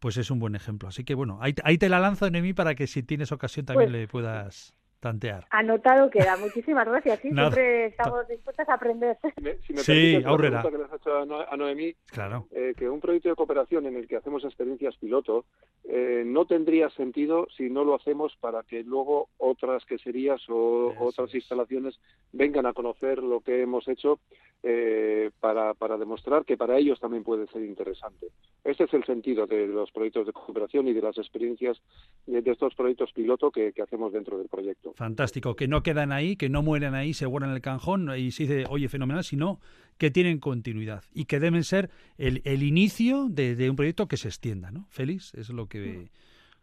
pues 0.00 0.16
es 0.16 0.30
un 0.30 0.33
buen 0.38 0.54
ejemplo. 0.54 0.88
Así 0.88 1.04
que 1.04 1.14
bueno, 1.14 1.38
ahí, 1.40 1.54
ahí 1.64 1.78
te 1.78 1.88
la 1.88 2.00
lanzo, 2.00 2.30
Noemí, 2.30 2.52
para 2.52 2.74
que 2.74 2.86
si 2.86 3.02
tienes 3.02 3.32
ocasión 3.32 3.66
también 3.66 3.90
pues 3.90 4.00
le 4.00 4.08
puedas 4.08 4.74
tantear. 5.04 5.46
Anotado 5.50 6.08
queda. 6.08 6.34
Muchísimas 6.38 6.88
gracias. 6.88 7.20
Sí, 7.20 7.30
siempre 7.34 7.86
estamos 7.86 8.26
dispuestas 8.26 8.68
a 8.68 8.74
aprender. 8.74 9.18
Si 9.66 9.72
me, 9.72 9.80
sí, 9.80 10.22
Aurrera. 10.24 10.62
que 10.62 10.78
les 10.78 10.92
hecho 10.92 11.16
a 11.16 11.56
Noemí, 11.56 11.94
claro. 12.06 12.46
Eh, 12.50 12.74
que 12.76 12.88
un 12.88 13.00
proyecto 13.00 13.28
de 13.28 13.34
cooperación 13.34 13.86
en 13.86 13.96
el 13.96 14.06
que 14.08 14.16
hacemos 14.16 14.44
experiencias 14.44 14.96
piloto 14.96 15.44
eh, 15.84 16.22
no 16.24 16.46
tendría 16.46 16.88
sentido 16.90 17.46
si 17.56 17.68
no 17.68 17.84
lo 17.84 17.94
hacemos 17.94 18.34
para 18.40 18.62
que 18.62 18.82
luego 18.82 19.28
otras 19.38 19.84
queserías 19.84 20.40
o 20.48 20.94
otras 20.98 21.34
instalaciones 21.34 21.98
vengan 22.32 22.66
a 22.66 22.72
conocer 22.72 23.22
lo 23.22 23.40
que 23.40 23.62
hemos 23.62 23.86
hecho 23.88 24.18
eh, 24.66 25.30
para, 25.40 25.74
para 25.74 25.98
demostrar 25.98 26.46
que 26.46 26.56
para 26.56 26.78
ellos 26.78 26.98
también 26.98 27.22
puede 27.22 27.46
ser 27.48 27.62
interesante. 27.62 28.28
Este 28.64 28.84
es 28.84 28.94
el 28.94 29.04
sentido 29.04 29.46
de 29.46 29.66
los 29.66 29.92
proyectos 29.92 30.26
de 30.26 30.32
cooperación 30.32 30.88
y 30.88 30.94
de 30.94 31.02
las 31.02 31.18
experiencias 31.18 31.78
de, 32.24 32.50
estos 32.50 32.74
proyectos 32.74 33.12
piloto 33.12 33.50
que, 33.50 33.74
hacemos 33.82 34.14
dentro 34.14 34.38
del 34.38 34.48
proyecto. 34.48 34.93
Fantástico, 34.94 35.56
que 35.56 35.66
no 35.66 35.82
quedan 35.82 36.12
ahí, 36.12 36.36
que 36.36 36.48
no 36.48 36.62
mueren 36.62 36.94
ahí, 36.94 37.14
se 37.14 37.26
guardan 37.26 37.50
en 37.50 37.56
el 37.56 37.62
canjón 37.62 38.10
y 38.16 38.30
se 38.30 38.44
dice, 38.44 38.64
oye, 38.68 38.88
fenomenal, 38.88 39.24
sino 39.24 39.60
que 39.98 40.10
tienen 40.10 40.38
continuidad 40.38 41.04
y 41.12 41.24
que 41.24 41.40
deben 41.40 41.64
ser 41.64 41.90
el, 42.16 42.42
el 42.44 42.62
inicio 42.62 43.28
de, 43.28 43.68
un 43.68 43.76
proyecto 43.76 44.06
que 44.06 44.16
se 44.16 44.28
extienda, 44.28 44.70
¿no? 44.70 44.86
Félix, 44.90 45.34
es 45.34 45.50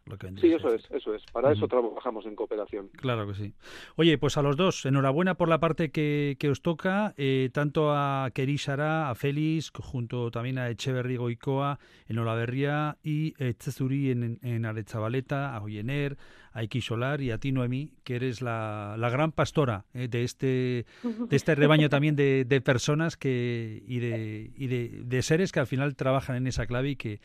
lo 0.06 0.18
que... 0.18 0.30
Sí, 0.40 0.52
eso 0.52 0.74
es, 0.74 0.84
eso 0.92 1.14
es. 1.14 1.24
Para 1.32 1.52
eso 1.52 1.68
trabajamos 1.68 2.26
en 2.26 2.36
cooperación. 2.36 2.90
Claro 2.98 3.28
que 3.28 3.36
sí. 3.36 3.54
Oye, 3.96 4.18
pues 4.18 4.38
a 4.38 4.42
los 4.42 4.58
dos, 4.58 4.86
enhorabuena 4.86 5.36
por 5.36 5.48
la 5.48 5.60
parte 5.60 5.92
que, 5.92 6.38
que 6.40 6.50
os 6.50 6.62
toca, 6.62 7.14
eh, 7.18 7.50
tanto 7.54 7.92
a 7.92 8.30
Kerisara, 8.34 9.10
a 9.10 9.16
Félix, 9.16 9.72
junto 9.72 10.32
también 10.32 10.58
a 10.58 10.70
Echeverri 10.70 11.18
Goicoa 11.18 11.80
en 12.08 12.18
Olaverría 12.18 12.98
y 13.04 13.34
Echezuri 13.38 14.12
en, 14.12 14.40
en 14.42 14.66
Arechavaleta, 14.66 15.56
a 15.56 15.62
Oyener, 15.62 16.18
a 16.54 16.64
Iki 16.64 16.82
Solar 16.82 17.22
y 17.22 17.32
a 17.32 17.38
ti, 17.38 17.52
Noemí, 17.52 17.92
que 18.04 18.16
eres 18.16 18.42
la, 18.42 18.96
la 18.98 19.10
gran 19.10 19.32
pastora 19.32 19.86
eh, 19.94 20.08
de, 20.10 20.24
este, 20.24 20.86
de 21.04 21.36
este 21.36 21.56
rebaño 21.56 21.90
también 21.90 22.16
de, 22.16 22.44
de 22.44 22.60
personas 22.62 23.16
que, 23.16 23.84
y, 23.88 24.00
de, 24.00 24.52
y 24.56 24.68
de, 24.68 25.04
de 25.06 25.22
seres 25.22 25.52
que 25.52 25.62
al 25.62 25.68
final 25.68 25.96
trabajan 25.96 26.36
en 26.36 26.48
esa 26.48 26.66
clave 26.66 26.90
y 26.90 26.96
que 26.98 27.22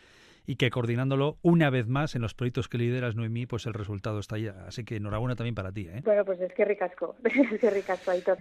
y 0.46 0.56
que 0.56 0.70
coordinándolo 0.70 1.38
una 1.42 1.70
vez 1.70 1.88
más 1.88 2.14
en 2.14 2.22
los 2.22 2.34
proyectos 2.34 2.68
que 2.68 2.78
lideras, 2.78 3.16
Noemí, 3.16 3.46
pues 3.46 3.66
el 3.66 3.74
resultado 3.74 4.20
está 4.20 4.36
ahí. 4.36 4.46
Así 4.46 4.84
que 4.84 4.96
enhorabuena 4.96 5.36
también 5.36 5.54
para 5.54 5.72
ti. 5.72 5.88
¿eh? 5.88 6.02
Bueno, 6.04 6.24
pues 6.24 6.40
es 6.40 6.52
que 6.52 6.64
ricasco, 6.64 7.16
es 7.24 7.60
que 7.60 7.70
ricasco, 7.70 8.10
Aitor. 8.10 8.38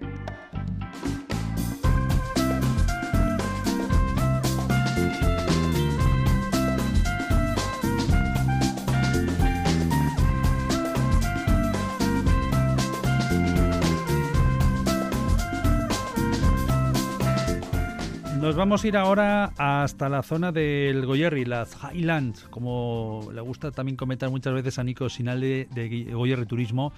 Nos 18.46 18.56
vamos 18.56 18.84
a 18.84 18.88
ir 18.88 18.96
ahora 18.96 19.54
hasta 19.58 20.08
la 20.08 20.22
zona 20.22 20.52
del 20.52 21.04
Goyerri, 21.08 21.46
las 21.46 21.76
Highlands, 21.82 22.44
como 22.52 23.28
le 23.34 23.42
gusta 23.42 23.72
también 23.72 23.96
comentar 23.96 24.30
muchas 24.30 24.54
veces 24.54 24.78
a 24.78 24.84
Nico 24.84 25.10
Sinalde 25.10 25.68
de 25.74 26.14
Goyerri 26.14 26.46
Turismo. 26.46 26.94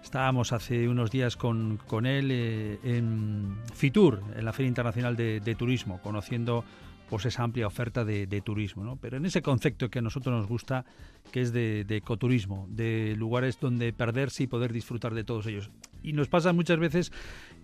Estábamos 0.00 0.52
hace 0.52 0.88
unos 0.88 1.10
días 1.10 1.36
con, 1.36 1.80
con 1.88 2.06
él 2.06 2.28
eh, 2.30 2.78
en 2.84 3.56
Fitur, 3.74 4.22
en 4.36 4.44
la 4.44 4.52
Feria 4.52 4.68
Internacional 4.68 5.16
de, 5.16 5.56
Turismo, 5.58 6.00
conociendo 6.00 6.62
pues 7.10 7.26
esa 7.26 7.42
amplia 7.42 7.66
oferta 7.66 8.04
de, 8.04 8.40
turismo, 8.44 8.84
¿no? 8.84 8.94
Pero 8.94 9.16
en 9.16 9.26
ese 9.26 9.42
concepto 9.42 9.90
que 9.90 9.98
a 9.98 10.02
nosotros 10.02 10.36
nos 10.36 10.46
gusta, 10.46 10.84
que 11.32 11.40
es 11.40 11.52
de, 11.52 11.82
de, 11.84 11.96
ecoturismo, 11.96 12.68
de 12.70 13.16
lugares 13.16 13.58
donde 13.58 13.92
perderse 13.92 14.44
y 14.44 14.46
poder 14.46 14.72
disfrutar 14.72 15.14
de 15.14 15.24
todos 15.24 15.46
ellos. 15.46 15.68
Y 16.04 16.12
nos 16.12 16.28
pasa 16.28 16.52
muchas 16.52 16.78
veces 16.78 17.10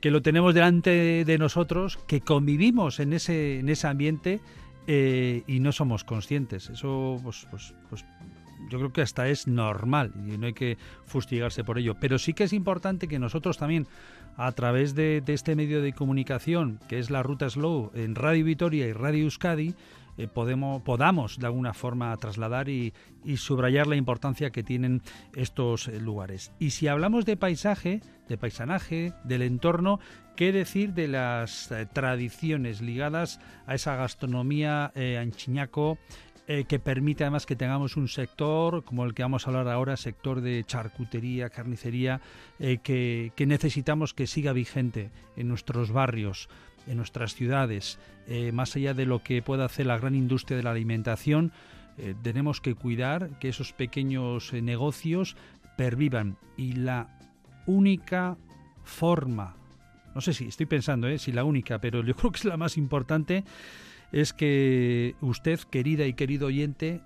que 0.03 0.11
lo 0.11 0.21
tenemos 0.21 0.53
delante 0.53 1.25
de 1.25 1.39
nosotros, 1.39 1.97
que 2.09 2.21
convivimos 2.21 2.99
en 2.99 3.13
ese, 3.13 3.61
en 3.61 3.69
ese 3.69 3.87
ambiente 3.87 4.41
eh, 4.89 5.45
y 5.47 5.61
no 5.61 5.71
somos 5.71 6.03
conscientes. 6.03 6.69
Eso, 6.71 7.21
pues, 7.23 7.47
pues, 7.51 7.73
pues 7.89 8.05
yo 8.69 8.79
creo 8.79 8.93
que 8.93 9.01
hasta 9.01 9.29
es 9.29 9.47
normal 9.47 10.13
y 10.27 10.37
no 10.39 10.47
hay 10.47 10.55
que 10.55 10.77
fustigarse 11.07 11.63
por 11.63 11.79
ello. 11.79 11.95
Pero 12.01 12.19
sí 12.19 12.33
que 12.33 12.45
es 12.45 12.53
importante 12.53 13.07
que 13.07 13.21
nosotros 13.21 13.59
también, 13.59 13.87
a 14.37 14.51
través 14.51 14.97
de, 14.97 15.23
este 15.29 15.55
medio 15.55 15.81
de 15.81 15.93
comunicación, 15.93 16.81
que 16.89 16.99
es 16.99 17.09
la 17.09 17.23
Ruta 17.23 17.49
Slow, 17.49 17.93
en 17.95 18.17
Radio 18.17 18.45
Vitoria 18.45 18.89
y 18.89 18.93
Radio 18.93 19.23
Euskadi, 19.23 19.77
eh, 20.19 20.29
podemos, 20.29 20.83
podamos 20.83 21.39
de 21.39 21.47
alguna 21.47 21.73
forma 21.73 22.17
trasladar 22.17 22.69
y, 22.69 22.93
subrayar 23.37 23.87
la 23.87 23.97
importancia 23.97 24.51
que 24.51 24.63
tienen 24.63 25.01
estos 25.35 25.89
eh, 25.89 26.01
lugares. 26.01 26.53
Y 26.59 26.71
si 26.71 26.89
hablamos 26.89 27.25
de 27.25 27.37
paisaje, 27.37 28.01
de 28.29 28.37
paisanaje, 28.37 29.15
del 29.25 29.43
entorno, 29.43 30.01
¿qué 30.37 30.53
decir 30.53 30.93
de 30.93 31.09
las 31.09 31.71
eh, 31.71 31.87
tradiciones 31.87 32.83
ligadas 32.83 33.41
a 33.67 33.75
esa 33.75 33.97
gastronomía 33.97 34.93
anchiñaco? 35.19 35.99
que 36.69 36.79
permite 36.81 37.25
además 37.25 37.47
que 37.47 37.57
tengamos 37.57 37.97
un 37.97 38.09
sector 38.09 38.85
como 38.85 39.05
el 39.05 39.15
que 39.15 39.23
vamos 39.23 39.47
a 39.47 39.51
hablar 39.51 39.69
ahora, 39.69 39.97
sector 39.97 40.43
de 40.43 40.65
charcutería, 40.65 41.49
carnicería, 41.49 42.21
que, 42.59 43.33
que 43.35 43.47
necesitamos 43.47 44.13
que 44.13 44.27
siga 44.27 44.53
vigente 44.53 45.13
en 45.37 45.49
nuestros 45.49 45.93
barrios 45.93 46.51
en 46.87 46.97
nuestras 46.97 47.35
ciudades, 47.35 47.99
eh, 48.27 48.53
más 48.53 48.77
allá 48.77 48.95
de 48.95 49.07
lo 49.07 49.23
que 49.23 49.43
pueda 49.43 49.65
hacer 49.65 49.87
la 49.87 49.99
gran 49.99 50.15
industria 50.15 50.57
de 50.57 50.63
la 50.63 50.71
alimentación, 50.71 51.53
eh, 51.99 52.15
tenemos 52.23 52.61
que 52.61 52.75
cuidar 52.75 53.39
que 53.39 53.49
esos 53.49 53.73
pequeños 53.73 54.53
eh, 54.53 54.63
negocios 54.63 55.37
pervivan. 55.77 56.37
Y 56.57 56.73
la 56.73 57.19
única 57.67 58.37
forma, 58.85 59.57
no 60.15 60.21
sé 60.21 60.33
si 60.33 60.47
estoy 60.47 60.67
pensando, 60.67 61.17
si 61.19 61.33
la 61.33 61.45
única, 61.45 61.81
pero 61.81 62.03
yo 62.03 62.15
creo 62.17 62.33
que 62.33 62.39
es 62.39 62.45
la 62.45 62.57
más 62.57 62.77
importante, 62.77 63.45
es 64.11 64.33
que 64.33 65.15
usted, 65.21 65.61
querida 65.61 66.07
y 66.07 66.15
querido 66.15 66.49
oyente, 66.49 67.01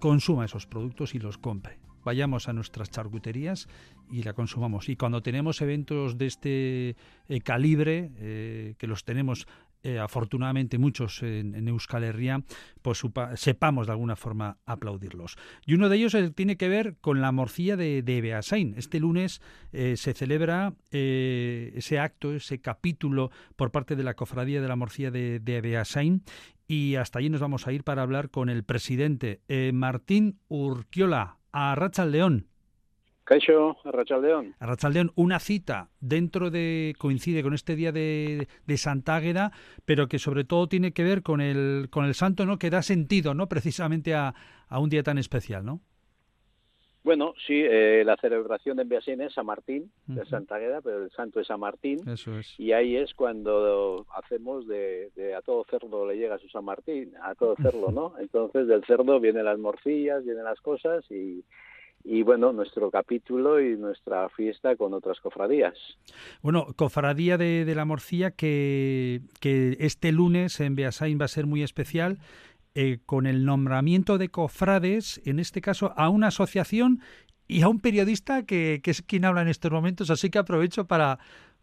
consuma 0.00 0.46
esos 0.46 0.66
productos 0.66 1.14
y 1.14 1.18
los 1.18 1.38
compre 1.38 1.78
vayamos 2.04 2.48
a 2.48 2.52
nuestras 2.52 2.90
charcuterías 2.90 3.68
y 4.10 4.22
la 4.22 4.32
consumamos. 4.32 4.88
Y 4.88 4.96
cuando 4.96 5.22
tenemos 5.22 5.60
eventos 5.60 6.18
de 6.18 6.26
este 6.26 6.96
eh, 7.28 7.40
calibre, 7.42 8.10
eh, 8.16 8.74
que 8.78 8.86
los 8.86 9.04
tenemos 9.04 9.46
eh, 9.82 9.98
afortunadamente 9.98 10.76
muchos 10.76 11.22
en, 11.22 11.66
Euskal 11.68 12.04
Herria, 12.04 12.42
pues 12.82 13.02
sepamos 13.36 13.86
de 13.86 13.92
alguna 13.92 14.14
forma 14.14 14.58
aplaudirlos. 14.66 15.36
Y 15.64 15.74
uno 15.74 15.88
de 15.88 15.96
ellos 15.96 16.16
tiene 16.34 16.56
que 16.56 16.68
ver 16.68 16.96
con 17.00 17.22
la 17.22 17.32
morcilla 17.32 17.76
de, 17.76 18.02
de 18.02 18.20
Beasain. 18.20 18.74
Este 18.76 19.00
lunes 19.00 19.40
se 19.72 20.12
celebra 20.12 20.74
ese 20.90 21.98
acto, 21.98 22.34
ese 22.34 22.60
capítulo 22.60 23.30
por 23.56 23.70
parte 23.70 23.96
de 23.96 24.04
la 24.04 24.14
Cofradía 24.14 24.60
de 24.60 24.68
la 24.68 24.76
Morcilla 24.76 25.10
de, 25.10 25.40
de 25.40 25.60
Beasain 25.62 26.24
y 26.66 26.96
hasta 26.96 27.18
allí 27.18 27.30
nos 27.30 27.40
vamos 27.40 27.66
a 27.66 27.72
ir 27.72 27.82
para 27.82 28.02
hablar 28.02 28.28
con 28.28 28.50
el 28.50 28.64
presidente 28.64 29.40
Martín 29.72 30.40
Urquiola 30.48 31.39
a 31.52 31.74
Rachaldeón. 31.74 32.46
Caixo, 33.24 33.76
a 33.84 33.92
Rachaldeón. 33.92 34.56
A 34.58 34.66
Rachaldeón, 34.66 35.12
una 35.14 35.38
cita 35.38 35.90
dentro 36.00 36.50
de, 36.50 36.94
coincide 36.98 37.42
con 37.42 37.54
este 37.54 37.76
día 37.76 37.92
de, 37.92 38.48
de 38.66 38.76
Santa 38.76 39.16
Águeda, 39.16 39.52
pero 39.84 40.08
que 40.08 40.18
sobre 40.18 40.42
todo 40.44 40.68
tiene 40.68 40.92
que 40.92 41.04
ver 41.04 41.22
con 41.22 41.40
el, 41.40 41.88
con 41.90 42.04
el 42.04 42.14
santo, 42.14 42.44
¿no? 42.44 42.58
Que 42.58 42.70
da 42.70 42.82
sentido, 42.82 43.34
¿no? 43.34 43.48
Precisamente 43.48 44.14
a, 44.14 44.34
a 44.68 44.78
un 44.80 44.90
día 44.90 45.04
tan 45.04 45.16
especial, 45.16 45.64
¿no? 45.64 45.80
Bueno, 47.02 47.32
sí, 47.46 47.54
eh, 47.54 48.02
la 48.04 48.16
celebración 48.16 48.76
de 48.76 48.82
Enviasín 48.82 49.22
es 49.22 49.32
San 49.32 49.46
Martín, 49.46 49.90
de 50.06 50.24
Santa 50.26 50.56
Águeda, 50.56 50.82
pero 50.82 51.02
el 51.02 51.10
santo 51.10 51.40
es 51.40 51.46
San 51.46 51.60
Martín. 51.60 52.06
Eso 52.06 52.38
es. 52.38 52.54
Y 52.58 52.72
ahí 52.72 52.96
es 52.96 53.14
cuando 53.14 54.06
hacemos 54.14 54.66
de, 54.66 55.10
de, 55.16 55.34
a 55.34 55.40
todo 55.40 55.64
cerdo 55.64 56.06
le 56.06 56.18
llega 56.18 56.38
su 56.38 56.48
San 56.48 56.64
Martín, 56.64 57.12
a 57.22 57.34
todo 57.34 57.56
cerdo, 57.56 57.90
¿no? 57.90 58.14
Entonces 58.20 58.66
del 58.66 58.84
cerdo 58.84 59.18
vienen 59.18 59.46
las 59.46 59.58
morcillas, 59.58 60.24
vienen 60.24 60.44
las 60.44 60.60
cosas 60.60 61.10
y, 61.10 61.42
y 62.04 62.22
bueno, 62.22 62.52
nuestro 62.52 62.90
capítulo 62.90 63.60
y 63.60 63.76
nuestra 63.76 64.28
fiesta 64.30 64.76
con 64.76 64.92
otras 64.92 65.20
cofradías. 65.20 65.74
Bueno, 66.42 66.66
cofradía 66.76 67.38
de, 67.38 67.64
de 67.64 67.74
la 67.74 67.86
morcilla 67.86 68.30
que, 68.30 69.20
que 69.40 69.76
este 69.80 70.12
lunes 70.12 70.60
en 70.60 70.76
Beasain 70.76 71.18
va 71.18 71.24
a 71.24 71.28
ser 71.28 71.46
muy 71.46 71.62
especial 71.62 72.18
eh, 72.74 72.98
con 73.06 73.26
el 73.26 73.44
nombramiento 73.44 74.18
de 74.18 74.28
cofrades, 74.28 75.20
en 75.24 75.40
este 75.40 75.60
caso 75.60 75.92
a 75.96 76.08
una 76.08 76.28
asociación 76.28 77.00
y 77.48 77.62
a 77.62 77.68
un 77.68 77.80
periodista 77.80 78.44
que, 78.44 78.80
que 78.82 78.92
es 78.92 79.02
quien 79.02 79.24
habla 79.24 79.42
en 79.42 79.48
estos 79.48 79.72
momentos. 79.72 80.10
Así 80.10 80.30
que 80.30 80.38
aprovecho 80.38 80.86
para, 80.86 81.18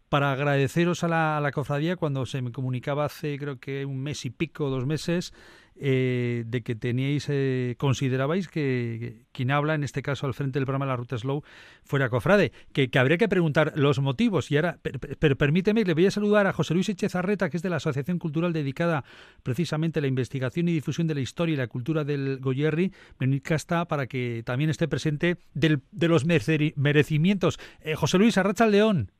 para 0.08 0.32
agradeceros 0.32 1.04
a 1.04 1.08
la, 1.08 1.50
cofradía 1.52 1.96
cuando 1.96 2.26
se 2.26 2.42
me 2.42 2.52
comunicaba 2.52 3.04
hace 3.04 3.38
creo 3.38 3.58
que 3.58 3.84
un 3.84 4.00
mes 4.02 4.24
y 4.24 4.30
pico, 4.30 4.70
dos 4.70 4.86
meses, 4.86 5.32
eh, 5.80 6.42
de 6.46 6.62
que 6.62 6.74
teníais, 6.74 7.26
eh, 7.28 7.76
considerabais 7.78 8.48
que, 8.48 9.22
quien 9.30 9.52
habla, 9.52 9.74
en 9.74 9.84
este 9.84 10.02
caso 10.02 10.26
al 10.26 10.34
frente 10.34 10.58
del 10.58 10.66
programa 10.66 10.86
La 10.86 10.96
Ruta 10.96 11.16
Slow, 11.16 11.44
fuera 11.84 12.08
cofrade, 12.08 12.50
que, 12.72 12.90
habría 12.98 13.16
que 13.16 13.28
preguntar 13.28 13.74
los 13.76 14.00
motivos. 14.00 14.50
Y 14.50 14.56
ahora, 14.56 14.80
pero, 14.82 15.36
permíteme, 15.36 15.84
le 15.84 15.94
voy 15.94 16.06
a 16.06 16.10
saludar 16.10 16.48
a 16.48 16.52
José 16.52 16.74
Luis 16.74 16.88
Echezarreta, 16.88 17.48
que 17.48 17.58
es 17.58 17.62
de 17.62 17.70
la 17.70 17.76
Asociación 17.76 18.18
Cultural 18.18 18.52
dedicada 18.52 19.04
precisamente 19.44 20.00
a 20.00 20.02
la 20.02 20.08
investigación 20.08 20.68
y 20.68 20.72
difusión 20.72 21.06
de 21.06 21.14
la 21.14 21.20
historia 21.20 21.52
y 21.52 21.56
la 21.56 21.68
cultura 21.68 22.02
del 22.02 22.38
Goyerri, 22.40 22.92
Benicasta, 23.20 23.86
para 23.86 24.08
que 24.08 24.42
también 24.44 24.70
esté 24.70 24.88
presente 24.88 25.36
del, 25.54 25.82
de 25.92 26.08
los 26.08 26.24
merecimientos. 26.24 27.60
Eh, 27.82 27.94
José 27.94 28.18
Luis, 28.18 28.36
Arracha 28.36 28.66
León. 28.66 29.12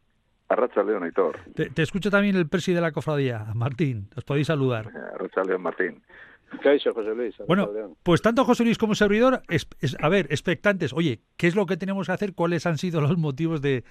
Arracha 0.49 0.83
León, 0.83 1.03
Aitor. 1.03 1.39
Te, 1.55 1.71
te 1.71 1.83
escucho 1.83 2.11
también 2.11 2.37
el 2.37 2.49
presi 2.49 2.73
de 2.73 2.81
la 2.81 2.93
cofradía, 2.93 3.47
Martín. 3.55 4.09
Os 4.17 4.25
podéis 4.25 4.47
saludar. 4.47 4.89
Arracha 5.15 5.43
León, 5.45 5.63
Martín. 5.63 6.03
José 6.51 7.15
Luis. 7.15 7.37
Bueno, 7.47 7.71
pues 8.03 8.23
tanto 8.23 8.45
José 8.45 8.65
Luis 8.65 8.79
como 8.79 8.95
servidor, 8.95 9.43
es, 9.49 9.69
a 10.01 10.09
ver, 10.09 10.27
expectantes. 10.31 10.93
Oye, 10.93 11.21
¿qué 11.37 11.47
es 11.47 11.55
lo 11.55 11.67
que 11.67 11.77
tenemos 11.77 12.07
que 12.07 12.13
hacer? 12.13 12.35
¿Cuáles 12.35 12.67
han 12.67 12.79
sido 12.79 13.01
los 13.01 13.17
motivos 13.17 13.61
de, 13.61 13.85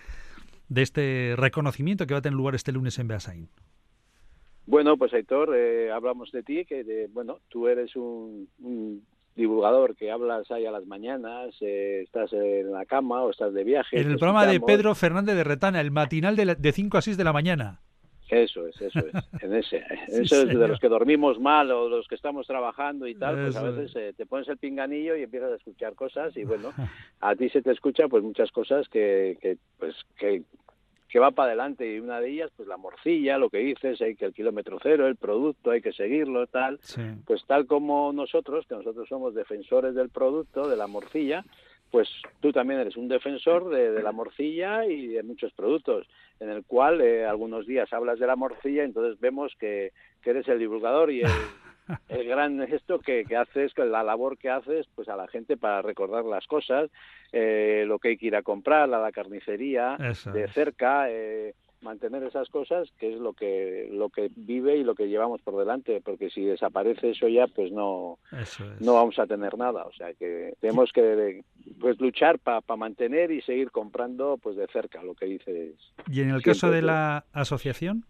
de 0.70 0.82
este 0.82 1.36
reconocimiento 1.38 2.08
que 2.08 2.14
va 2.14 2.20
a 2.20 2.22
tener 2.22 2.36
lugar 2.36 2.55
este 2.55 2.72
lunes 2.72 2.97
en 2.99 3.08
Beasain? 3.08 3.49
Bueno, 4.66 4.97
pues 4.97 5.14
Aitor, 5.14 5.55
eh, 5.55 5.91
hablamos 5.91 6.32
de 6.32 6.43
ti, 6.43 6.66
que 6.66 6.84
de, 6.84 7.08
bueno, 7.08 7.39
tú 7.47 7.68
eres 7.68 7.95
un, 7.95 8.49
divulgador 9.38 9.95
que 9.95 10.11
hablas 10.11 10.49
ahí 10.51 10.65
a 10.65 10.71
las 10.71 10.85
mañanas, 10.85 11.55
eh, 11.61 12.01
estás 12.03 12.33
en 12.33 12.71
la 12.71 12.85
cama 12.85 13.23
o 13.23 13.29
estás 13.29 13.53
de 13.53 13.63
viaje. 13.63 13.99
En 13.99 14.11
el 14.11 14.17
programa 14.17 14.45
de 14.45 14.59
Pedro 14.59 14.93
Fernández 14.95 15.35
de 15.35 15.43
Retana, 15.43 15.79
el 15.79 15.91
matinal 15.91 16.35
de, 16.35 16.55
de 16.55 16.71
5 16.71 16.97
a 16.97 17.01
6 17.01 17.15
de 17.15 17.23
la 17.23 17.33
mañana. 17.33 17.79
Eso 18.29 18.67
es, 18.67 18.81
eso 18.81 18.99
es, 18.99 19.41
en 19.41 19.55
ese. 19.55 19.77
eso 20.09 20.41
es 20.41 20.47
de 20.49 20.67
los 20.67 20.79
que 20.79 20.89
dormimos 20.89 21.39
mal 21.39 21.71
o 21.71 21.88
los 21.88 22.07
que 22.07 22.15
estamos 22.15 22.45
trabajando 22.45 23.07
y 23.07 23.15
tal, 23.15 23.35
pues 23.41 23.55
a 23.55 23.63
veces 23.63 23.95
eh, 23.95 24.13
te 24.17 24.25
pones 24.25 24.49
el 24.49 24.57
pinganillo 24.57 25.15
y 25.15 25.23
empiezas 25.23 25.51
a 25.53 25.55
escuchar 25.55 25.95
cosas 25.95 26.35
y 26.35 26.43
bueno, 26.43 26.73
a 27.21 27.35
ti 27.35 27.49
se 27.49 27.61
te 27.61 27.71
escucha 27.71 28.09
pues 28.09 28.23
muchas 28.23 28.51
cosas 28.51 28.89
que, 28.89 29.38
que 29.41 29.57
pues 29.79 29.95
que, 30.17 30.43
que 31.10 31.20
va 31.20 31.32
para 31.32 31.49
adelante 31.49 31.91
y 31.91 31.99
una 31.99 32.20
de 32.20 32.30
ellas 32.30 32.51
pues 32.55 32.68
la 32.68 32.78
morcilla, 32.78 33.38
lo 33.38 33.49
que 33.49 33.60
dices, 33.60 34.01
hay 34.01 34.16
que 34.16 34.26
el 34.26 34.34
kilómetro 34.34 34.78
cero, 34.82 35.08
el 35.08 35.16
producto, 35.16 35.72
hay 35.72 35.82
que 35.82 35.93
seguirlo, 35.93 36.47
tal. 36.47 36.80
Pues 37.26 37.45
tal 37.45 37.66
como 37.66 38.12
nosotros, 38.12 38.66
que 38.68 38.76
nosotros 38.76 39.08
somos 39.08 39.34
defensores 39.34 39.95
del 39.95 40.10
producto, 40.10 40.68
de 40.68 40.76
la 40.76 40.88
morcilla, 40.88 41.45
pues 41.91 42.10
tú 42.41 42.51
también 42.51 42.82
eres 42.82 42.97
un 42.97 43.08
defensor 43.08 43.70
de, 43.70 44.01
la 44.01 44.12
morcilla 44.12 44.86
y 44.86 45.08
de 45.08 45.24
muchos 45.24 45.53
productos, 45.53 46.08
en 46.39 46.49
el 46.49 46.66
cual 46.66 47.01
eh, 47.01 47.26
algunos 47.26 47.66
días 47.66 47.91
hablas 47.93 48.20
de 48.20 48.28
la 48.28 48.36
morcilla, 48.36 48.84
entonces 48.84 49.20
vemos 49.20 49.53
que, 49.60 49.93
eres 50.26 50.45
el 50.49 50.60
divulgador 50.60 51.10
y 51.10 51.22
el, 51.22 51.28
gran 52.09 52.65
gesto 52.67 52.99
que, 52.99 53.23
que 53.25 53.35
haces, 53.35 53.71
la 53.77 54.03
labor 54.03 54.38
que 54.38 54.49
haces 54.49 54.88
pues 54.95 55.07
a 55.09 55.15
la 55.15 55.27
gente 55.27 55.57
para 55.57 55.81
recordar 55.81 56.25
las 56.25 56.45
cosas, 56.47 56.89
eh, 57.31 57.83
lo 57.88 57.99
que 57.99 58.09
hay 58.09 58.17
que 58.17 58.27
ir 58.27 58.35
a 58.35 58.43
comprar, 58.43 58.83
a 58.83 58.99
la 58.99 59.11
carnicería, 59.11 59.97
de 59.97 60.47
cerca. 60.49 61.09
Eh, 61.09 61.53
mantener 61.81 62.23
esas 62.23 62.49
cosas 62.49 62.89
que 62.97 63.13
es 63.13 63.19
lo 63.19 63.33
que 63.33 63.88
lo 63.91 64.09
que 64.09 64.31
vive 64.35 64.77
y 64.77 64.83
lo 64.83 64.95
que 64.95 65.07
llevamos 65.07 65.41
por 65.43 65.57
delante 65.57 66.01
porque 66.03 66.31
si 66.31 66.43
desaparece 66.43 67.11
eso 67.11 67.27
ya 67.27 67.45
pues 67.45 67.71
no 67.71 68.17
no 68.79 68.93
vamos 68.95 69.19
a 69.19 69.27
tener 69.27 69.55
nada 69.59 69.85
o 69.85 69.93
sea 69.93 70.11
que 70.15 70.55
tenemos 70.59 70.91
que 70.91 71.43
pues 71.79 71.99
luchar 71.99 72.39
para 72.39 72.61
mantener 72.75 73.31
y 73.31 73.41
seguir 73.41 73.71
comprando 73.71 74.38
pues 74.41 74.55
de 74.55 74.67
cerca 74.67 75.03
lo 75.03 75.13
que 75.15 75.25
dices. 75.25 75.75
Y 76.09 76.21
en 76.21 76.31
el 76.31 76.41
caso 76.41 76.71
de 76.71 76.81
la 76.81 77.25
asociación 77.33 78.05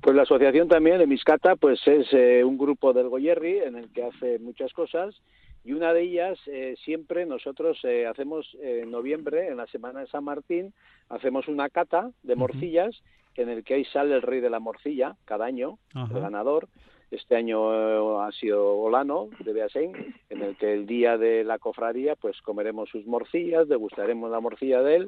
pues 0.00 0.16
la 0.16 0.22
asociación 0.22 0.68
también 0.68 0.98
de 0.98 1.06
Miscata 1.06 1.56
pues 1.56 1.80
es 1.86 2.06
eh, 2.12 2.42
un 2.44 2.58
grupo 2.58 2.92
del 2.92 3.08
Goyerri 3.08 3.58
en 3.58 3.76
el 3.76 3.92
que 3.92 4.04
hace 4.04 4.38
muchas 4.38 4.72
cosas 4.72 5.20
y 5.64 5.72
una 5.72 5.92
de 5.92 6.02
ellas 6.02 6.38
eh, 6.46 6.74
siempre 6.84 7.26
nosotros 7.26 7.78
eh, 7.84 8.06
hacemos 8.06 8.56
en 8.62 8.90
noviembre 8.90 9.48
en 9.48 9.58
la 9.58 9.66
semana 9.66 10.00
de 10.00 10.06
San 10.06 10.24
Martín 10.24 10.72
hacemos 11.08 11.48
una 11.48 11.68
cata 11.68 12.10
de 12.22 12.36
morcillas 12.36 13.02
en 13.36 13.48
el 13.48 13.64
que 13.64 13.74
ahí 13.74 13.84
sale 13.86 14.14
el 14.14 14.22
rey 14.22 14.40
de 14.40 14.50
la 14.50 14.60
morcilla 14.60 15.16
cada 15.24 15.46
año 15.46 15.78
el 15.94 16.20
ganador. 16.20 16.68
Este 17.10 17.34
año 17.34 17.72
eh, 17.72 18.24
ha 18.24 18.30
sido 18.32 18.76
Olano 18.78 19.30
de 19.40 19.52
Beasain 19.52 20.14
en 20.28 20.42
el 20.42 20.56
que 20.56 20.72
el 20.72 20.86
día 20.86 21.18
de 21.18 21.42
la 21.42 21.58
cofradía 21.58 22.14
pues 22.14 22.40
comeremos 22.40 22.88
sus 22.88 23.04
morcillas 23.06 23.68
degustaremos 23.68 24.30
la 24.30 24.40
morcilla 24.40 24.82
de 24.82 24.96
él 24.96 25.06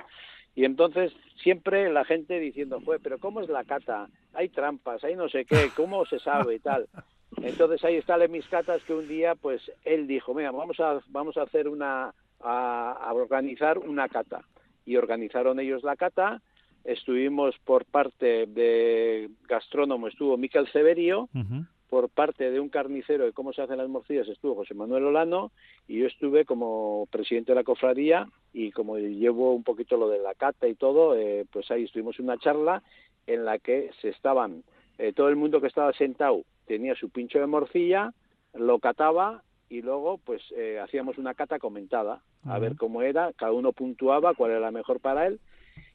y 0.55 0.65
entonces 0.65 1.13
siempre 1.43 1.91
la 1.93 2.05
gente 2.05 2.39
diciendo, 2.39 2.81
fue, 2.81 2.99
pero 2.99 3.19
¿cómo 3.19 3.41
es 3.41 3.49
la 3.49 3.65
cata? 3.65 4.09
Hay 4.35 4.49
trampas, 4.49 5.03
hay 5.05 5.17
no 5.17 5.29
sé 5.29 5.45
qué, 5.45 5.71
¿cómo 5.77 6.05
se 6.05 6.19
sabe 6.19 6.57
y 6.57 6.59
tal? 6.59 6.89
Entonces 7.43 7.83
ahí 7.85 7.97
está 7.97 8.19
Lemiscatas 8.19 8.83
que 8.85 8.95
un 8.95 9.09
día 9.09 9.35
pues 9.35 9.63
él 9.85 10.07
dijo, 10.07 10.35
mira, 10.35 10.51
vamos 10.51 10.79
a, 10.81 11.01
vamos 11.09 11.37
a 11.37 11.43
hacer 11.43 11.69
una, 11.69 12.15
a, 12.41 13.13
organizar 13.15 13.79
una 13.79 14.09
cata. 14.09 14.43
Y 14.85 14.97
organizaron 14.97 15.61
ellos 15.61 15.83
la 15.83 15.97
cata, 15.97 16.43
estuvimos 16.85 17.55
por 17.65 17.85
parte 17.85 18.47
de 18.47 19.31
gastrónomo, 19.49 20.09
estuvo 20.09 20.37
Miquel 20.37 20.71
Severio, 20.73 21.29
por 21.93 22.09
parte 22.09 22.51
de 22.51 22.59
un 22.59 22.71
carnicero 22.71 23.27
de 23.27 23.35
cómo 23.35 23.53
se 23.53 23.61
hacen 23.61 23.77
las 23.77 23.87
morcillas 23.87 24.27
estuvo 24.27 24.55
José 24.55 24.73
Manuel 24.73 25.05
Olano 25.05 25.53
y 25.87 25.99
yo 25.99 26.07
estuve 26.07 26.47
como 26.47 27.07
presidente 27.11 27.53
de 27.53 27.57
la 27.57 27.65
cofradía 27.65 28.31
y 28.55 28.71
como 28.71 28.97
llevo 28.97 29.53
un 29.53 29.63
poquito 29.63 29.99
lo 29.99 30.09
de 30.09 30.19
la 30.19 30.35
cata 30.35 30.67
y 30.67 30.75
todo, 30.75 31.15
eh, 31.15 31.45
pues 31.53 31.71
ahí 31.71 31.85
estuvimos 31.85 32.19
en 32.19 32.25
una 32.25 32.39
charla 32.39 32.83
en 33.27 33.45
la 33.45 33.59
que 33.59 33.91
se 34.01 34.09
estaban, 34.09 34.65
eh, 34.97 35.13
todo 35.13 35.29
el 35.29 35.37
mundo 35.37 35.61
que 35.61 35.67
estaba 35.67 35.93
sentado 35.93 36.45
tenía 36.67 36.95
su 36.95 37.11
pincho 37.11 37.41
de 37.41 37.47
morcilla, 37.47 38.15
lo 38.55 38.79
cataba 38.79 39.43
y 39.69 39.83
luego 39.83 40.17
pues 40.17 40.41
eh, 40.57 40.81
hacíamos 40.83 41.19
una 41.19 41.35
cata 41.35 41.59
comentada 41.59 42.23
a 42.47 42.59
ver 42.59 42.77
cómo 42.77 43.03
era, 43.03 43.35
cada 43.35 43.53
uno 43.53 43.75
puntuaba 43.75 44.33
cuál 44.33 44.53
era 44.53 44.61
la 44.61 44.71
mejor 44.71 44.99
para 45.01 45.27
él 45.27 45.41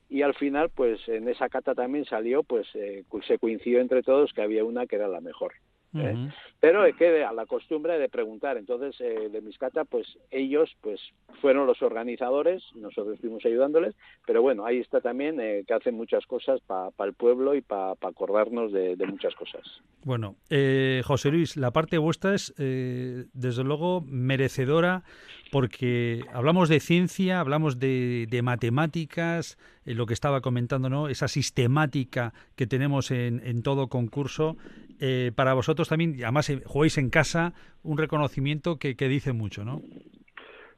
y 0.09 0.21
al 0.21 0.35
final 0.35 0.69
pues 0.69 0.99
en 1.07 1.27
esa 1.27 1.49
cata 1.49 1.73
también 1.73 2.05
salió 2.05 2.43
pues 2.43 2.67
se 2.69 3.39
coincidió 3.39 3.79
entre 3.79 4.03
todos 4.03 4.31
que 4.31 4.43
había 4.43 4.63
una 4.63 4.85
que 4.85 4.97
era 4.97 5.07
la 5.07 5.21
mejor. 5.21 5.53
¿Eh? 5.95 6.29
Pero 6.59 6.83
quede 6.97 7.23
a 7.23 7.31
la 7.33 7.45
costumbre 7.45 7.99
de 7.99 8.09
preguntar. 8.09 8.57
Entonces, 8.57 8.99
eh, 8.99 9.29
de 9.29 9.41
Miscata, 9.41 9.85
pues 9.85 10.17
ellos 10.31 10.75
pues 10.81 10.99
fueron 11.41 11.67
los 11.67 11.81
organizadores, 11.81 12.63
nosotros 12.75 13.15
estuvimos 13.15 13.45
ayudándoles, 13.45 13.95
pero 14.25 14.41
bueno, 14.41 14.65
ahí 14.65 14.79
está 14.79 15.01
también 15.01 15.39
eh, 15.39 15.63
que 15.67 15.73
hacen 15.73 15.95
muchas 15.95 16.25
cosas 16.25 16.59
para 16.61 16.91
el 16.99 17.13
pueblo 17.13 17.53
y 17.55 17.61
para 17.61 17.91
acordarnos 18.01 18.71
de, 18.71 18.97
muchas 19.07 19.35
cosas. 19.35 19.63
Bueno, 20.03 20.35
eh, 20.49 21.01
José 21.05 21.31
Luis, 21.31 21.57
la 21.57 21.71
parte 21.71 21.97
vuestra 21.97 22.33
es, 22.33 22.53
desde 22.57 23.63
luego, 23.63 24.01
merecedora 24.01 25.03
porque 25.51 26.25
hablamos 26.33 26.69
de 26.69 26.79
ciencia, 26.79 27.39
hablamos 27.39 27.79
de, 27.79 28.41
matemáticas, 28.43 29.57
lo 29.85 30.05
que 30.05 30.13
estaba 30.13 30.41
comentando, 30.41 30.89
¿no? 30.89 31.07
Esa 31.09 31.27
sistemática 31.27 32.33
que 32.55 32.67
tenemos 32.67 33.11
en, 33.11 33.41
en 33.43 33.63
todo 33.63 33.87
concurso 33.87 34.57
eh, 34.99 35.31
para 35.35 35.53
vosotros 35.53 35.89
también, 35.89 36.15
además 36.23 36.49
eh, 36.49 36.61
jugáis 36.65 36.97
en 36.97 37.09
casa, 37.09 37.53
un 37.83 37.97
reconocimiento 37.97 38.77
que, 38.77 38.95
dice 38.95 39.33
mucho, 39.33 39.63
¿no? 39.63 39.81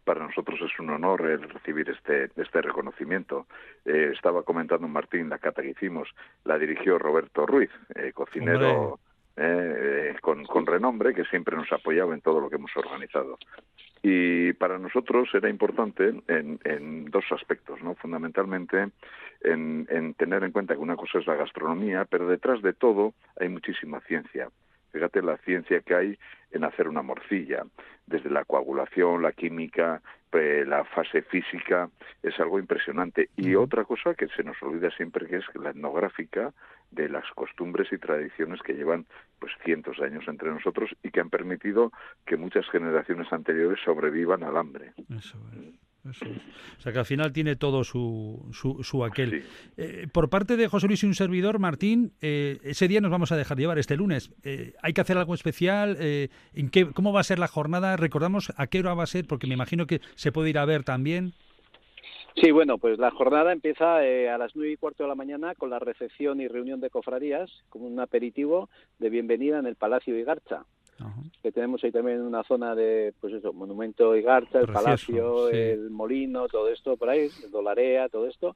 para 0.04 0.26
nosotros 0.26 0.60
es 0.60 0.80
un 0.80 0.90
honor 0.90 1.22
el 1.22 1.44
recibir 1.44 1.88
este, 1.88 2.32
este 2.36 2.64
reconocimiento. 2.64 3.46
Eh, 3.86 4.10
estaba 4.12 4.42
comentando 4.42 4.88
Martín, 4.88 5.30
la 5.30 5.38
cata 5.38 5.62
que 5.62 5.70
hicimos, 5.70 6.10
la 6.46 6.58
dirigió 6.58 6.98
Roberto 6.98 7.46
Ruiz, 7.46 7.70
cocinero 8.16 9.00
con, 10.22 10.46
con, 10.46 10.66
renombre, 10.66 11.14
que 11.14 11.26
siempre 11.26 11.56
nos 11.56 11.72
ha 11.72 11.76
apoyado 11.76 12.14
en 12.14 12.22
todo 12.22 12.40
lo 12.40 12.50
que 12.50 12.56
hemos 12.56 12.76
organizado. 12.76 13.38
Y 14.02 14.54
para 14.54 14.78
nosotros 14.78 15.30
era 15.34 15.50
importante 15.50 16.14
en, 16.28 16.60
en 16.64 17.06
dos 17.06 17.26
aspectos, 17.32 17.82
¿no? 17.84 17.96
Fundamentalmente 17.96 18.90
en, 19.42 19.88
en 19.90 20.14
tener 20.14 20.44
en 20.44 20.52
cuenta 20.52 20.74
que 20.74 20.80
una 20.80 20.96
cosa 20.96 21.20
es 21.20 21.28
la 21.28 21.36
gastronomía, 21.36 22.06
pero 22.06 22.28
detrás 22.28 22.62
de 22.62 22.74
todo 22.74 23.14
hay 23.40 23.50
muchísima 23.50 24.00
ciencia. 24.02 24.50
Fíjate 24.92 25.22
la 25.22 25.38
ciencia 25.38 25.82
que 25.82 25.96
hay 25.96 26.20
en 26.52 26.64
hacer 26.64 26.88
una 26.88 27.02
morcilla, 27.02 27.64
desde 28.08 28.30
la 28.30 28.44
coagulación, 28.44 29.22
la 29.22 29.34
química, 29.34 30.02
la 30.32 30.84
fase 30.86 31.22
física, 31.24 31.90
es 32.24 32.40
algo 32.40 32.60
impresionante. 32.60 33.30
Y 33.36 33.56
otra 33.56 33.84
cosa 33.84 34.16
que 34.16 34.28
se 34.30 34.44
nos 34.44 34.62
olvida 34.64 34.90
siempre 34.92 35.28
que 35.28 35.38
es 35.38 35.46
la 35.56 35.72
etnográfica 35.72 36.54
de 36.92 37.10
las 37.10 37.26
costumbres 37.36 37.88
y 37.92 37.98
tradiciones 37.98 38.62
que 38.62 38.74
llevan 38.74 39.06
pues 39.40 39.54
cientos 39.64 39.98
de 39.98 40.06
años 40.06 40.24
entre 40.28 40.50
nosotros 40.50 40.90
y 41.04 41.12
que 41.12 41.20
han 41.22 41.30
permitido 41.30 41.92
que 42.26 42.38
muchas 42.38 42.68
generaciones 42.70 43.32
anteriores 43.32 43.80
sobrevivan 43.84 44.44
al 44.44 44.58
hambre. 44.58 44.94
Eso 45.18 45.38
o 46.06 46.82
sea 46.82 46.94
que 46.94 47.00
al 47.00 47.06
final 47.06 47.34
tiene 47.34 47.56
todo 47.56 47.84
su, 47.84 48.50
su, 48.52 49.04
aquel. 49.04 49.44
Eh, 49.78 50.08
por 50.12 50.30
parte 50.30 50.56
de 50.56 50.68
José 50.68 50.88
Luis 50.88 51.04
y 51.04 51.08
un 51.08 51.16
servidor, 51.16 51.60
Martín, 51.60 52.14
eh, 52.22 52.60
ese 52.64 52.88
día 52.88 53.02
nos 53.02 53.12
vamos 53.12 53.32
a 53.32 53.38
dejar 53.38 53.58
llevar 53.58 53.78
este 53.80 53.98
lunes. 53.98 54.32
Eh, 54.44 54.74
¿Hay 54.82 54.94
que 54.94 55.02
hacer 55.02 55.18
algo 55.18 55.34
especial? 55.34 55.98
¿en 56.00 56.70
qué, 56.70 56.92
¿Cómo 56.92 57.12
va 57.12 57.20
a 57.20 57.24
ser 57.24 57.40
la 57.40 57.48
jornada? 57.48 57.98
Recordamos 57.98 58.54
a 58.56 58.68
qué 58.68 58.80
hora 58.80 58.94
va 58.94 59.04
a 59.04 59.08
ser, 59.08 59.26
porque 59.28 59.48
me 59.48 59.56
imagino 59.56 59.88
que 59.88 60.02
se 60.16 60.32
puede 60.32 60.50
ir 60.50 60.58
a 60.58 60.66
ver 60.66 60.84
también. 60.84 61.34
Sí, 62.42 62.52
bueno, 62.52 62.78
pues 62.78 62.98
la 63.00 63.12
jornada 63.12 63.52
empieza 63.52 63.98
a 63.98 64.38
las 64.38 64.56
nueve 64.56 64.72
y 64.74 64.78
cuarto 64.78 65.04
de 65.04 65.10
la 65.10 65.16
mañana 65.16 65.56
con 65.56 65.70
la 65.70 65.80
recepción 65.80 66.40
y 66.40 66.48
reunión 66.48 66.80
de 66.80 66.90
cofradías, 66.90 67.52
como 67.70 67.86
un 67.86 68.00
aperitivo 68.00 68.70
de 68.98 69.10
bienvenida 69.10 69.60
en 69.60 69.66
el 69.66 69.76
Palacio 69.76 70.18
Igarcha 70.18 70.64
que 71.42 71.52
tenemos 71.52 71.84
ahí 71.84 71.92
también 71.92 72.22
una 72.22 72.44
zona 72.44 72.76
de, 72.76 73.14
pues 73.20 73.34
eso, 73.34 73.54
Monumento 73.54 74.16
Igarza, 74.16 74.60
el 74.60 74.68
Palacio, 74.68 75.50
el 75.50 75.90
Molino, 75.90 76.48
todo 76.48 76.70
esto 76.70 76.98
por 76.98 77.10
ahí, 77.10 77.30
Dolarea, 77.52 78.10
todo 78.10 78.28
esto. 78.28 78.56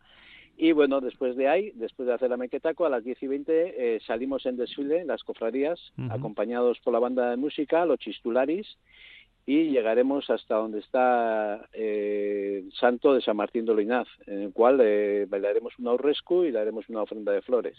Y 0.56 0.72
bueno, 0.72 1.02
después 1.02 1.36
de 1.36 1.48
ahí, 1.48 1.72
después 1.76 2.08
de 2.08 2.14
hacer 2.14 2.30
la 2.30 2.38
mequetaco, 2.38 2.86
a 2.86 2.90
las 2.90 3.04
10 3.04 3.24
y 3.24 3.28
20 3.28 3.96
eh, 3.96 4.00
salimos 4.06 4.46
en 4.46 4.58
desfile, 4.58 5.04
las 5.06 5.24
cofradías, 5.24 5.80
acompañados 6.10 6.80
por 6.82 6.94
la 6.94 7.00
banda 7.00 7.32
de 7.32 7.38
música, 7.38 7.86
los 7.86 8.00
chistularis, 8.00 8.78
y 9.46 9.72
llegaremos 9.72 10.30
hasta 10.30 10.56
donde 10.56 10.80
está 10.80 11.68
eh, 11.74 12.62
el 12.64 12.72
santo 12.74 13.14
de 13.14 13.22
San 13.22 13.36
Martín 13.36 13.66
de 13.66 13.74
Loinaz, 13.74 14.08
en 14.26 14.42
el 14.44 14.54
cual 14.54 14.80
eh, 14.82 15.26
bailaremos 15.28 15.78
un 15.80 15.88
aurrescu 15.88 16.46
y 16.46 16.52
daremos 16.52 16.88
una 16.88 17.02
ofrenda 17.02 17.34
de 17.34 17.42
flores. 17.42 17.78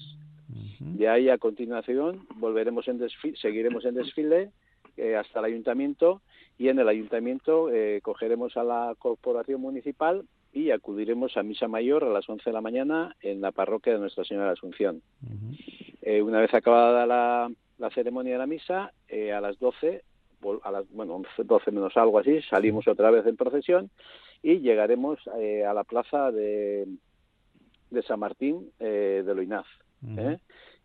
De 0.79 1.09
ahí 1.09 1.31
a 1.31 1.39
continuación 1.39 2.27
volveremos 2.37 2.87
en 2.89 2.99
desfile, 2.99 3.37
seguiremos 3.39 3.85
en 3.87 3.95
desfile 3.95 4.51
eh, 4.97 5.17
hasta 5.17 5.39
el 5.39 5.47
ayuntamiento 5.47 6.21
y 6.59 6.69
en 6.69 6.79
el 6.79 6.89
ayuntamiento 6.89 7.71
eh, 7.73 8.01
cogeremos 8.03 8.57
a 8.57 8.62
la 8.62 8.95
corporación 8.99 9.61
municipal 9.61 10.25
y 10.53 10.71
acudiremos 10.71 11.37
a 11.37 11.43
misa 11.43 11.67
mayor 11.67 12.05
a 12.05 12.11
las 12.11 12.29
11 12.29 12.45
de 12.45 12.53
la 12.53 12.61
mañana 12.61 13.17
en 13.23 13.41
la 13.41 13.53
parroquia 13.53 13.95
de 13.95 13.99
Nuestra 13.99 14.25
Señora 14.25 14.47
de 14.47 14.53
Asunción. 14.53 15.03
Una 16.23 16.41
vez 16.41 16.53
acabada 16.53 17.07
la, 17.07 17.91
ceremonia 17.91 18.35
de 18.35 18.39
la 18.39 18.47
misa, 18.47 18.93
a 19.11 19.41
las 19.41 19.59
12, 19.59 20.05
a 20.63 20.71
las, 20.71 20.89
bueno, 20.91 21.23
12 21.37 21.71
menos 21.71 21.97
algo 21.97 22.19
así, 22.19 22.41
salimos 22.43 22.89
otra 22.89 23.11
vez 23.11 23.27
en 23.27 23.37
procesión 23.37 23.91
y 24.43 24.61
llegaremos 24.61 25.19
a 25.29 25.73
la 25.73 25.85
plaza 25.85 26.31
de, 26.31 26.87
de 27.91 28.03
San 28.03 28.21
Martín 28.21 28.71
de 28.79 29.35
Loinaz 29.35 29.67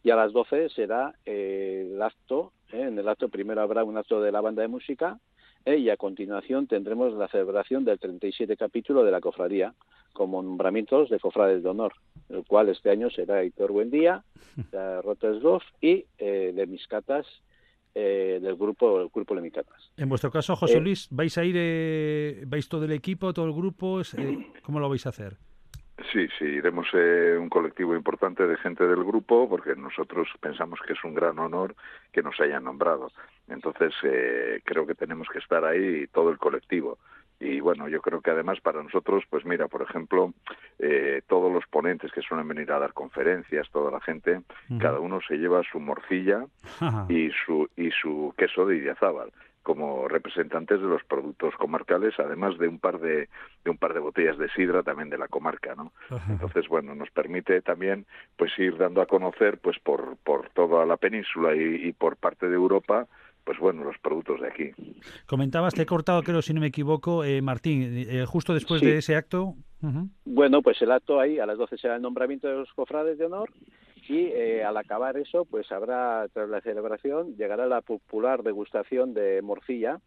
y 0.03 0.11
a 0.11 0.15
las 0.15 0.31
12 0.31 0.69
será 0.69 1.13
eh, 1.25 1.89
el 1.91 2.01
acto. 2.01 2.53
¿eh? 2.71 2.81
En 2.81 2.97
el 2.97 3.07
acto 3.07 3.29
primero 3.29 3.61
habrá 3.61 3.83
un 3.83 3.97
acto 3.97 4.21
de 4.21 4.31
la 4.31 4.41
banda 4.41 4.61
de 4.61 4.67
música 4.67 5.19
¿eh? 5.65 5.77
y 5.77 5.89
a 5.89 5.97
continuación 5.97 6.67
tendremos 6.67 7.13
la 7.13 7.27
celebración 7.27 7.83
del 7.85 7.99
37 7.99 8.55
capítulo 8.57 9.03
de 9.03 9.11
la 9.11 9.21
cofradía 9.21 9.73
como 10.13 10.41
nombramientos 10.41 11.09
de 11.09 11.19
cofrades 11.19 11.63
de 11.63 11.69
honor, 11.69 11.93
el 12.29 12.43
cual 12.45 12.69
este 12.69 12.89
año 12.89 13.09
será 13.09 13.43
Héctor 13.43 13.71
Buendía, 13.71 14.23
Rotesdorf 15.03 15.63
y 15.79 16.05
de 16.17 16.67
Miscatas 17.95 18.41
del 18.41 18.55
grupo 18.55 19.01
el 19.01 19.09
grupo 19.09 19.35
Lemicatas. 19.35 19.91
En 19.97 20.09
vuestro 20.09 20.31
caso, 20.31 20.55
José 20.55 20.79
Luis, 20.79 21.07
¿vais 21.11 21.37
a 21.37 21.43
ir, 21.43 22.45
vais 22.47 22.67
todo 22.69 22.85
el 22.85 22.91
equipo, 22.91 23.33
todo 23.33 23.45
el 23.45 23.53
grupo? 23.53 24.01
¿Cómo 24.63 24.79
lo 24.79 24.89
vais 24.89 25.05
a 25.05 25.09
hacer? 25.09 25.37
Sí, 26.13 26.27
sí, 26.39 26.45
iremos 26.45 26.87
eh, 26.93 27.37
un 27.37 27.49
colectivo 27.49 27.93
importante 27.93 28.47
de 28.47 28.57
gente 28.57 28.87
del 28.87 29.03
grupo 29.03 29.49
porque 29.49 29.75
nosotros 29.75 30.29
pensamos 30.39 30.79
que 30.85 30.93
es 30.93 31.03
un 31.03 31.13
gran 31.13 31.37
honor 31.39 31.75
que 32.11 32.23
nos 32.23 32.39
hayan 32.39 32.63
nombrado. 32.63 33.11
Entonces, 33.49 33.93
eh, 34.03 34.61
creo 34.63 34.87
que 34.87 34.95
tenemos 34.95 35.27
que 35.27 35.39
estar 35.39 35.65
ahí 35.65 36.07
todo 36.07 36.29
el 36.29 36.37
colectivo. 36.37 36.99
Y 37.39 37.61
bueno, 37.61 37.87
yo 37.87 38.01
creo 38.01 38.21
que 38.21 38.31
además 38.31 38.59
para 38.59 38.83
nosotros, 38.83 39.23
pues 39.29 39.45
mira, 39.45 39.67
por 39.67 39.81
ejemplo, 39.81 40.33
eh, 40.77 41.21
todos 41.27 41.51
los 41.51 41.65
ponentes 41.67 42.11
que 42.11 42.21
suelen 42.21 42.47
venir 42.47 42.71
a 42.71 42.79
dar 42.79 42.93
conferencias, 42.93 43.69
toda 43.71 43.91
la 43.91 44.01
gente, 44.01 44.41
cada 44.79 44.99
uno 44.99 45.19
se 45.25 45.37
lleva 45.37 45.61
su 45.63 45.79
morcilla 45.79 46.45
y 47.07 47.31
su, 47.45 47.69
y 47.77 47.91
su 47.91 48.33
queso 48.37 48.65
de 48.65 48.77
Idiazábal 48.77 49.31
como 49.69 50.07
representantes 50.07 50.81
de 50.81 50.87
los 50.87 51.03
productos 51.03 51.53
comarcales, 51.55 52.19
además 52.19 52.57
de 52.57 52.67
un 52.67 52.79
par 52.79 52.99
de, 52.99 53.29
de 53.63 53.69
un 53.69 53.77
par 53.77 53.93
de 53.93 53.99
botellas 53.99 54.37
de 54.39 54.49
sidra 54.49 54.81
también 54.81 55.09
de 55.11 55.17
la 55.19 55.27
comarca, 55.27 55.75
¿no? 55.75 55.91
Entonces, 56.27 56.67
bueno, 56.67 56.95
nos 56.95 57.11
permite 57.11 57.61
también 57.61 58.07
pues 58.35 58.57
ir 58.57 58.77
dando 58.77 58.99
a 58.99 59.05
conocer 59.05 59.59
pues 59.59 59.77
por, 59.77 60.17
por 60.23 60.49
toda 60.49 60.87
la 60.87 60.97
península 60.97 61.55
y, 61.55 61.93
por 61.93 62.15
parte 62.15 62.47
de 62.47 62.55
Europa 62.55 63.05
pues 63.43 63.57
bueno, 63.59 63.83
los 63.83 63.97
productos 63.99 64.41
de 64.41 64.47
aquí. 64.47 64.71
Comentabas, 65.25 65.73
te 65.73 65.83
he 65.83 65.85
cortado, 65.85 66.21
creo, 66.23 66.41
si 66.41 66.53
no 66.53 66.61
me 66.61 66.67
equivoco, 66.67 67.23
eh, 67.23 67.41
Martín, 67.41 68.05
eh, 68.07 68.25
justo 68.25 68.53
después 68.53 68.81
de 68.81 68.97
ese 68.97 69.15
acto. 69.15 69.55
Bueno, 70.25 70.61
pues 70.61 70.81
el 70.81 70.91
acto 70.91 71.19
ahí, 71.19 71.39
a 71.39 71.45
las 71.45 71.57
12 71.57 71.77
será 71.77 71.95
el 71.95 72.01
nombramiento 72.01 72.47
de 72.47 72.55
los 72.55 72.71
cofrades 72.73 73.17
de 73.17 73.25
honor 73.25 73.49
y 74.09 74.25
eh, 74.25 74.63
al 74.63 74.75
acabar 74.75 75.17
eso, 75.17 75.45
pues 75.45 75.71
habrá, 75.71 76.27
tras 76.33 76.49
la 76.49 76.61
celebración, 76.61 77.35
llegará 77.37 77.67
la 77.67 77.81
popular 77.81 78.43
degustación 78.43 79.13
de 79.13 79.41
morcilla, 79.41 79.99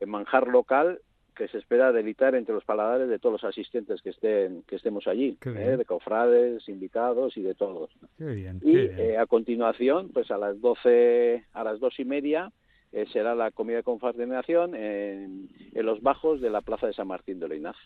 en 0.00 0.10
manjar 0.10 0.48
local 0.48 1.00
que 1.34 1.48
se 1.48 1.58
espera 1.58 1.92
delitar 1.92 2.34
entre 2.34 2.52
los 2.52 2.64
paladares 2.64 3.08
de 3.08 3.18
todos 3.18 3.40
los 3.40 3.44
asistentes 3.44 4.02
que 4.02 4.10
estén 4.10 4.64
que 4.64 4.76
estemos 4.76 5.06
allí, 5.06 5.38
¿eh? 5.46 5.76
de 5.78 5.84
cofrades, 5.84 6.68
invitados 6.68 7.36
y 7.36 7.42
de 7.42 7.54
todos. 7.54 7.90
Qué 8.18 8.26
bien, 8.26 8.60
y 8.62 8.76
Eh, 8.76 9.16
a 9.16 9.24
continuación, 9.26 10.10
pues 10.12 10.30
a 10.30 10.36
las 10.36 10.60
12, 10.60 11.44
a 11.52 11.64
las 11.64 11.78
dos 11.78 11.98
y 12.00 12.04
media, 12.04 12.52
eh, 12.92 13.06
será 13.12 13.34
la 13.34 13.50
comida 13.50 13.78
de 13.78 13.82
confraternización 13.82 14.74
en, 14.74 15.48
en, 15.72 15.86
los 15.86 16.02
bajos 16.02 16.40
de 16.40 16.50
la 16.50 16.60
plaza 16.60 16.86
de 16.86 16.94
San 16.94 17.08
Martín 17.08 17.40
de 17.40 17.48
Leinaz. 17.48 17.76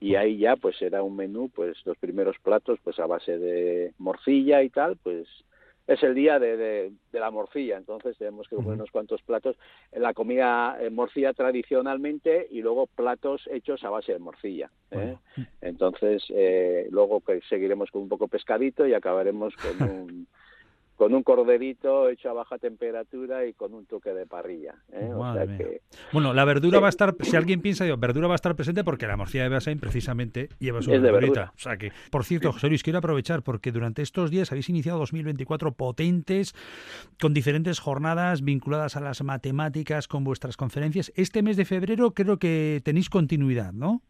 Y 0.00 0.16
ahí 0.16 0.38
ya 0.38 0.56
pues 0.56 0.76
será 0.76 1.02
un 1.02 1.16
menú, 1.16 1.50
pues 1.54 1.78
los 1.86 1.96
primeros 1.98 2.36
platos 2.42 2.78
pues 2.82 2.98
a 2.98 3.06
base 3.06 3.38
de 3.38 3.94
morcilla 3.98 4.62
y 4.62 4.70
tal, 4.70 4.96
pues 4.96 5.26
es 5.86 6.02
el 6.02 6.14
día 6.14 6.38
de, 6.38 6.56
de, 6.56 7.20
la 7.20 7.30
morcilla, 7.30 7.76
entonces 7.76 8.16
tenemos 8.16 8.48
que 8.48 8.56
comer 8.56 8.72
unos 8.72 8.90
cuantos 8.90 9.20
platos. 9.22 9.56
La 9.92 10.14
comida 10.14 10.78
eh, 10.80 10.88
morcilla 10.88 11.34
tradicionalmente 11.34 12.46
y 12.50 12.62
luego 12.62 12.86
platos 12.86 13.42
hechos 13.52 13.84
a 13.84 13.90
base 13.90 14.12
de 14.12 14.18
morcilla. 14.18 14.70
¿eh? 14.90 15.16
Entonces, 15.60 16.24
eh, 16.30 16.88
luego 16.90 17.22
seguiremos 17.48 17.90
con 17.90 18.02
un 18.02 18.08
poco 18.08 18.28
pescadito 18.28 18.86
y 18.86 18.94
acabaremos 18.94 19.54
con 19.56 19.88
un 19.90 20.26
con 20.96 21.12
un 21.12 21.22
corderito 21.22 22.08
hecho 22.08 22.30
a 22.30 22.32
baja 22.34 22.58
temperatura 22.58 23.44
y 23.46 23.52
con 23.52 23.74
un 23.74 23.86
toque 23.86 24.10
de 24.10 24.26
parrilla. 24.26 24.74
¿eh? 24.92 25.80
bueno, 26.12 26.32
la 26.32 26.44
verdura 26.44 26.78
va 26.78 26.86
a 26.86 26.90
estar, 26.90 27.14
si 27.20 27.36
alguien 27.36 27.60
piensa, 27.60 27.84
digo, 27.84 27.96
verdura 27.96 28.28
va 28.28 28.34
a 28.34 28.36
estar 28.36 28.54
presente 28.54 28.84
porque 28.84 29.06
la 29.06 29.16
morcilla 29.16 29.44
de 29.44 29.50
Beasain 29.50 29.78
precisamente 29.80 30.48
lleva 30.58 30.82
su 30.82 30.90
verdurita. 30.90 31.52
O 31.56 31.58
sea 31.58 31.76
que, 31.76 31.92
por 32.10 32.24
cierto, 32.24 32.52
José 32.52 32.68
Luis, 32.68 32.82
quiero 32.82 33.00
aprovechar 33.00 33.42
porque 33.42 33.72
durante 33.72 34.02
estos 34.02 34.30
días 34.30 34.52
habéis 34.52 34.68
iniciado 34.68 34.98
2024 34.98 35.72
potentes, 35.72 36.54
con 37.20 37.34
diferentes 37.34 37.80
jornadas 37.80 38.42
vinculadas 38.42 38.96
a 38.96 39.00
las 39.00 39.22
matemáticas, 39.22 40.06
con 40.06 40.22
vuestras 40.22 40.56
conferencias. 40.56 41.12
Este 41.16 41.42
mes 41.42 41.56
de 41.56 41.64
febrero 41.64 42.12
creo 42.12 42.38
que 42.38 42.80
tenéis 42.84 43.10
continuidad, 43.10 43.72
¿no? 43.72 44.02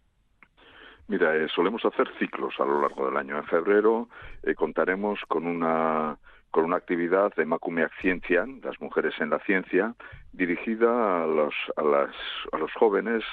Mira, 1.07 1.37
eh, 1.37 1.49
solemos 1.55 1.85
hacer 1.85 2.09
ciclos 2.19 2.55
a 2.59 2.65
lo 2.65 2.81
largo 2.81 3.07
del 3.07 3.17
año. 3.17 3.37
En 3.37 3.45
febrero 3.45 4.09
eh, 4.43 4.55
contaremos 4.55 5.21
con 5.29 5.47
una 5.47 6.19
con 6.55 6.67
una 6.67 6.77
actividad 6.77 7.35
de 7.35 7.47
Macumeac 7.47 7.91
Ciencia, 8.01 8.47
las 8.63 8.81
mujeres 8.81 9.13
en 9.19 9.31
la 9.31 9.41
ciencia, 9.41 9.93
dirigida 10.33 11.25
a 11.25 11.27
los, 11.27 11.53
a 11.75 11.83
las, 11.83 12.15
a 12.53 12.59
los 12.59 12.73
jóvenes 12.75 13.25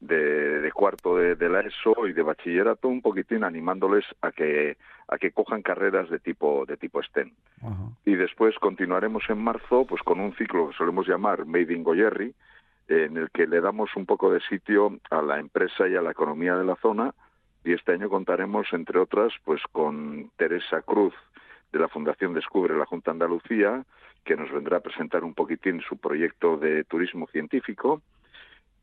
de, 0.00 0.72
cuarto 0.74 1.16
de, 1.16 1.48
la 1.48 1.60
ESO 1.60 2.08
y 2.08 2.12
de 2.12 2.22
bachillerato, 2.22 2.88
un 2.88 3.00
poquitín 3.00 3.44
animándoles 3.44 4.04
a 4.22 4.32
que, 4.32 4.76
a 5.06 5.18
que 5.18 5.30
cojan 5.30 5.62
carreras 5.62 6.10
de 6.10 6.18
tipo, 6.18 6.64
de 6.66 6.76
tipo 6.76 7.00
STEM. 7.00 7.30
Y 8.04 8.16
después 8.16 8.56
continuaremos 8.58 9.22
en 9.28 9.38
marzo 9.38 9.86
pues 9.88 10.02
con 10.02 10.18
un 10.18 10.34
ciclo 10.34 10.68
que 10.68 10.76
solemos 10.76 11.06
llamar 11.06 11.46
Made 11.46 11.72
in 11.72 11.84
Goyerri, 11.84 12.34
en 12.88 13.16
el 13.16 13.30
que 13.30 13.46
le 13.46 13.60
damos 13.60 13.94
un 13.94 14.04
poco 14.04 14.32
de 14.32 14.40
sitio 14.40 14.98
a 15.10 15.22
la 15.22 15.38
empresa 15.38 15.86
y 15.86 15.94
a 15.94 16.02
la 16.02 16.10
economía 16.10 16.56
de 16.56 16.64
la 16.64 16.74
zona, 16.74 17.14
y 17.62 17.72
este 17.72 17.92
año 17.92 18.08
contaremos, 18.08 18.66
entre 18.72 18.98
otras, 18.98 19.32
pues 19.44 19.62
con 19.70 20.32
Teresa 20.36 20.82
Cruz, 20.82 21.14
de 21.74 21.80
la 21.80 21.88
Fundación 21.88 22.32
Descubre 22.32 22.78
la 22.78 22.86
Junta 22.86 23.10
Andalucía, 23.10 23.84
que 24.24 24.36
nos 24.36 24.50
vendrá 24.50 24.78
a 24.78 24.80
presentar 24.80 25.24
un 25.24 25.34
poquitín 25.34 25.82
su 25.82 25.98
proyecto 25.98 26.56
de 26.56 26.84
turismo 26.84 27.26
científico. 27.26 28.00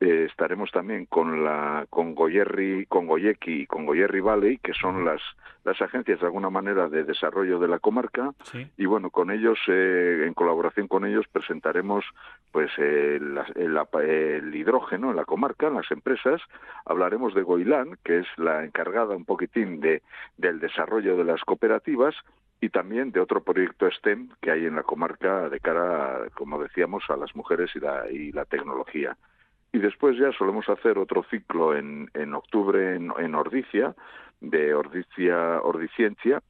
Eh, 0.01 0.27
estaremos 0.29 0.71
también 0.71 1.05
con 1.05 1.43
la 1.43 1.85
con 1.89 2.15
Goyerri, 2.15 2.85
con 2.87 3.07
Goyeki 3.07 3.61
y 3.61 3.67
con 3.67 3.85
Goyerri 3.85 4.19
Valley, 4.19 4.57
que 4.57 4.73
son 4.73 5.05
las 5.05 5.21
las 5.63 5.79
agencias 5.79 6.19
de 6.19 6.25
alguna 6.25 6.49
manera 6.49 6.89
de 6.89 7.03
desarrollo 7.03 7.59
de 7.59 7.67
la 7.67 7.77
comarca. 7.77 8.31
Y 8.77 8.85
bueno, 8.87 9.11
con 9.11 9.29
ellos, 9.29 9.59
eh, 9.67 10.23
en 10.25 10.33
colaboración 10.33 10.87
con 10.87 11.05
ellos, 11.05 11.27
presentaremos 11.31 12.03
pues 12.51 12.71
el, 12.79 13.39
el, 13.55 14.55
hidrógeno 14.55 15.11
en 15.11 15.17
la 15.17 15.25
comarca, 15.25 15.67
en 15.67 15.75
las 15.75 15.91
empresas. 15.91 16.41
Hablaremos 16.85 17.35
de 17.35 17.43
Goilán, 17.43 17.95
que 18.03 18.19
es 18.19 18.27
la 18.37 18.65
encargada 18.65 19.15
un 19.15 19.25
poquitín 19.25 19.79
de 19.79 20.01
del 20.35 20.59
desarrollo 20.59 21.15
de 21.15 21.25
las 21.25 21.41
cooperativas 21.41 22.15
y 22.61 22.69
también 22.69 23.11
de 23.11 23.19
otro 23.19 23.43
proyecto 23.43 23.89
STEM 23.89 24.29
que 24.39 24.51
hay 24.51 24.65
en 24.67 24.75
la 24.75 24.83
comarca 24.83 25.49
de 25.49 25.59
cara, 25.59 26.27
como 26.35 26.61
decíamos, 26.61 27.03
a 27.09 27.17
las 27.17 27.35
mujeres 27.35 27.71
y 27.75 27.79
la, 27.79 28.09
y 28.09 28.31
la 28.31 28.45
tecnología. 28.45 29.17
Y 29.73 29.79
después 29.79 30.17
ya 30.17 30.31
solemos 30.33 30.69
hacer 30.69 30.99
otro 30.99 31.23
ciclo 31.23 31.75
en, 31.75 32.09
en 32.13 32.35
octubre 32.35 32.95
en, 32.95 33.11
en 33.17 33.35
Ordicia, 33.35 33.95
de 34.41 34.75
Ordicia, 34.75 35.59
Ordiciencia, 35.61 36.41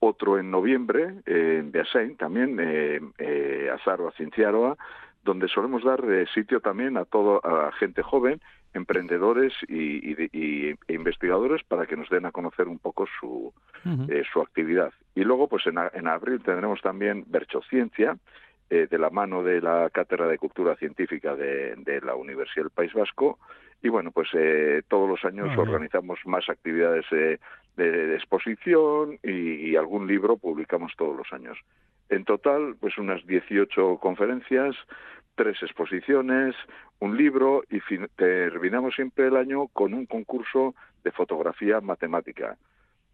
otro 0.00 0.38
en 0.38 0.50
noviembre 0.50 1.14
en 1.26 1.70
Beasain, 1.70 2.16
también 2.16 2.58
eh, 2.58 3.00
eh, 3.18 3.70
Azaroa, 3.72 4.12
Cienciaroa, 4.12 4.76
donde 5.22 5.46
solemos 5.46 5.84
dar 5.84 6.02
eh, 6.10 6.26
sitio 6.34 6.60
también 6.60 6.96
a 6.96 7.04
toda 7.04 7.38
a 7.44 7.70
gente 7.72 8.02
joven 8.02 8.40
emprendedores 8.74 9.52
y, 9.68 10.12
e 10.12 10.76
investigadores 10.88 11.62
para 11.64 11.86
que 11.86 11.96
nos 11.96 12.08
den 12.08 12.26
a 12.26 12.32
conocer 12.32 12.68
un 12.68 12.78
poco 12.78 13.06
su, 13.18 13.52
eh, 14.08 14.22
su 14.32 14.40
actividad. 14.40 14.92
Y 15.14 15.24
luego, 15.24 15.48
pues 15.48 15.66
en, 15.66 15.78
en 15.92 16.08
abril 16.08 16.42
tendremos 16.42 16.80
también 16.80 17.24
Berchociencia, 17.26 18.16
eh, 18.72 18.86
de 18.88 18.98
la 18.98 19.10
mano 19.10 19.42
de 19.42 19.60
la 19.60 19.90
Cátedra 19.90 20.28
de 20.28 20.38
Cultura 20.38 20.76
Científica 20.76 21.34
de, 21.34 21.74
de 21.74 22.00
la 22.02 22.14
Universidad 22.14 22.66
del 22.66 22.70
País 22.70 22.92
Vasco. 22.92 23.40
Y 23.82 23.88
bueno, 23.88 24.12
pues 24.12 24.28
eh, 24.32 24.82
todos 24.86 25.08
los 25.08 25.24
años 25.24 25.58
organizamos 25.58 26.20
más 26.24 26.48
actividades 26.48 27.04
de, 27.10 27.40
de, 27.76 28.14
exposición 28.14 29.18
y, 29.24 29.70
y, 29.70 29.74
algún 29.74 30.06
libro 30.06 30.36
publicamos 30.36 30.92
todos 30.96 31.16
los 31.16 31.32
años. 31.32 31.58
En 32.10 32.24
total, 32.24 32.76
pues 32.78 32.96
unas 32.96 33.26
18 33.26 33.98
conferencias, 33.98 34.76
tres 35.40 35.62
exposiciones, 35.62 36.54
un 36.98 37.16
libro 37.16 37.62
y 37.70 37.80
terminamos 38.14 38.94
siempre 38.94 39.28
el 39.28 39.36
año 39.36 39.68
con 39.68 39.94
un 39.94 40.04
concurso 40.04 40.74
de 41.02 41.12
fotografía 41.12 41.80
matemática, 41.80 42.58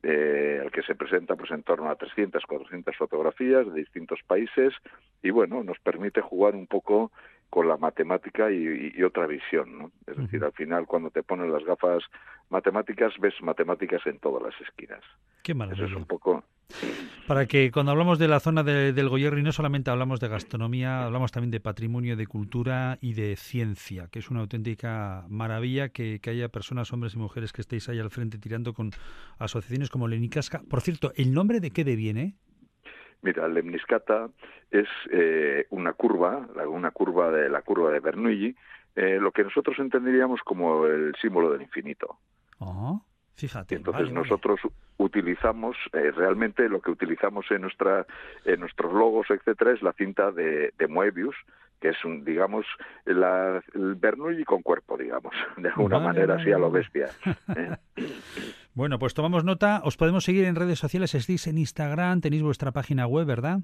eh, 0.02 0.58
al 0.60 0.72
que 0.72 0.82
se 0.82 0.96
presenta 0.96 1.36
pues 1.36 1.52
en 1.52 1.62
torno 1.62 1.88
a 1.88 1.94
300, 1.94 2.42
400 2.44 2.96
fotografías 2.96 3.72
de 3.72 3.78
distintos 3.78 4.18
países 4.26 4.74
y 5.22 5.30
bueno, 5.30 5.62
nos 5.62 5.78
permite 5.78 6.20
jugar 6.20 6.56
un 6.56 6.66
poco 6.66 7.12
con 7.48 7.68
la 7.68 7.76
matemática 7.76 8.50
y, 8.50 9.00
otra 9.04 9.28
visión, 9.28 9.78
¿no? 9.78 9.92
Es 10.08 10.16
decir, 10.16 10.42
al 10.42 10.52
final 10.52 10.84
cuando 10.84 11.10
te 11.10 11.22
ponen 11.22 11.52
las 11.52 11.64
gafas 11.64 12.02
matemáticas 12.50 13.12
ves 13.20 13.40
matemáticas 13.40 14.04
en 14.06 14.18
todas 14.18 14.42
las 14.42 14.60
esquinas. 14.68 15.04
Qué 15.44 15.54
maravilla. 15.54 15.84
Eso 15.84 15.92
es 15.92 15.96
un 15.96 16.06
poco 16.06 16.42
para 17.26 17.46
que 17.46 17.72
cuando 17.72 17.92
hablamos 17.92 18.18
de 18.18 18.28
la 18.28 18.38
zona 18.38 18.62
del 18.62 19.08
Goyerri 19.08 19.42
no 19.42 19.50
solamente 19.50 19.90
hablamos 19.90 20.20
de 20.20 20.28
gastronomía, 20.28 21.04
hablamos 21.04 21.32
también 21.32 21.50
de 21.50 21.60
patrimonio, 21.60 22.16
de 22.16 22.26
cultura 22.26 22.98
y 23.00 23.14
de 23.14 23.34
ciencia, 23.36 24.08
que 24.10 24.20
es 24.20 24.30
una 24.30 24.40
auténtica 24.40 25.24
maravilla 25.28 25.88
que, 25.88 26.20
haya 26.26 26.48
personas, 26.48 26.92
hombres 26.92 27.14
y 27.14 27.18
mujeres 27.18 27.52
que 27.52 27.62
estéis 27.62 27.88
ahí 27.88 27.98
al 27.98 28.10
frente 28.10 28.38
tirando 28.38 28.74
con 28.74 28.90
asociaciones 29.38 29.90
como 29.90 30.06
Lenicasca. 30.06 30.62
Por 30.70 30.80
cierto, 30.80 31.12
¿el 31.16 31.34
nombre 31.34 31.60
de 31.60 31.70
qué 31.70 31.84
deviene? 31.84 32.36
Mira, 33.22 33.48
Lemniscata 33.48 34.28
es 34.70 34.88
eh, 35.10 35.66
una 35.70 35.94
curva, 35.94 36.48
una 36.68 36.92
curva 36.92 37.30
de 37.32 37.48
la 37.48 37.62
curva 37.62 37.90
de 37.90 37.98
Bernoulli, 37.98 38.54
eh, 38.94 39.18
lo 39.20 39.32
que 39.32 39.42
nosotros 39.42 39.76
entenderíamos 39.78 40.40
como 40.42 40.86
el 40.86 41.14
símbolo 41.20 41.50
del 41.50 41.62
infinito. 41.62 42.18
Oh, 42.58 43.02
fíjate. 43.36 43.74
entonces 43.74 44.10
nosotros 44.12 44.60
utilizamos 44.96 45.76
eh, 45.92 46.10
realmente 46.10 46.68
lo 46.68 46.80
que 46.80 46.90
utilizamos 46.90 47.44
en 47.50 47.62
nuestra 47.62 48.06
en 48.44 48.60
nuestros 48.60 48.92
logos 48.92 49.26
etcétera 49.30 49.72
es 49.72 49.82
la 49.82 49.92
cinta 49.92 50.32
de, 50.32 50.72
de 50.78 50.88
Moebius 50.88 51.36
que 51.80 51.90
es 51.90 52.04
un 52.04 52.24
digamos 52.24 52.66
la, 53.04 53.62
el 53.74 53.94
Bernoulli 53.94 54.44
con 54.44 54.62
cuerpo 54.62 54.96
digamos 54.96 55.34
de 55.56 55.68
alguna 55.68 55.98
manera 55.98 56.36
así 56.36 56.50
a 56.50 56.58
lo 56.58 56.70
bestia 56.70 57.08
¿eh? 57.56 57.76
bueno 58.74 58.98
pues 58.98 59.14
tomamos 59.14 59.44
nota 59.44 59.82
os 59.84 59.96
podemos 59.96 60.24
seguir 60.24 60.44
en 60.44 60.56
redes 60.56 60.78
sociales 60.78 61.14
estáis 61.14 61.46
en 61.46 61.58
Instagram 61.58 62.20
tenéis 62.20 62.42
vuestra 62.42 62.72
página 62.72 63.06
web 63.06 63.26
verdad 63.26 63.60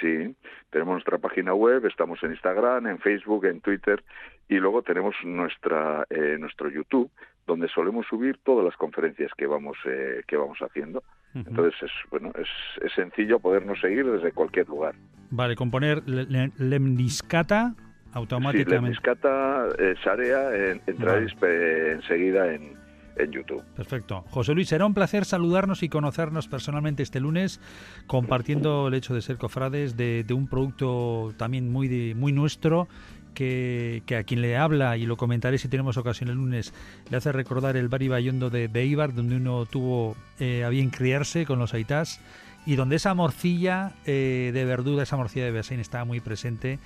Sí, 0.00 0.34
tenemos 0.70 0.92
nuestra 0.92 1.18
página 1.18 1.52
web, 1.52 1.84
estamos 1.84 2.22
en 2.22 2.30
Instagram, 2.30 2.86
en 2.86 2.98
Facebook, 3.00 3.44
en 3.44 3.60
Twitter 3.60 4.02
y 4.48 4.56
luego 4.56 4.82
tenemos 4.82 5.14
nuestra 5.24 6.06
eh, 6.10 6.36
nuestro 6.38 6.70
YouTube 6.70 7.10
donde 7.46 7.68
solemos 7.68 8.06
subir 8.06 8.38
todas 8.44 8.64
las 8.64 8.76
conferencias 8.76 9.30
que 9.36 9.46
vamos 9.46 9.76
eh, 9.86 10.22
que 10.26 10.36
vamos 10.36 10.58
haciendo. 10.60 11.02
Entonces 11.34 11.74
es 11.82 11.90
bueno 12.10 12.32
es, 12.36 12.48
es, 12.84 12.92
sencillo 12.92 13.38
podernos 13.38 13.80
seguir 13.80 14.04
desde 14.10 14.32
cualquier 14.32 14.68
lugar. 14.68 14.94
Vale, 15.30 15.54
con 15.54 15.70
poner 15.70 16.02
Lemniscata 16.06 17.74
automáticamente. 18.12 18.70
Sí, 18.70 18.82
Lemniscata 18.82 19.68
eh, 19.78 19.94
Sarea 20.02 20.74
entraréis 20.86 21.32
enseguida 21.42 22.52
en 22.52 22.80
en 23.16 23.32
YouTube. 23.32 23.62
Perfecto. 23.74 24.24
José 24.30 24.54
Luis, 24.54 24.68
será 24.68 24.86
un 24.86 24.94
placer 24.94 25.24
saludarnos 25.24 25.82
y 25.82 25.88
conocernos 25.88 26.48
personalmente 26.48 27.02
este 27.02 27.20
lunes, 27.20 27.60
compartiendo 28.06 28.88
el 28.88 28.94
hecho 28.94 29.14
de 29.14 29.22
ser 29.22 29.36
cofrades 29.36 29.96
de, 29.96 30.24
un 30.30 30.48
producto 30.48 31.32
también 31.36 31.70
muy, 31.72 32.14
muy 32.14 32.32
nuestro. 32.32 32.88
Que, 33.34 34.02
a 34.18 34.22
quien 34.24 34.42
le 34.42 34.56
habla, 34.56 34.96
y 34.96 35.06
lo 35.06 35.16
comentaré 35.16 35.56
si 35.56 35.68
tenemos 35.68 35.96
ocasión 35.96 36.28
el 36.28 36.36
lunes, 36.36 36.74
le 37.10 37.16
hace 37.16 37.32
recordar 37.32 37.76
el 37.76 37.88
Bari 37.88 38.08
Bayondo 38.08 38.50
de 38.50 38.68
Beibar, 38.68 39.14
donde 39.14 39.36
uno 39.36 39.64
tuvo 39.64 40.16
eh, 40.38 40.64
a 40.64 40.68
bien 40.68 40.90
criarse 40.90 41.46
con 41.46 41.58
los 41.58 41.72
aitas, 41.72 42.20
y 42.66 42.76
donde 42.76 42.96
esa 42.96 43.14
morcilla 43.14 43.92
eh, 44.04 44.50
de 44.52 44.64
verdura, 44.64 45.02
esa 45.02 45.16
morcilla 45.16 45.46
de 45.46 45.52
Beasain 45.52 45.80
estaba 45.80 46.04
muy 46.04 46.20
presente 46.20 46.78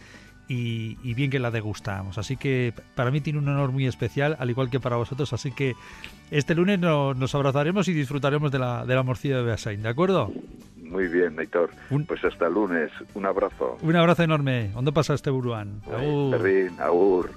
y, 0.48 1.14
bien 1.14 1.30
que 1.30 1.38
la 1.38 1.50
degustamos. 1.50 2.18
Así 2.18 2.36
que 2.36 2.72
para 2.94 3.10
mí 3.10 3.20
tiene 3.20 3.38
un 3.38 3.48
honor 3.48 3.72
muy 3.72 3.86
especial, 3.86 4.36
al 4.38 4.50
igual 4.50 4.70
que 4.70 4.80
para 4.80 4.96
vosotros. 4.96 5.32
Así 5.32 5.52
que 5.52 5.74
este 6.30 6.54
lunes 6.54 6.78
nos 6.78 7.34
abrazaremos 7.34 7.88
y 7.88 7.92
disfrutaremos 7.92 8.52
de 8.52 8.58
la, 8.58 8.84
de 8.84 8.94
la 8.94 9.02
morcilla 9.02 9.38
de 9.38 9.42
Beasain, 9.42 9.82
¿de 9.82 9.88
acuerdo? 9.88 10.32
Muy 10.94 11.08
bien, 11.08 11.34
Naitor. 11.34 11.70
Pues 12.06 12.24
hasta 12.24 12.48
lunes. 12.48 12.88
Un 13.14 13.26
abrazo. 13.26 13.76
Un 13.82 13.96
abrazo 13.96 14.22
enorme. 14.22 14.70
¿Dónde 14.72 14.92
pasaste, 14.92 15.28
Buruán? 15.28 15.82
Agur. 15.92 16.70
agur. 16.78 17.30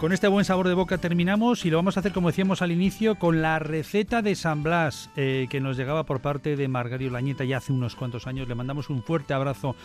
Con 0.00 0.12
este 0.12 0.26
buen 0.26 0.46
sabor 0.46 0.68
de 0.68 0.74
boca 0.74 0.96
terminamos 0.96 1.66
y 1.66 1.70
lo 1.70 1.76
vamos 1.76 1.96
a 1.96 2.00
hacer 2.00 2.12
como 2.12 2.28
decíamos 2.28 2.62
al 2.62 2.70
inicio 2.70 3.16
con 3.16 3.42
la 3.42 3.58
receta 3.58 4.22
de 4.22 4.36
San 4.36 4.62
Blas 4.62 5.10
eh, 5.16 5.48
que 5.50 5.60
nos 5.60 5.76
llegaba 5.76 6.04
por 6.04 6.20
parte 6.20 6.54
de 6.56 6.68
Margario 6.68 7.10
Lañeta 7.10 7.44
ya 7.44 7.58
hace 7.58 7.72
unos 7.72 7.94
cuantos 7.94 8.26
años. 8.26 8.48
Le 8.48 8.54
mandamos 8.54 8.88
un 8.88 9.02
fuerte 9.02 9.34
abrazo 9.34 9.76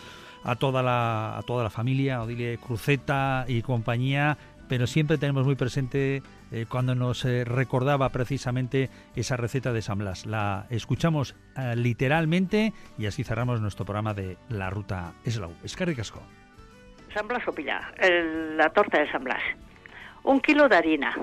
a 0.44 0.56
toda 0.56 0.82
la, 0.82 1.36
a 1.36 1.42
toda 1.42 1.64
la 1.64 1.70
familia, 1.70 2.22
Odile 2.22 2.58
Cruceta 2.58 3.44
y 3.48 3.60
compañía, 3.60 4.38
pero 4.74 4.88
siempre 4.88 5.18
tenemos 5.18 5.46
muy 5.46 5.54
presente 5.54 6.20
eh, 6.50 6.66
cuando 6.68 6.96
nos 6.96 7.24
eh, 7.24 7.44
recordaba 7.44 8.08
precisamente 8.08 8.90
esa 9.14 9.36
receta 9.36 9.72
de 9.72 9.82
San 9.82 9.98
Blas. 9.98 10.26
La 10.26 10.66
escuchamos 10.68 11.36
literalmente 11.76 12.72
y 12.98 13.06
así 13.06 13.22
cerramos 13.22 13.60
nuestro 13.60 13.84
programa 13.84 14.14
de 14.14 14.36
La 14.48 14.70
Ruta 14.70 15.12
Eslau. 15.24 15.52
Escarri 15.62 15.94
Casco. 15.94 16.20
San 17.14 17.28
Blas 17.28 17.46
o 17.46 17.52
Pilla, 17.52 17.92
la 18.56 18.68
torta 18.70 18.98
de 18.98 19.08
San 19.12 19.22
Blas 19.22 19.40
un 20.24 20.40
kilo 20.40 20.68
de 20.68 20.76
harina, 20.76 21.16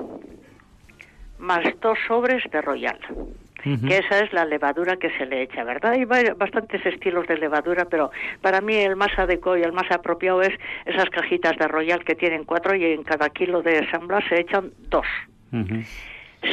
más 1.39 1.63
dos 1.81 1.97
sobres 2.07 2.43
de 2.51 2.61
royal. 2.61 2.99
Que 3.63 3.97
esa 3.97 4.19
es 4.19 4.33
la 4.33 4.45
levadura 4.45 4.97
que 4.97 5.09
se 5.17 5.25
le 5.25 5.43
echa, 5.43 5.63
¿verdad? 5.63 5.93
Hay 5.93 6.05
bastantes 6.05 6.85
estilos 6.85 7.27
de 7.27 7.37
levadura, 7.37 7.85
pero 7.85 8.11
para 8.41 8.61
mí 8.61 8.75
el 8.75 8.95
más 8.95 9.17
adecuado 9.17 9.57
y 9.57 9.63
el 9.63 9.71
más 9.71 9.89
apropiado 9.91 10.41
es 10.41 10.53
esas 10.85 11.09
cajitas 11.09 11.57
de 11.57 11.67
royal 11.67 12.03
que 12.03 12.15
tienen 12.15 12.43
cuatro 12.43 12.75
y 12.75 12.85
en 12.85 13.03
cada 13.03 13.29
kilo 13.29 13.61
de 13.61 13.87
San 13.91 14.07
se 14.27 14.41
echan 14.41 14.71
dos. 14.89 15.05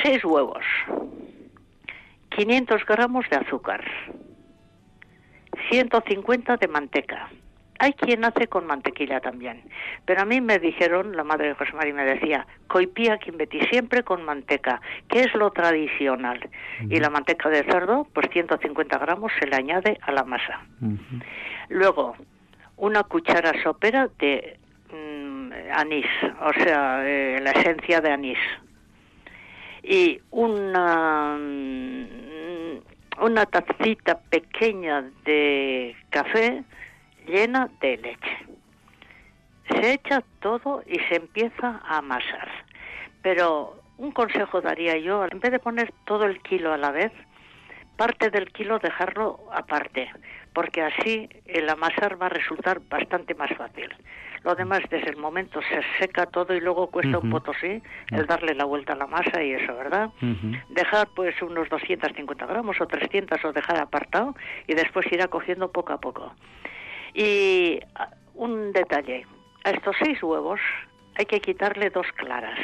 Seis 0.03 0.25
huevos, 0.25 0.65
500 2.31 2.85
gramos 2.85 3.25
de 3.31 3.37
azúcar, 3.37 3.85
150 5.71 6.57
de 6.57 6.69
manteca, 6.69 7.31
hay 7.79 7.93
quien 7.93 8.25
hace 8.25 8.49
con 8.49 8.67
mantequilla 8.67 9.21
también, 9.21 9.63
pero 10.05 10.23
a 10.23 10.25
mí 10.25 10.41
me 10.41 10.59
dijeron, 10.59 11.17
la 11.17 11.25
madre 11.25 11.49
de 11.49 11.55
José 11.55 11.73
María 11.75 11.95
me 11.95 12.05
decía, 12.05 12.47
coipía 12.67 13.19
betí 13.35 13.61
siempre 13.71 14.03
con 14.03 14.25
manteca, 14.25 14.81
que 15.09 15.21
es 15.21 15.35
lo 15.35 15.51
tradicional. 15.51 16.49
Y 16.89 16.99
la 16.99 17.11
manteca 17.11 17.49
de 17.49 17.63
cerdo, 17.65 18.07
pues 18.13 18.29
150 18.33 18.99
gramos 18.99 19.33
se 19.39 19.47
le 19.47 19.57
añade 19.57 19.99
a 20.03 20.13
la 20.13 20.25
masa. 20.25 20.61
Luego, 21.69 22.17
una 22.77 23.03
cuchara 23.05 23.53
sopera 23.63 24.09
de 24.19 24.59
mm, 24.93 25.53
anís, 25.73 26.07
o 26.41 26.53
sea, 26.65 27.07
eh, 27.07 27.41
la 27.41 27.51
esencia 27.53 28.01
de 28.01 28.11
anís. 28.11 28.39
Y 29.83 30.21
una, 30.31 31.37
mm, 31.39 33.25
una 33.25 33.47
tacita 33.47 34.19
pequeña 34.31 35.11
de 35.25 35.97
café, 36.11 36.65
llena 37.29 37.69
de 37.81 37.97
leche. 37.99 38.47
Se 39.71 39.93
echa 39.93 40.23
todo 40.41 40.83
y 40.87 40.99
se 41.09 41.17
empieza 41.17 41.81
a 41.85 41.99
amasar. 41.99 42.49
Pero 43.23 43.81
un 43.99 44.13
consejo 44.13 44.61
daría 44.61 44.97
yo, 44.97 45.25
en 45.25 45.41
vez 45.41 45.53
de 45.53 45.59
poner 45.59 45.93
todo 46.07 46.25
el 46.25 46.41
kilo 46.41 46.73
a 46.73 46.79
la 46.79 46.91
vez, 46.91 47.13
parte 47.97 48.31
del 48.31 48.51
kilo 48.53 48.79
dejarlo 48.79 49.41
aparte, 49.53 50.09
porque 50.55 50.83
así 50.83 51.29
el 51.47 51.69
amasar 51.69 52.21
va 52.21 52.27
a 52.27 52.31
resultar 52.31 52.81
bastante 52.89 53.35
más 53.35 53.51
fácil. 53.57 53.93
Lo 54.45 54.55
demás, 54.55 54.81
desde 54.89 55.11
el 55.11 55.17
momento 55.17 55.61
se 55.63 55.83
seca 55.99 56.27
todo 56.27 56.55
y 56.55 56.61
luego 56.61 56.87
cuesta 56.87 57.19
un 57.19 57.29
potosí 57.29 57.83
el 58.13 58.27
darle 58.27 58.55
la 58.55 58.65
vuelta 58.65 58.93
a 58.93 58.97
la 58.97 59.09
masa 59.09 59.43
y 59.43 59.53
eso, 59.53 59.75
¿verdad? 59.75 60.11
Dejar 60.71 61.09
pues 61.15 61.35
unos 61.43 61.69
250 61.69 62.47
gramos 62.47 62.81
o 62.81 62.87
300 62.87 63.45
o 63.45 63.53
dejar 63.53 63.81
apartado 63.81 64.35
y 64.69 64.75
después 64.75 65.07
irá 65.11 65.27
cogiendo 65.27 65.73
poco 65.73 65.93
a 65.93 66.01
poco. 66.01 66.33
Y 67.15 67.81
ah, 67.95 68.11
un 68.35 68.73
detalle, 68.73 69.27
a 69.65 69.71
estos 69.71 69.97
seis 70.03 70.23
huevos 70.23 70.61
hay 71.17 71.27
que 71.27 71.41
quitarle 71.41 71.91
dos 71.91 72.07
claras, 72.17 72.59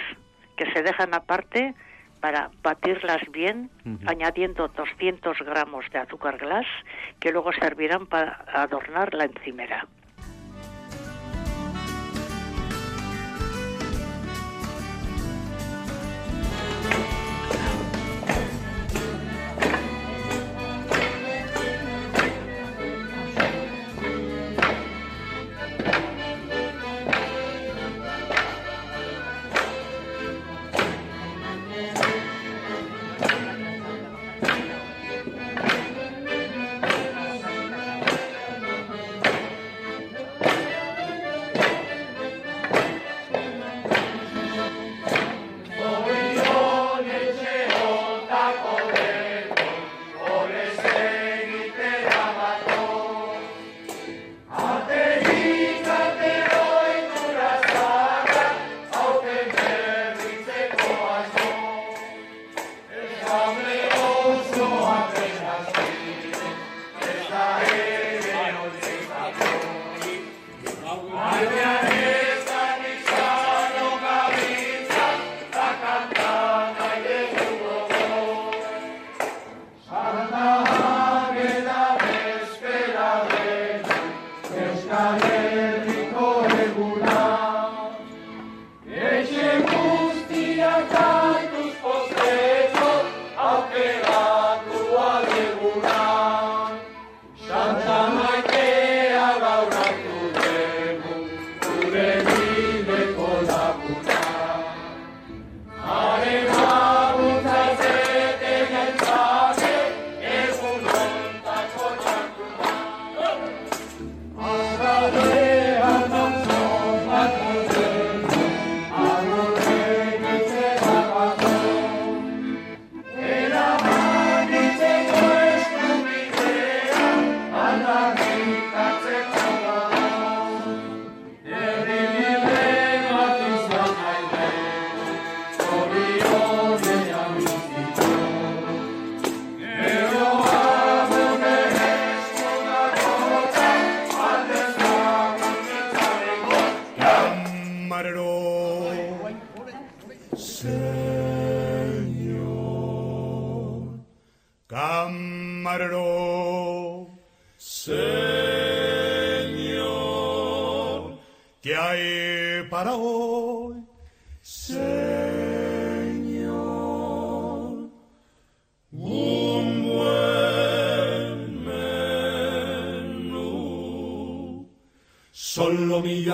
que 0.57 0.71
se 0.73 0.83
dejan 0.83 1.13
aparte 1.15 1.75
para 2.21 2.51
batirlas 2.63 3.21
bien, 3.33 3.71
añadiendo 4.07 4.69
200 4.69 5.37
gramos 5.41 5.85
de 5.93 5.99
azúcar 5.99 6.39
glass, 6.39 6.65
que 7.21 7.33
luego 7.33 7.53
servirán 7.53 8.07
para 8.07 8.43
adornar 8.47 9.13
la 9.13 9.25
encimera. 9.25 9.87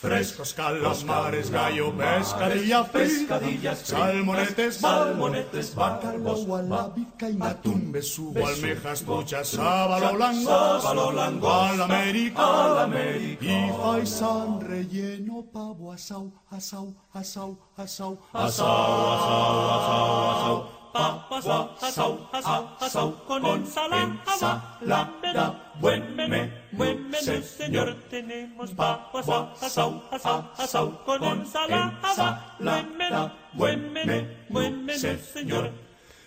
Frescos 0.00 0.54
calamares, 0.54 1.50
gallo, 1.50 1.92
pescadilla, 1.92 2.84
pescadillas, 2.84 3.80
salmonetes, 3.80 4.76
salmonetes, 4.76 5.74
bacalbos, 5.74 6.46
gualabica 6.46 7.28
y 7.28 7.36
atún, 7.42 7.92
besugo, 7.92 8.46
almejas, 8.46 9.02
truchas, 9.02 9.48
sábalo 9.48 10.16
lango, 11.12 11.52
al 11.52 11.82
América, 11.82 12.88
y 13.42 13.70
faisán 13.78 14.62
relleno, 14.62 15.44
pavo, 15.52 15.92
asau, 15.92 16.32
asau, 16.48 16.96
asau, 17.12 17.58
asau, 17.76 18.18
asau, 18.32 18.32
asau, 18.32 18.56
asau, 19.12 19.70
asau, 19.84 20.30
asau, 20.30 20.79
asau, 20.94 21.70
asau, 21.80 22.76
asau, 22.80 23.12
con 23.26 23.44
ensalada, 23.44 24.72
buen 25.80 26.16
menú, 26.16 26.50
buen 26.72 27.10
menú, 27.10 27.42
señor. 27.42 27.94
Tenemos 28.10 28.70
papas, 28.74 29.28
asau, 29.62 30.02
asau, 30.10 30.50
asau, 30.58 31.04
con 31.04 31.22
ensalada, 31.24 32.56
buen 32.58 32.96
menú, 32.96 33.30
buen 33.52 33.92
menú, 33.92 34.26
buen 34.48 34.84
menú, 34.84 35.18
señor. 35.32 35.70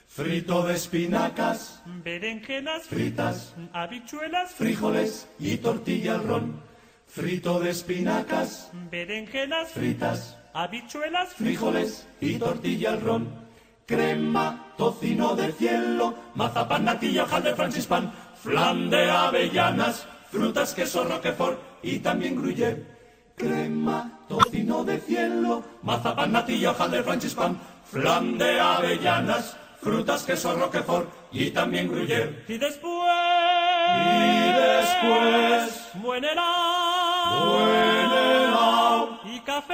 Frito 0.08 0.64
de 0.64 0.76
espinacas, 0.76 1.82
berenjenas 2.04 2.84
fritas, 2.84 3.56
habichuelas, 3.74 4.54
frijoles 4.54 5.28
y 5.40 5.58
tortilla 5.58 6.16
al 6.16 6.24
ron. 6.28 6.62
Frito 7.08 7.60
de 7.60 7.72
espinacas, 7.72 8.72
berenjenas, 8.92 9.72
fritas, 9.72 10.38
habichuelas, 10.54 11.34
frijoles 11.34 12.08
y 12.22 12.38
tortilla 12.38 12.94
al 12.94 13.02
ron 13.02 13.43
crema, 13.86 14.74
tocino 14.78 15.36
de 15.36 15.52
cielo, 15.54 16.16
mazapán, 16.36 16.86
natilla, 16.86 17.26
de 17.26 17.56
francispan, 17.56 18.12
flan 18.42 18.90
de 18.90 19.10
avellanas, 19.10 20.08
frutas, 20.32 20.74
queso, 20.74 21.04
roquefort 21.04 21.60
y 21.82 22.00
también 22.00 22.36
gruyère. 22.36 22.86
Crema, 23.36 24.20
tocino 24.28 24.84
de 24.84 25.00
cielo, 25.00 25.64
mazapán, 25.82 26.32
natilla, 26.32 26.74
de 26.74 27.04
francispan, 27.04 27.60
flan 27.86 28.38
de 28.38 28.60
avellanas, 28.60 29.58
frutas, 29.82 30.24
queso, 30.24 30.56
roquefort 30.56 31.10
y 31.32 31.52
también 31.52 31.90
gruyère. 31.90 32.46
Y 32.48 32.58
después... 32.58 32.94
Y 33.96 34.52
después... 34.54 35.90
Buen 35.96 36.24
helado. 36.24 37.52
Buen 37.52 38.12
helado. 38.12 39.20
Y 39.26 39.40
café. 39.42 39.74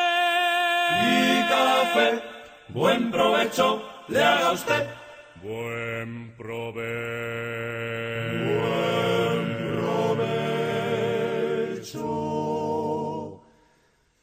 Y 1.04 1.48
café. 1.48 2.24
Buen 2.70 3.12
provecho 3.12 3.99
le 4.10 4.24
haga 4.24 4.52
usted. 4.52 4.88
Buen 5.42 6.34
provecho. 6.36 6.84
Buen 8.60 9.82
provecho. 9.82 10.38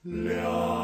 Le 0.04 0.40
haga 0.40 0.75